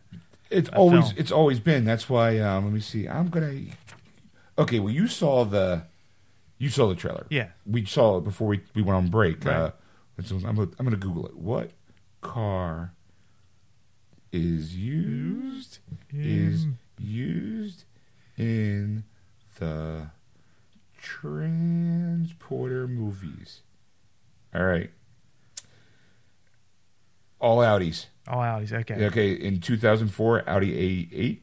[0.49, 1.15] It's a always film.
[1.17, 1.85] it's always been.
[1.85, 2.39] That's why.
[2.39, 3.07] Um, let me see.
[3.07, 3.59] I'm gonna.
[4.57, 4.79] Okay.
[4.79, 5.83] Well, you saw the,
[6.57, 7.25] you saw the trailer.
[7.29, 7.49] Yeah.
[7.65, 9.43] We saw it before we, we went on break.
[9.43, 9.55] Right.
[9.55, 9.71] Uh,
[10.23, 11.35] so I'm gonna, I'm gonna Google it.
[11.35, 11.71] What
[12.21, 12.93] car
[14.31, 15.79] is used
[16.13, 16.67] is
[16.97, 17.83] used
[18.37, 19.03] in
[19.59, 20.09] the
[21.01, 23.61] transporter movies?
[24.53, 24.91] All right.
[27.45, 28.07] All Audis.
[28.27, 28.71] all Audis.
[28.73, 29.05] Okay.
[29.05, 30.71] Okay, in 2004, Audi
[31.05, 31.39] A8,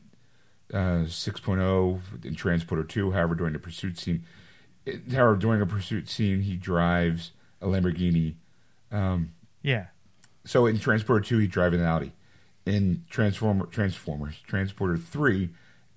[0.75, 3.13] uh, 6.0 in Transporter 2.
[3.13, 4.25] However, during the pursuit scene,
[4.85, 7.31] it- however, during a pursuit scene, he drives
[7.61, 8.35] a Lamborghini.
[8.91, 9.31] Um,
[9.63, 9.87] Yeah.
[10.45, 12.13] so in Transporter 2, he's driving an Audi.
[12.67, 15.51] In Transformer, Transformers, Transporter 3,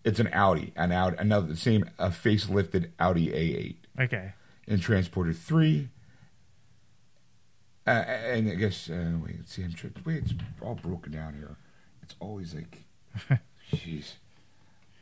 [0.03, 4.34] it's an Audi, an Audi, another the same a facelifted Audi A8 Okay.
[4.68, 5.90] in Transporter Three.
[7.87, 11.55] Uh, and I guess uh, wait, see, I'm sure wait, it's all broken down here.
[12.01, 12.83] It's always like,
[13.71, 14.13] jeez.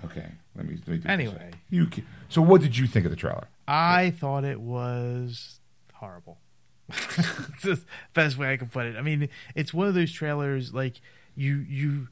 [0.03, 0.75] Okay, let me.
[0.75, 1.05] Let me do this.
[1.05, 1.51] Anyway.
[1.69, 1.85] you.
[1.85, 3.47] Can, so, what did you think of the trailer?
[3.67, 5.59] I thought it was
[5.93, 6.39] horrible.
[6.89, 7.81] it's the
[8.13, 8.97] best way I can put it.
[8.97, 10.95] I mean, it's one of those trailers like
[11.35, 12.09] you you.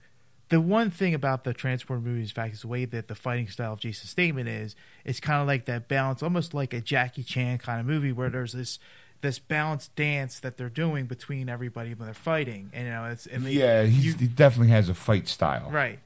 [0.49, 3.48] The one thing about the Transporter movies, in fact, is the way that the fighting
[3.48, 4.76] style of Jason Statham is.
[5.06, 8.30] It's kind of like that balance, almost like a Jackie Chan kind of movie, where
[8.30, 8.77] there's this
[9.22, 12.69] this balanced dance that they're doing between everybody when they're fighting.
[12.73, 15.69] And you know, it's yeah, you- he definitely has a fight style.
[15.72, 15.99] Right.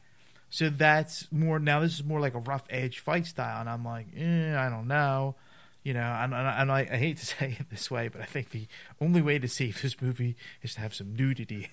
[0.49, 1.79] So that's more now.
[1.81, 4.87] This is more like a rough edge fight style, and I'm like, eh, I don't
[4.87, 5.35] know,
[5.83, 5.99] you know.
[5.99, 8.67] And, and, and I, I hate to say it this way, but I think the
[9.01, 11.67] only way to save this movie is to have some nudity.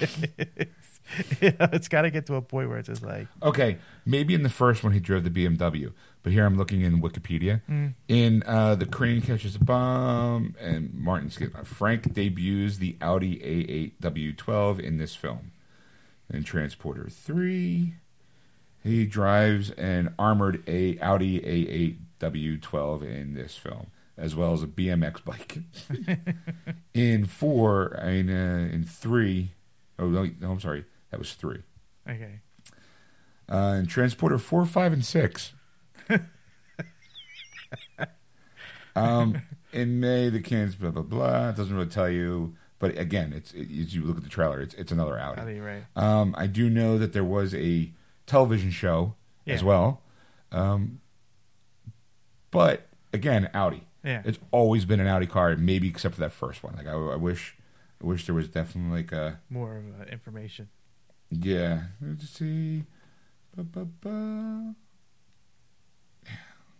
[0.00, 0.18] it's,
[1.40, 4.34] you know, it's got to get to a point where it's just like, Okay, maybe
[4.34, 5.92] in the first one he drove the BMW,
[6.22, 7.60] but here I'm looking in Wikipedia.
[8.08, 13.92] In uh, the crane catches a bomb, and Martin skip- Frank debuts the Audi A8
[14.36, 15.52] W12 in this film.
[16.32, 17.94] In Transporter Three,
[18.82, 24.66] he drives an armored A Audi A8 W12 in this film, as well as a
[24.66, 25.58] BMX bike.
[26.94, 29.50] In four, I mean, uh, in three,
[29.98, 30.84] oh no, no, I'm sorry,
[31.16, 31.62] that was three.
[32.06, 32.40] Okay.
[33.50, 35.54] Uh, in Transporter four, five, and six.
[38.94, 39.40] um,
[39.72, 41.48] in May, the cans, blah blah blah.
[41.48, 44.60] It doesn't really tell you, but again, it's it, as you look at the trailer,
[44.60, 45.40] it's it's another Audi.
[45.40, 45.84] I think you're right.
[45.96, 47.90] Um, I do know that there was a
[48.26, 49.14] television show
[49.46, 50.02] as well,
[50.52, 51.00] um,
[52.50, 53.84] but again, Audi.
[54.04, 54.20] Yeah.
[54.26, 56.74] It's always been an Audi car, maybe except for that first one.
[56.76, 57.56] Like I, I wish,
[58.02, 60.68] I wish there was definitely like a More of uh, information.
[61.30, 61.82] Yeah.
[62.00, 62.84] Let's see.
[63.54, 64.74] Ba, ba, ba.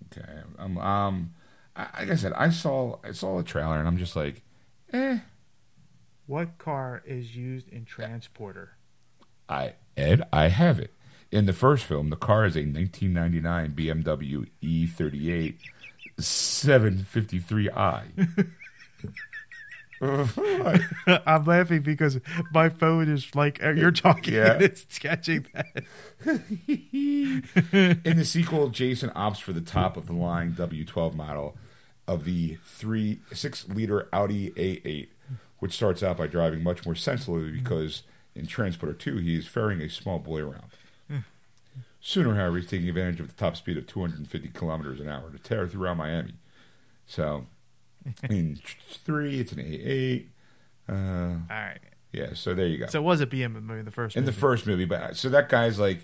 [0.06, 0.40] Okay.
[0.58, 0.78] Um.
[0.78, 1.34] Um.
[1.74, 4.42] I, like I said, I saw I saw the trailer and I'm just like,
[4.92, 5.18] eh.
[6.26, 8.76] What car is used in Transporter?
[9.48, 10.92] I Ed, I have it.
[11.30, 15.56] In the first film, the car is a 1999 BMW E38
[16.20, 18.48] 753i.
[20.02, 22.20] I'm laughing because
[22.52, 24.52] my phone is like uh, you're talking Yeah.
[24.54, 25.84] and it's catching that.
[28.04, 31.56] In the sequel, Jason opts for the top of the line W12 model
[32.06, 35.08] of the three six liter Audi A8,
[35.58, 38.02] which starts out by driving much more sensibly because
[38.34, 40.70] in Transporter 2 he is ferrying a small boy around.
[42.00, 45.38] Sooner, however, he's taking advantage of the top speed of 250 kilometers an hour to
[45.38, 46.34] tear throughout Miami.
[47.04, 47.46] So,
[48.28, 48.58] in
[49.04, 50.26] three, it's an A8.
[50.88, 51.78] Uh, All right.
[52.12, 54.30] yeah, so there you go So it was a BMW in the first in the
[54.30, 54.40] movie.
[54.40, 54.84] first movie.
[54.84, 55.98] But so that guy's like,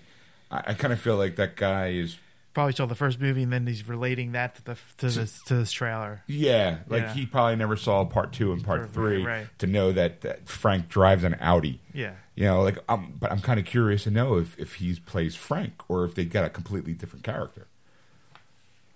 [0.51, 2.17] I, I kind of feel like that guy is,
[2.53, 5.55] Probably saw the first movie and then he's relating that to the to this to
[5.55, 6.21] this trailer.
[6.27, 7.13] yeah, like Yeah.
[7.15, 9.47] he probably never saw part two and part Right, three right.
[9.57, 11.79] to know that, that Frank drives an Audi.
[11.95, 12.13] Yeah.
[12.35, 15.35] You know, like, um, but I'm kind of curious to know if if he plays
[15.35, 17.65] Frank or if they got a completely different character.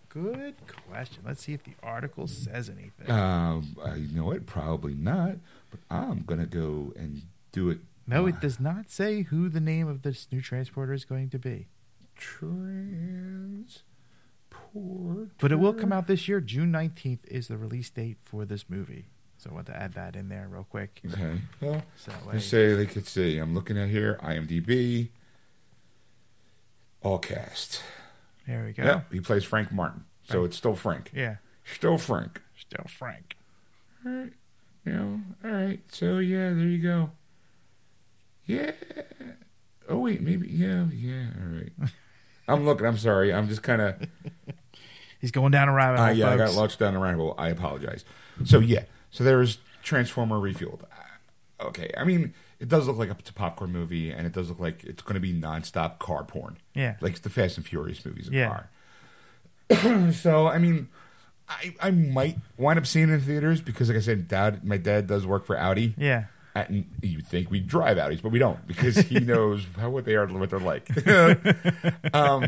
[0.09, 0.55] Good
[0.89, 1.23] question.
[1.25, 3.09] Let's see if the article says anything.
[3.11, 5.35] Um, you know it Probably not.
[5.69, 7.79] But I'm gonna go and do it.
[8.07, 11.39] no, it does not say who the name of this new transporter is going to
[11.39, 11.67] be.
[12.15, 13.81] Transport.
[15.39, 16.39] But it will come out this year.
[16.39, 19.05] June 19th is the release date for this movie.
[19.37, 20.99] So I want to add that in there real quick.
[21.13, 21.39] Okay.
[21.61, 23.37] Well, So that way- say, like, let's see.
[23.37, 24.19] I'm looking at here.
[24.23, 25.09] IMDb.
[27.01, 27.81] All cast.
[28.47, 28.83] There we go.
[28.83, 31.11] Yeah, he plays Frank Martin, so it's still Frank.
[31.13, 31.35] Yeah.
[31.65, 32.41] Still Frank.
[32.59, 33.35] Still Frank.
[34.05, 34.33] All right.
[34.85, 35.19] You know.
[35.43, 35.79] All right.
[35.91, 37.11] So yeah, there you go.
[38.45, 38.71] Yeah.
[39.89, 41.27] Oh wait, maybe yeah, yeah.
[41.41, 41.71] All right.
[42.47, 42.87] I'm looking.
[42.87, 43.33] I'm sorry.
[43.33, 43.95] I'm just kind of.
[45.19, 46.07] He's going down a rabbit hole.
[46.07, 46.57] Uh, yeah, I got folks.
[46.57, 47.35] launched down a rabbit hole.
[47.37, 48.05] I apologize.
[48.45, 50.83] So yeah, so there's Transformer refueled.
[50.83, 50.85] Uh,
[51.59, 54.49] Okay, I mean it does look like a, it's a popcorn movie, and it does
[54.49, 56.95] look like it's going to be nonstop car porn, Yeah.
[57.01, 58.47] like the Fast and Furious movies in Yeah.
[59.69, 60.11] car.
[60.13, 60.87] so I mean,
[61.49, 64.77] I I might wind up seeing it in theaters because, like I said, dad, my
[64.77, 65.93] dad does work for Audi.
[65.97, 66.25] Yeah.
[66.55, 70.15] And you'd think we drive Audis, but we don't because he knows how what they
[70.15, 70.89] are, what they're like.
[72.15, 72.47] um,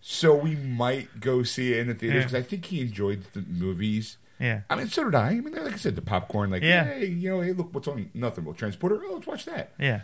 [0.00, 2.22] so we might go see it in the theaters Yeah.
[2.28, 4.16] because I think he enjoyed the movies.
[4.38, 4.60] Yeah.
[4.68, 5.28] I mean, so did I.
[5.28, 6.84] I mean, like I said, the popcorn, like, Yeah.
[6.84, 8.10] hey, you know, hey, look, what's on?
[8.14, 8.44] Nothing.
[8.44, 9.00] Well, Transporter.
[9.04, 9.72] Oh, let's watch that.
[9.78, 10.00] Yeah.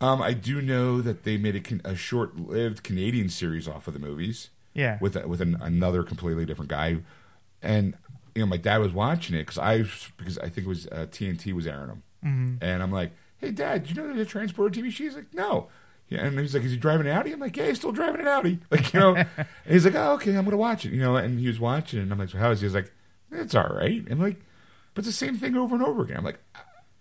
[0.00, 4.00] Um, I do know that they made a, a short-lived Canadian series off of the
[4.00, 4.96] movies Yeah.
[5.00, 6.98] with a, with an, another completely different guy,
[7.62, 7.94] and
[8.34, 9.82] you know, my dad was watching it because I
[10.16, 12.64] because I think it was uh, TNT was airing them, Mm-hmm.
[12.64, 14.90] and I'm like, hey, Dad, do you know there's a Transporter TV?
[14.90, 15.68] She's like, no.
[16.08, 17.32] Yeah, and he's like, is he driving an Audi?
[17.32, 18.58] I'm like, yeah, he's still driving an Audi.
[18.70, 20.92] Like, you know, and he's like, oh, okay, I'm gonna watch it.
[20.92, 22.66] You know, and he was watching, it, and I'm like, so how is he?
[22.66, 22.90] He's like,
[23.32, 24.06] it's all right.
[24.08, 24.40] And like,
[24.94, 26.18] but it's the same thing over and over again.
[26.18, 26.40] I'm like,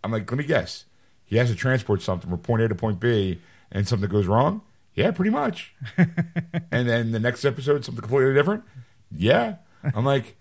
[0.04, 0.86] I'm like, let me guess.
[1.26, 3.40] He has to transport something from point A to point B,
[3.72, 4.62] and something goes wrong.
[4.96, 5.74] Yeah, pretty much.
[5.98, 8.64] and then the next episode, something completely different.
[9.12, 9.56] Yeah,
[9.94, 10.36] I'm like,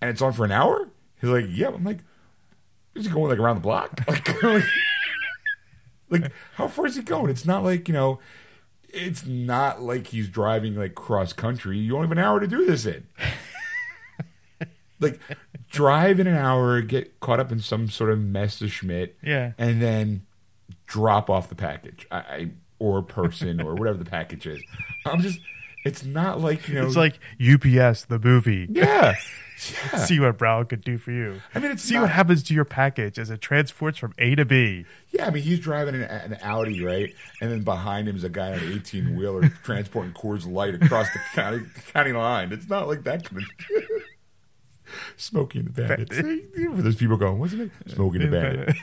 [0.00, 0.88] and it's on for an hour.
[1.20, 1.68] He's like, yeah.
[1.68, 1.98] I'm like,
[2.94, 4.00] is he going like around the block?
[4.08, 4.64] Like, like,
[6.10, 7.30] like, how far is he going?
[7.30, 8.18] It's not like you know,
[8.88, 11.78] it's not like he's driving like cross country.
[11.78, 13.06] You only have an hour to do this in.
[15.02, 15.20] Like,
[15.70, 19.52] drive in an hour, get caught up in some sort of mess of Schmidt, Yeah.
[19.58, 20.22] and then
[20.86, 24.60] drop off the package, I, I or person or whatever the package is.
[25.06, 25.38] I'm just,
[25.84, 28.66] it's not like you know, It's like UPS, the movie.
[28.70, 29.14] yeah,
[29.92, 29.98] yeah.
[30.04, 31.40] See what Brown could do for you.
[31.54, 34.34] I mean, it's See not- what happens to your package as it transports from A
[34.34, 34.84] to B.
[35.12, 37.14] Yeah, I mean, he's driving an, an Audi, right?
[37.40, 41.06] And then behind him is a guy on an 18 wheeler transporting Coors Light across
[41.12, 42.52] the county, county line.
[42.52, 43.48] It's not like that kind of.
[45.16, 46.12] Smokey and the Bandit.
[46.76, 47.70] For those people going, what's it?
[47.86, 48.76] Smokey and the Bandit.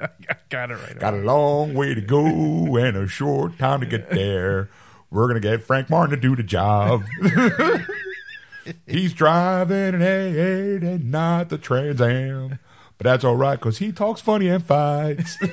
[0.00, 0.98] I got it right.
[0.98, 4.68] Got a long way to go and a short time to get there.
[5.10, 7.04] We're going to get Frank Martin to do the job.
[8.86, 12.58] He's driving an A8 and not the Trans Am.
[12.98, 15.36] But that's all right because he talks funny and fights.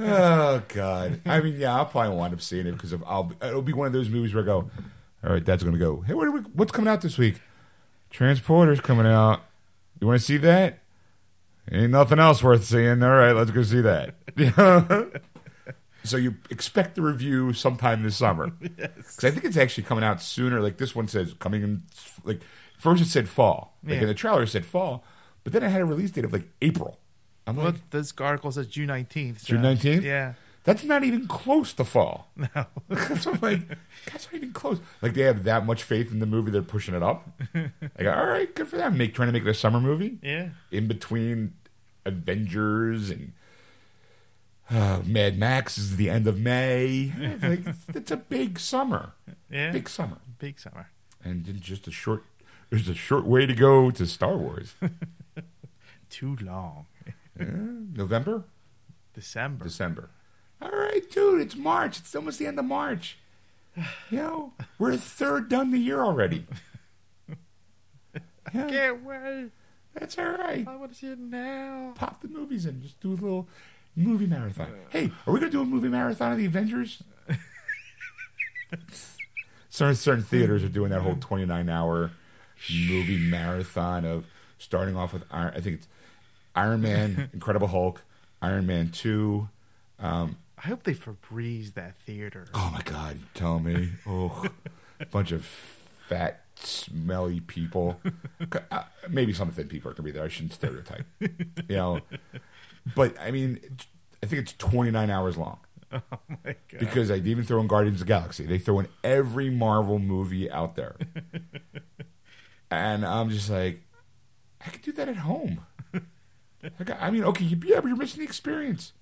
[0.00, 1.20] oh God!
[1.26, 3.32] I mean, yeah, I'll probably wind up seeing it because I'll.
[3.42, 4.70] It'll be one of those movies where I go,
[5.24, 6.00] "All right, Dad's gonna go.
[6.02, 7.40] Hey, what are we, what's coming out this week?
[8.10, 9.42] Transporter's coming out.
[10.00, 10.78] You want to see that?
[11.70, 13.02] Ain't nothing else worth seeing.
[13.02, 14.14] All right, let's go see that."
[16.02, 18.50] so you expect the review sometime this summer?
[18.60, 20.60] Because I think it's actually coming out sooner.
[20.60, 21.82] Like this one says coming in.
[22.24, 22.40] Like
[22.78, 23.76] first it said fall.
[23.84, 24.00] Like Yeah.
[24.02, 25.04] in the trailer it said fall,
[25.44, 26.98] but then it had a release date of like April.
[27.46, 29.44] I'm Well, like, this article says June nineteenth.
[29.44, 30.02] June 19th?
[30.02, 30.34] Yeah.
[30.62, 32.28] That's not even close to fall.
[32.36, 32.66] No.
[33.16, 33.60] so I'm like,
[34.12, 34.78] that's not even close.
[35.00, 37.28] Like they have that much faith in the movie, they're pushing it up.
[37.54, 38.96] Like, all right, good for them.
[38.98, 40.50] Make trying to make it a summer movie Yeah.
[40.70, 41.54] in between
[42.06, 43.32] Avengers and
[44.70, 47.12] uh, Mad Max is the end of May.
[47.18, 49.12] It's like it's a big summer,
[49.50, 49.72] Yeah.
[49.72, 50.88] big summer, Big summer.
[51.24, 52.22] and just a short.
[52.68, 54.74] There's a short way to go to Star Wars.
[56.08, 56.86] Too long.
[57.40, 57.46] Yeah,
[57.94, 58.44] November,
[59.14, 59.64] December.
[59.64, 60.10] December.
[60.62, 61.98] All right, dude, it's March.
[61.98, 63.16] It's almost the end of March.
[64.10, 66.46] You know, we're a third done the year already.
[68.52, 69.50] Yeah, Can't wait.
[69.94, 70.66] that's all right.
[70.66, 71.92] I want to see it now.
[71.94, 72.82] Pop the movies in.
[72.82, 73.46] Just do a little
[73.94, 74.66] movie marathon.
[74.72, 74.88] Uh.
[74.88, 77.00] Hey, are we gonna do a movie marathon of the Avengers?
[79.68, 82.10] certain certain theaters are doing that whole twenty nine hour
[82.88, 84.24] movie marathon of
[84.58, 85.88] starting off with Iron, I think it's
[86.54, 88.02] Iron Man, Incredible Hulk,
[88.42, 89.48] Iron Man two.
[89.98, 92.46] Um, I hope they Febreze that theater.
[92.54, 94.44] oh my God, tell me, oh,
[95.10, 95.44] bunch of
[96.08, 98.00] fat, smelly people.
[98.72, 100.24] Uh, Maybe some thin people are gonna be there.
[100.24, 101.28] I shouldn't stereotype, you
[101.76, 102.00] know.
[102.96, 103.60] But I mean,
[104.22, 105.58] I think it's twenty nine hours long.
[105.92, 106.00] Oh
[106.44, 106.78] my god.
[106.78, 108.46] because they even throw in Guardians of the Galaxy.
[108.46, 110.96] They throw in every Marvel movie out there.
[112.70, 113.82] and I'm just like,
[114.64, 115.60] I could do that at home.
[116.62, 118.92] I, I mean, okay, yeah, but you're missing the experience.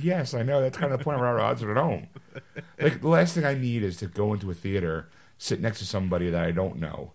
[0.00, 0.60] yes, I know.
[0.60, 2.08] That's kind of the point where our odds are at home.
[2.80, 5.86] Like, the last thing I need is to go into a theater, sit next to
[5.86, 7.12] somebody that I don't know,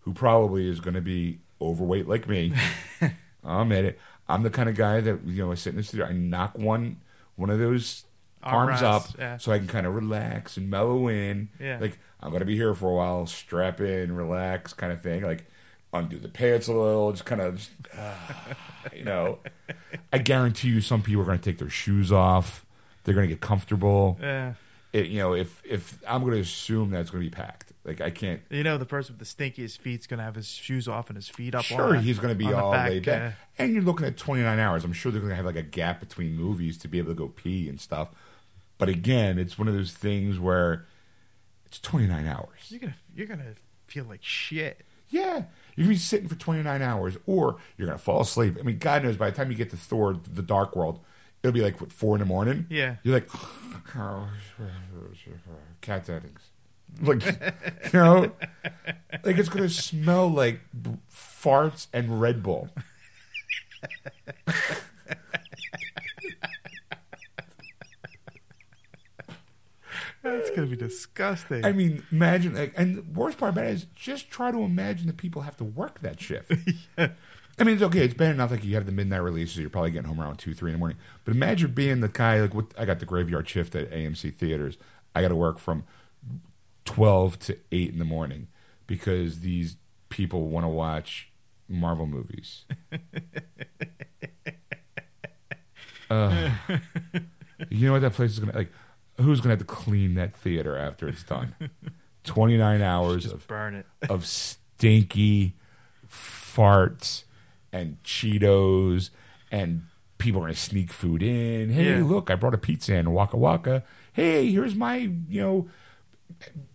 [0.00, 2.52] who probably is going to be overweight like me.
[3.44, 3.98] I'll admit it.
[4.28, 6.56] I'm the kind of guy that, you know, I sit in the theater, I knock
[6.58, 7.00] one
[7.36, 8.04] one of those
[8.42, 9.36] arms up yeah.
[9.38, 11.48] so I can kind of relax and mellow in.
[11.58, 11.78] Yeah.
[11.80, 15.22] Like I'm gonna be here for a while, strap in, relax, kind of thing.
[15.22, 15.46] Like
[15.94, 17.66] undo the pants a little, just kind of,
[18.94, 19.38] you know.
[20.12, 22.66] I guarantee you, some people are gonna take their shoes off.
[23.04, 24.18] They're gonna get comfortable.
[24.20, 24.54] Yeah.
[24.92, 28.10] It, you know, if if I'm gonna assume that it's gonna be packed, like I
[28.10, 28.40] can't.
[28.50, 31.28] You know, the person with the stinkiest feet's gonna have his shoes off and his
[31.28, 31.64] feet up.
[31.64, 33.32] Sure, on, he's going to be all back, laid back.
[33.32, 34.84] uh, And you're looking at 29 hours.
[34.84, 37.14] I'm sure they're going to have like a gap between movies to be able to
[37.16, 38.08] go pee and stuff.
[38.78, 40.86] But again, it's one of those things where
[41.66, 42.48] it's 29 hours.
[42.68, 43.54] you're gonna you're gonna
[43.88, 44.82] feel like shit.
[45.10, 45.42] Yeah.
[45.76, 48.56] You're going to be sitting for 29 hours or you're going to fall asleep.
[48.58, 51.00] I mean, God knows by the time you get to Thor, the Dark World,
[51.42, 52.66] it'll be like, what, four in the morning?
[52.70, 52.96] Yeah.
[53.02, 53.28] You're like,
[53.96, 54.28] oh,
[55.80, 56.40] cat settings.
[57.00, 57.24] Like,
[57.92, 58.32] you know,
[59.24, 60.60] like it's going to smell like
[61.12, 62.68] farts and Red Bull.
[70.24, 71.64] That's gonna be disgusting.
[71.66, 75.06] I mean, imagine, like, and the worst part about it is just try to imagine
[75.06, 76.50] the people have to work that shift.
[76.98, 78.00] I mean, it's okay.
[78.00, 79.58] It's bad enough like you have the midnight releases.
[79.58, 80.96] You're probably getting home around two, three in the morning.
[81.24, 84.78] But imagine being the guy like what I got the graveyard shift at AMC theaters.
[85.14, 85.84] I got to work from
[86.86, 88.48] twelve to eight in the morning
[88.86, 89.76] because these
[90.08, 91.28] people want to watch
[91.68, 92.64] Marvel movies.
[96.10, 96.50] Ugh.
[97.68, 98.72] you know what that place is gonna like?
[99.20, 101.54] Who's gonna have to clean that theater after it's done?
[102.24, 103.86] Twenty nine hours of burn it.
[104.08, 105.54] of stinky
[106.10, 107.24] farts
[107.72, 109.10] and Cheetos
[109.50, 109.82] and
[110.18, 111.70] people are gonna sneak food in.
[111.70, 112.04] Hey, Yeah.
[112.04, 113.82] look, I brought a pizza in Waka Waka.
[114.12, 114.96] Hey, here's my,
[115.28, 115.68] you know,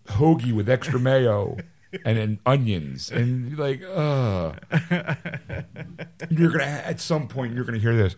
[0.08, 1.58] hoagie with extra mayo
[2.06, 3.10] and then onions.
[3.12, 4.54] And you're like, uh
[6.30, 8.16] You're gonna at some point you're gonna hear this.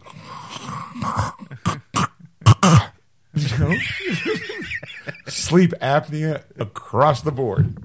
[5.28, 7.78] Sleep apnea across the board.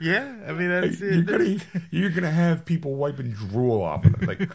[0.00, 1.26] Yeah, I mean that's You're it.
[1.26, 1.56] gonna
[1.90, 4.26] you're gonna have people wiping drool off of it.
[4.28, 4.48] Like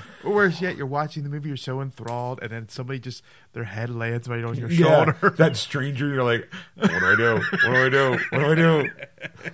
[0.24, 3.22] Or whereas yet you're watching the movie, you're so enthralled, and then somebody just
[3.54, 5.30] their head lands right on your Yeah, shoulder.
[5.38, 7.34] that stranger, you're like, what do I do?
[7.36, 8.10] What do I do?
[8.30, 8.90] What do I do?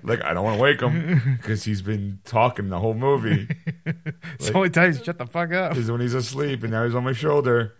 [0.03, 3.49] Like, I don't want to wake him because he's been talking the whole movie.
[3.85, 5.77] it's the only time you shut the fuck up.
[5.77, 7.75] Is when he's asleep and now he's on my shoulder.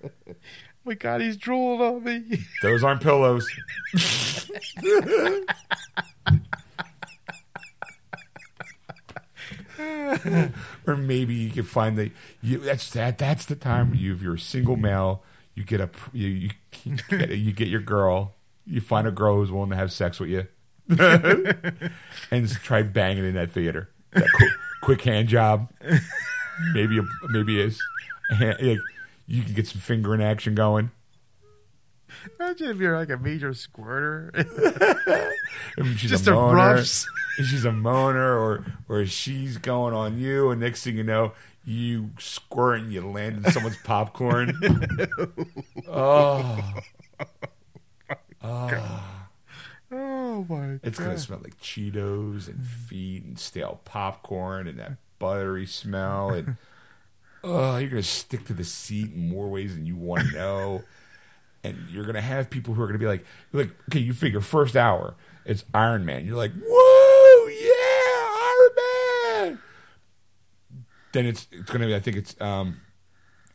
[0.85, 2.45] my God, he's drooling on me.
[2.63, 3.49] Those aren't pillows.
[10.87, 12.11] or maybe you can find the
[12.43, 15.23] you that's that that's the time you you're single male
[15.55, 16.51] you get a you
[16.85, 18.35] you, get, you get your girl
[18.65, 20.47] you find a girl who's willing to have sex with you
[20.89, 23.91] and try banging in that theater.
[24.13, 24.51] That quick,
[24.83, 25.69] quick hand job.
[26.75, 27.81] Maybe a, maybe is
[29.27, 30.91] you can get some fingering action going
[32.39, 34.33] Imagine if you're like a major squirter.
[35.97, 36.55] She's Just a a moaner.
[36.55, 37.07] roughs.
[37.37, 41.33] She's a moaner, or or she's going on you, and next thing you know,
[41.67, 44.59] you squirt and you land in someone's popcorn.
[45.89, 46.73] oh,
[48.43, 50.81] oh my God.
[50.83, 56.57] it's gonna smell like Cheetos and feet and stale popcorn and that buttery smell, and
[57.45, 60.83] oh, you're gonna stick to the seat in more ways than you want to know.
[61.67, 64.77] And you're gonna have people who are gonna be like, like, okay, you figure first
[64.77, 66.25] hour, it's Iron Man.
[66.25, 69.59] You're like, whoa, yeah, Iron Man.
[71.13, 72.81] Then it's it's gonna be, I think it's um,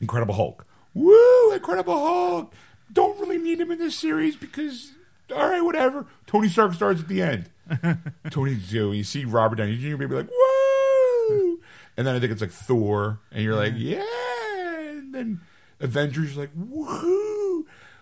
[0.01, 0.65] Incredible Hulk.
[0.93, 2.53] Woo, Incredible Hulk.
[2.91, 4.91] Don't really need him in this series because,
[5.33, 6.07] all right, whatever.
[6.27, 7.49] Tony Stark starts at the end.
[8.29, 9.95] Tony, you, know, you see Robert Downey Jr.
[9.95, 11.61] Maybe like, woo,
[11.95, 14.03] and then I think it's like Thor, and you're like, yeah,
[14.89, 15.39] and then
[15.79, 17.30] Avengers, like, woohoo.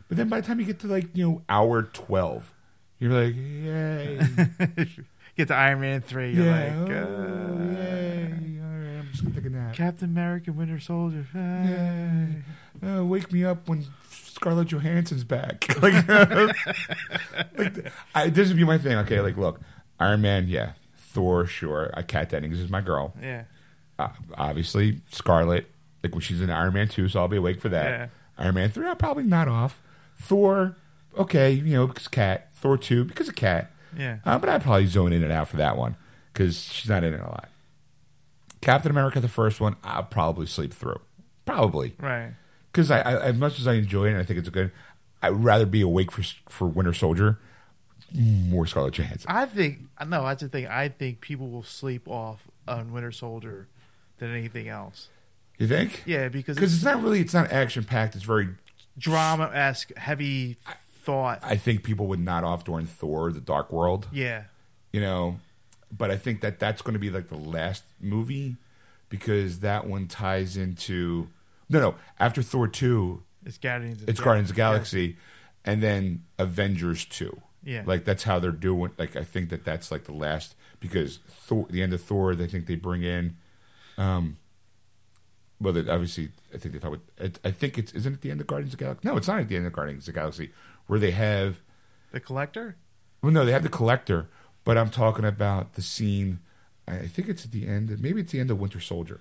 [0.10, 2.54] But then by the time you get to like you know hour twelve,
[3.00, 4.20] you're like, yay,
[5.40, 6.34] Get to Iron Man 3.
[6.34, 8.34] You're yeah, like, oh, uh, yay.
[8.62, 9.74] All right, I'm just gonna take a nap.
[9.74, 11.26] Captain America, Winter Soldier.
[11.34, 12.44] Yay.
[12.86, 15.66] Uh, wake me up when Scarlett Johansson's back.
[15.82, 16.06] like,
[17.58, 18.98] like I, this would be my thing.
[18.98, 19.62] Okay, like, look,
[19.98, 21.92] Iron Man, yeah, Thor, sure.
[21.94, 23.14] I Kat Dennings is my girl.
[23.22, 23.44] Yeah.
[23.98, 25.72] Uh, obviously, Scarlett,
[26.04, 27.86] like when she's in Iron Man two, so I'll be awake for that.
[27.90, 28.08] Yeah.
[28.38, 29.82] Iron Man three, I'm probably not off.
[30.22, 30.76] Thor,
[31.18, 32.50] okay, you know, because Kat.
[32.54, 33.72] Thor two, because of Kat.
[33.98, 34.18] Yeah.
[34.26, 35.96] Uh, but I'd probably zone in and out for that one
[36.34, 37.50] because she's not in it a lot.
[38.62, 41.00] Captain America, the first one, I'll probably sleep through.
[41.46, 42.34] Probably Right.
[42.72, 44.72] because I, I, as much as I enjoy it, and I think it's a good.
[45.22, 47.40] I'd rather be awake for for Winter Soldier,
[48.14, 49.32] more Scarlett Johansson.
[49.32, 50.68] I think, no, that's the thing.
[50.68, 53.68] I think people will sleep off on Winter Soldier
[54.20, 55.08] than anything else.
[55.58, 56.04] You think?
[56.06, 57.20] Yeah, because Because it's it's not really.
[57.22, 58.16] It's not action packed.
[58.16, 58.50] It's very.
[59.00, 60.58] Drama esque, heavy
[61.04, 61.40] thought.
[61.44, 64.08] I think people would nod off during Thor: The Dark World.
[64.12, 64.44] yeah.
[64.92, 65.40] You know,
[65.96, 68.56] but I think that that's going to be like the last movie
[69.10, 71.28] because that one ties into.
[71.70, 71.96] No, no.
[72.20, 74.02] After Thor two, It's Guardians.
[74.02, 74.98] of it's the Guardians of Galaxy.
[75.10, 75.18] Galaxy,
[75.66, 77.40] and then Avengers two.
[77.64, 77.84] Yeah.
[77.86, 78.92] like that's how they're doing.
[78.98, 82.48] Like I think that that's like the last because Thor, the end of Thor, they
[82.48, 83.36] think they bring in.
[83.98, 84.38] Um,
[85.62, 86.92] well, obviously, I think they thought.
[86.92, 89.08] With, it, I think it's isn't it the end of Guardians of the Galaxy?
[89.08, 90.52] No, it's not at the end of Guardians of the Galaxy
[90.88, 91.60] where they have.
[92.12, 92.76] The Collector?
[93.22, 94.28] Well, no, they have the collector,
[94.64, 96.40] but I'm talking about the scene.
[96.88, 97.92] I think it's at the end.
[97.92, 99.20] of- Maybe it's the end of Winter Soldier,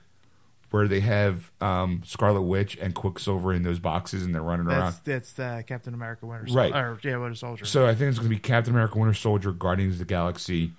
[0.70, 4.94] where they have um, Scarlet Witch and Quicksilver in those boxes, and they're running around.
[5.05, 6.73] That's, that's uh, Captain America Winter Right.
[6.73, 6.78] Soldier.
[6.78, 7.65] Or, yeah, Winter Soldier.
[7.65, 10.73] So I think it's going to be Captain America, Winter Soldier, Guardians of the Galaxy,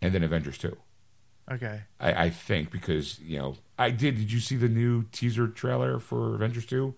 [0.00, 0.76] and then Avengers two.
[1.50, 1.82] Okay.
[2.00, 4.16] I, I think because you know I did.
[4.16, 6.94] Did you see the new teaser trailer for Avengers two,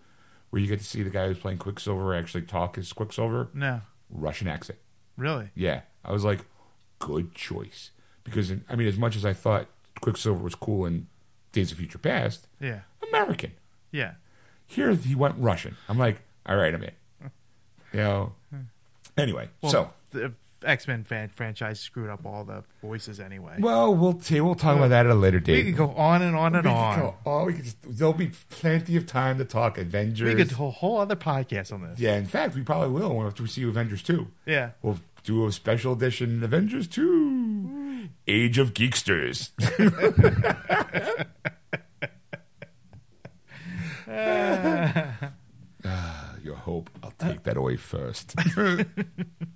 [0.51, 3.81] where you get to see the guy who's playing Quicksilver actually talk as Quicksilver, No.
[4.11, 4.79] Russian accent?
[5.17, 5.51] Really?
[5.55, 6.41] Yeah, I was like,
[6.99, 7.91] good choice
[8.25, 9.67] because I mean, as much as I thought
[10.01, 11.07] Quicksilver was cool in
[11.53, 12.81] Days of Future Past, Yeah.
[13.09, 13.53] American.
[13.93, 14.15] Yeah.
[14.67, 15.77] Here he went Russian.
[15.89, 16.91] I'm like, all right, I'm in.
[17.93, 18.33] You know.
[18.51, 18.61] Hmm.
[19.17, 20.33] Anyway, Well, so the
[20.65, 23.57] X Men fan franchise screwed up all the voices anyway.
[23.59, 25.65] well, we'll t- we'll talk about that at a later date.
[25.65, 26.99] we could go on and on and We could on.
[27.01, 30.29] go- oh, we could just, there'll be plenty of time to talk Avengers.
[30.29, 31.99] We could do a whole other podcast on this.
[31.99, 34.27] yeah, in fact, we probably will after we see Avengers 2.
[34.47, 34.71] Yeah.
[34.83, 39.51] We'll do a special edition Avengers 2 Age of Geeksters.
[45.87, 48.35] Ah, your hope, I'll take that away first.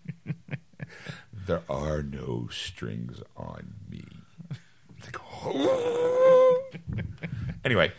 [1.49, 4.05] there are no strings on me.
[5.03, 6.62] Like, oh.
[7.65, 7.93] anyway,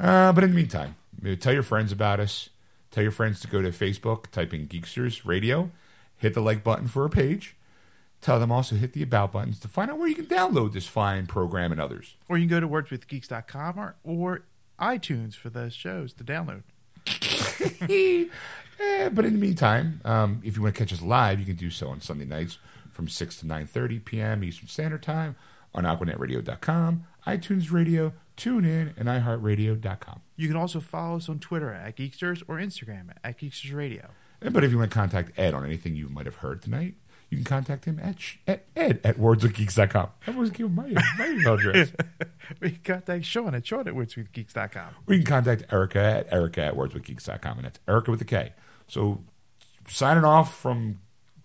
[0.00, 0.96] uh, but in the meantime,
[1.40, 2.50] tell your friends about us.
[2.90, 5.70] Tell your friends to go to Facebook, type in Geeksters Radio,
[6.16, 7.54] hit the like button for a page.
[8.20, 10.86] Tell them also hit the about buttons to find out where you can download this
[10.86, 12.16] fine program and others.
[12.28, 14.42] Or you can go to wordswithgeeks.com or, or
[14.80, 16.62] iTunes for those shows to download.
[18.78, 21.56] Eh, but in the meantime, um, if you want to catch us live, you can
[21.56, 22.58] do so on Sunday nights
[22.96, 24.42] from 6 to 9.30 p.m.
[24.42, 25.36] Eastern Standard Time
[25.74, 30.20] on AquanetRadio.com, iTunes Radio, TuneIn, and iHeartRadio.com.
[30.36, 34.08] You can also follow us on Twitter at Geeksters or Instagram at Geeksters Radio.
[34.40, 36.94] But if you want to contact Ed on anything you might have heard tonight,
[37.28, 40.08] you can contact him at, sh- at ed at wordswithgeeks.com.
[40.26, 41.92] I was giving my, my email address.
[42.60, 44.88] We can contact Sean at Sean at WordsWithGeeks.com.
[45.06, 48.52] We can contact Erica at Erica at wordswithgeeks.com, and that's Erica with a K.
[48.86, 49.24] So,
[49.88, 51.00] signing off from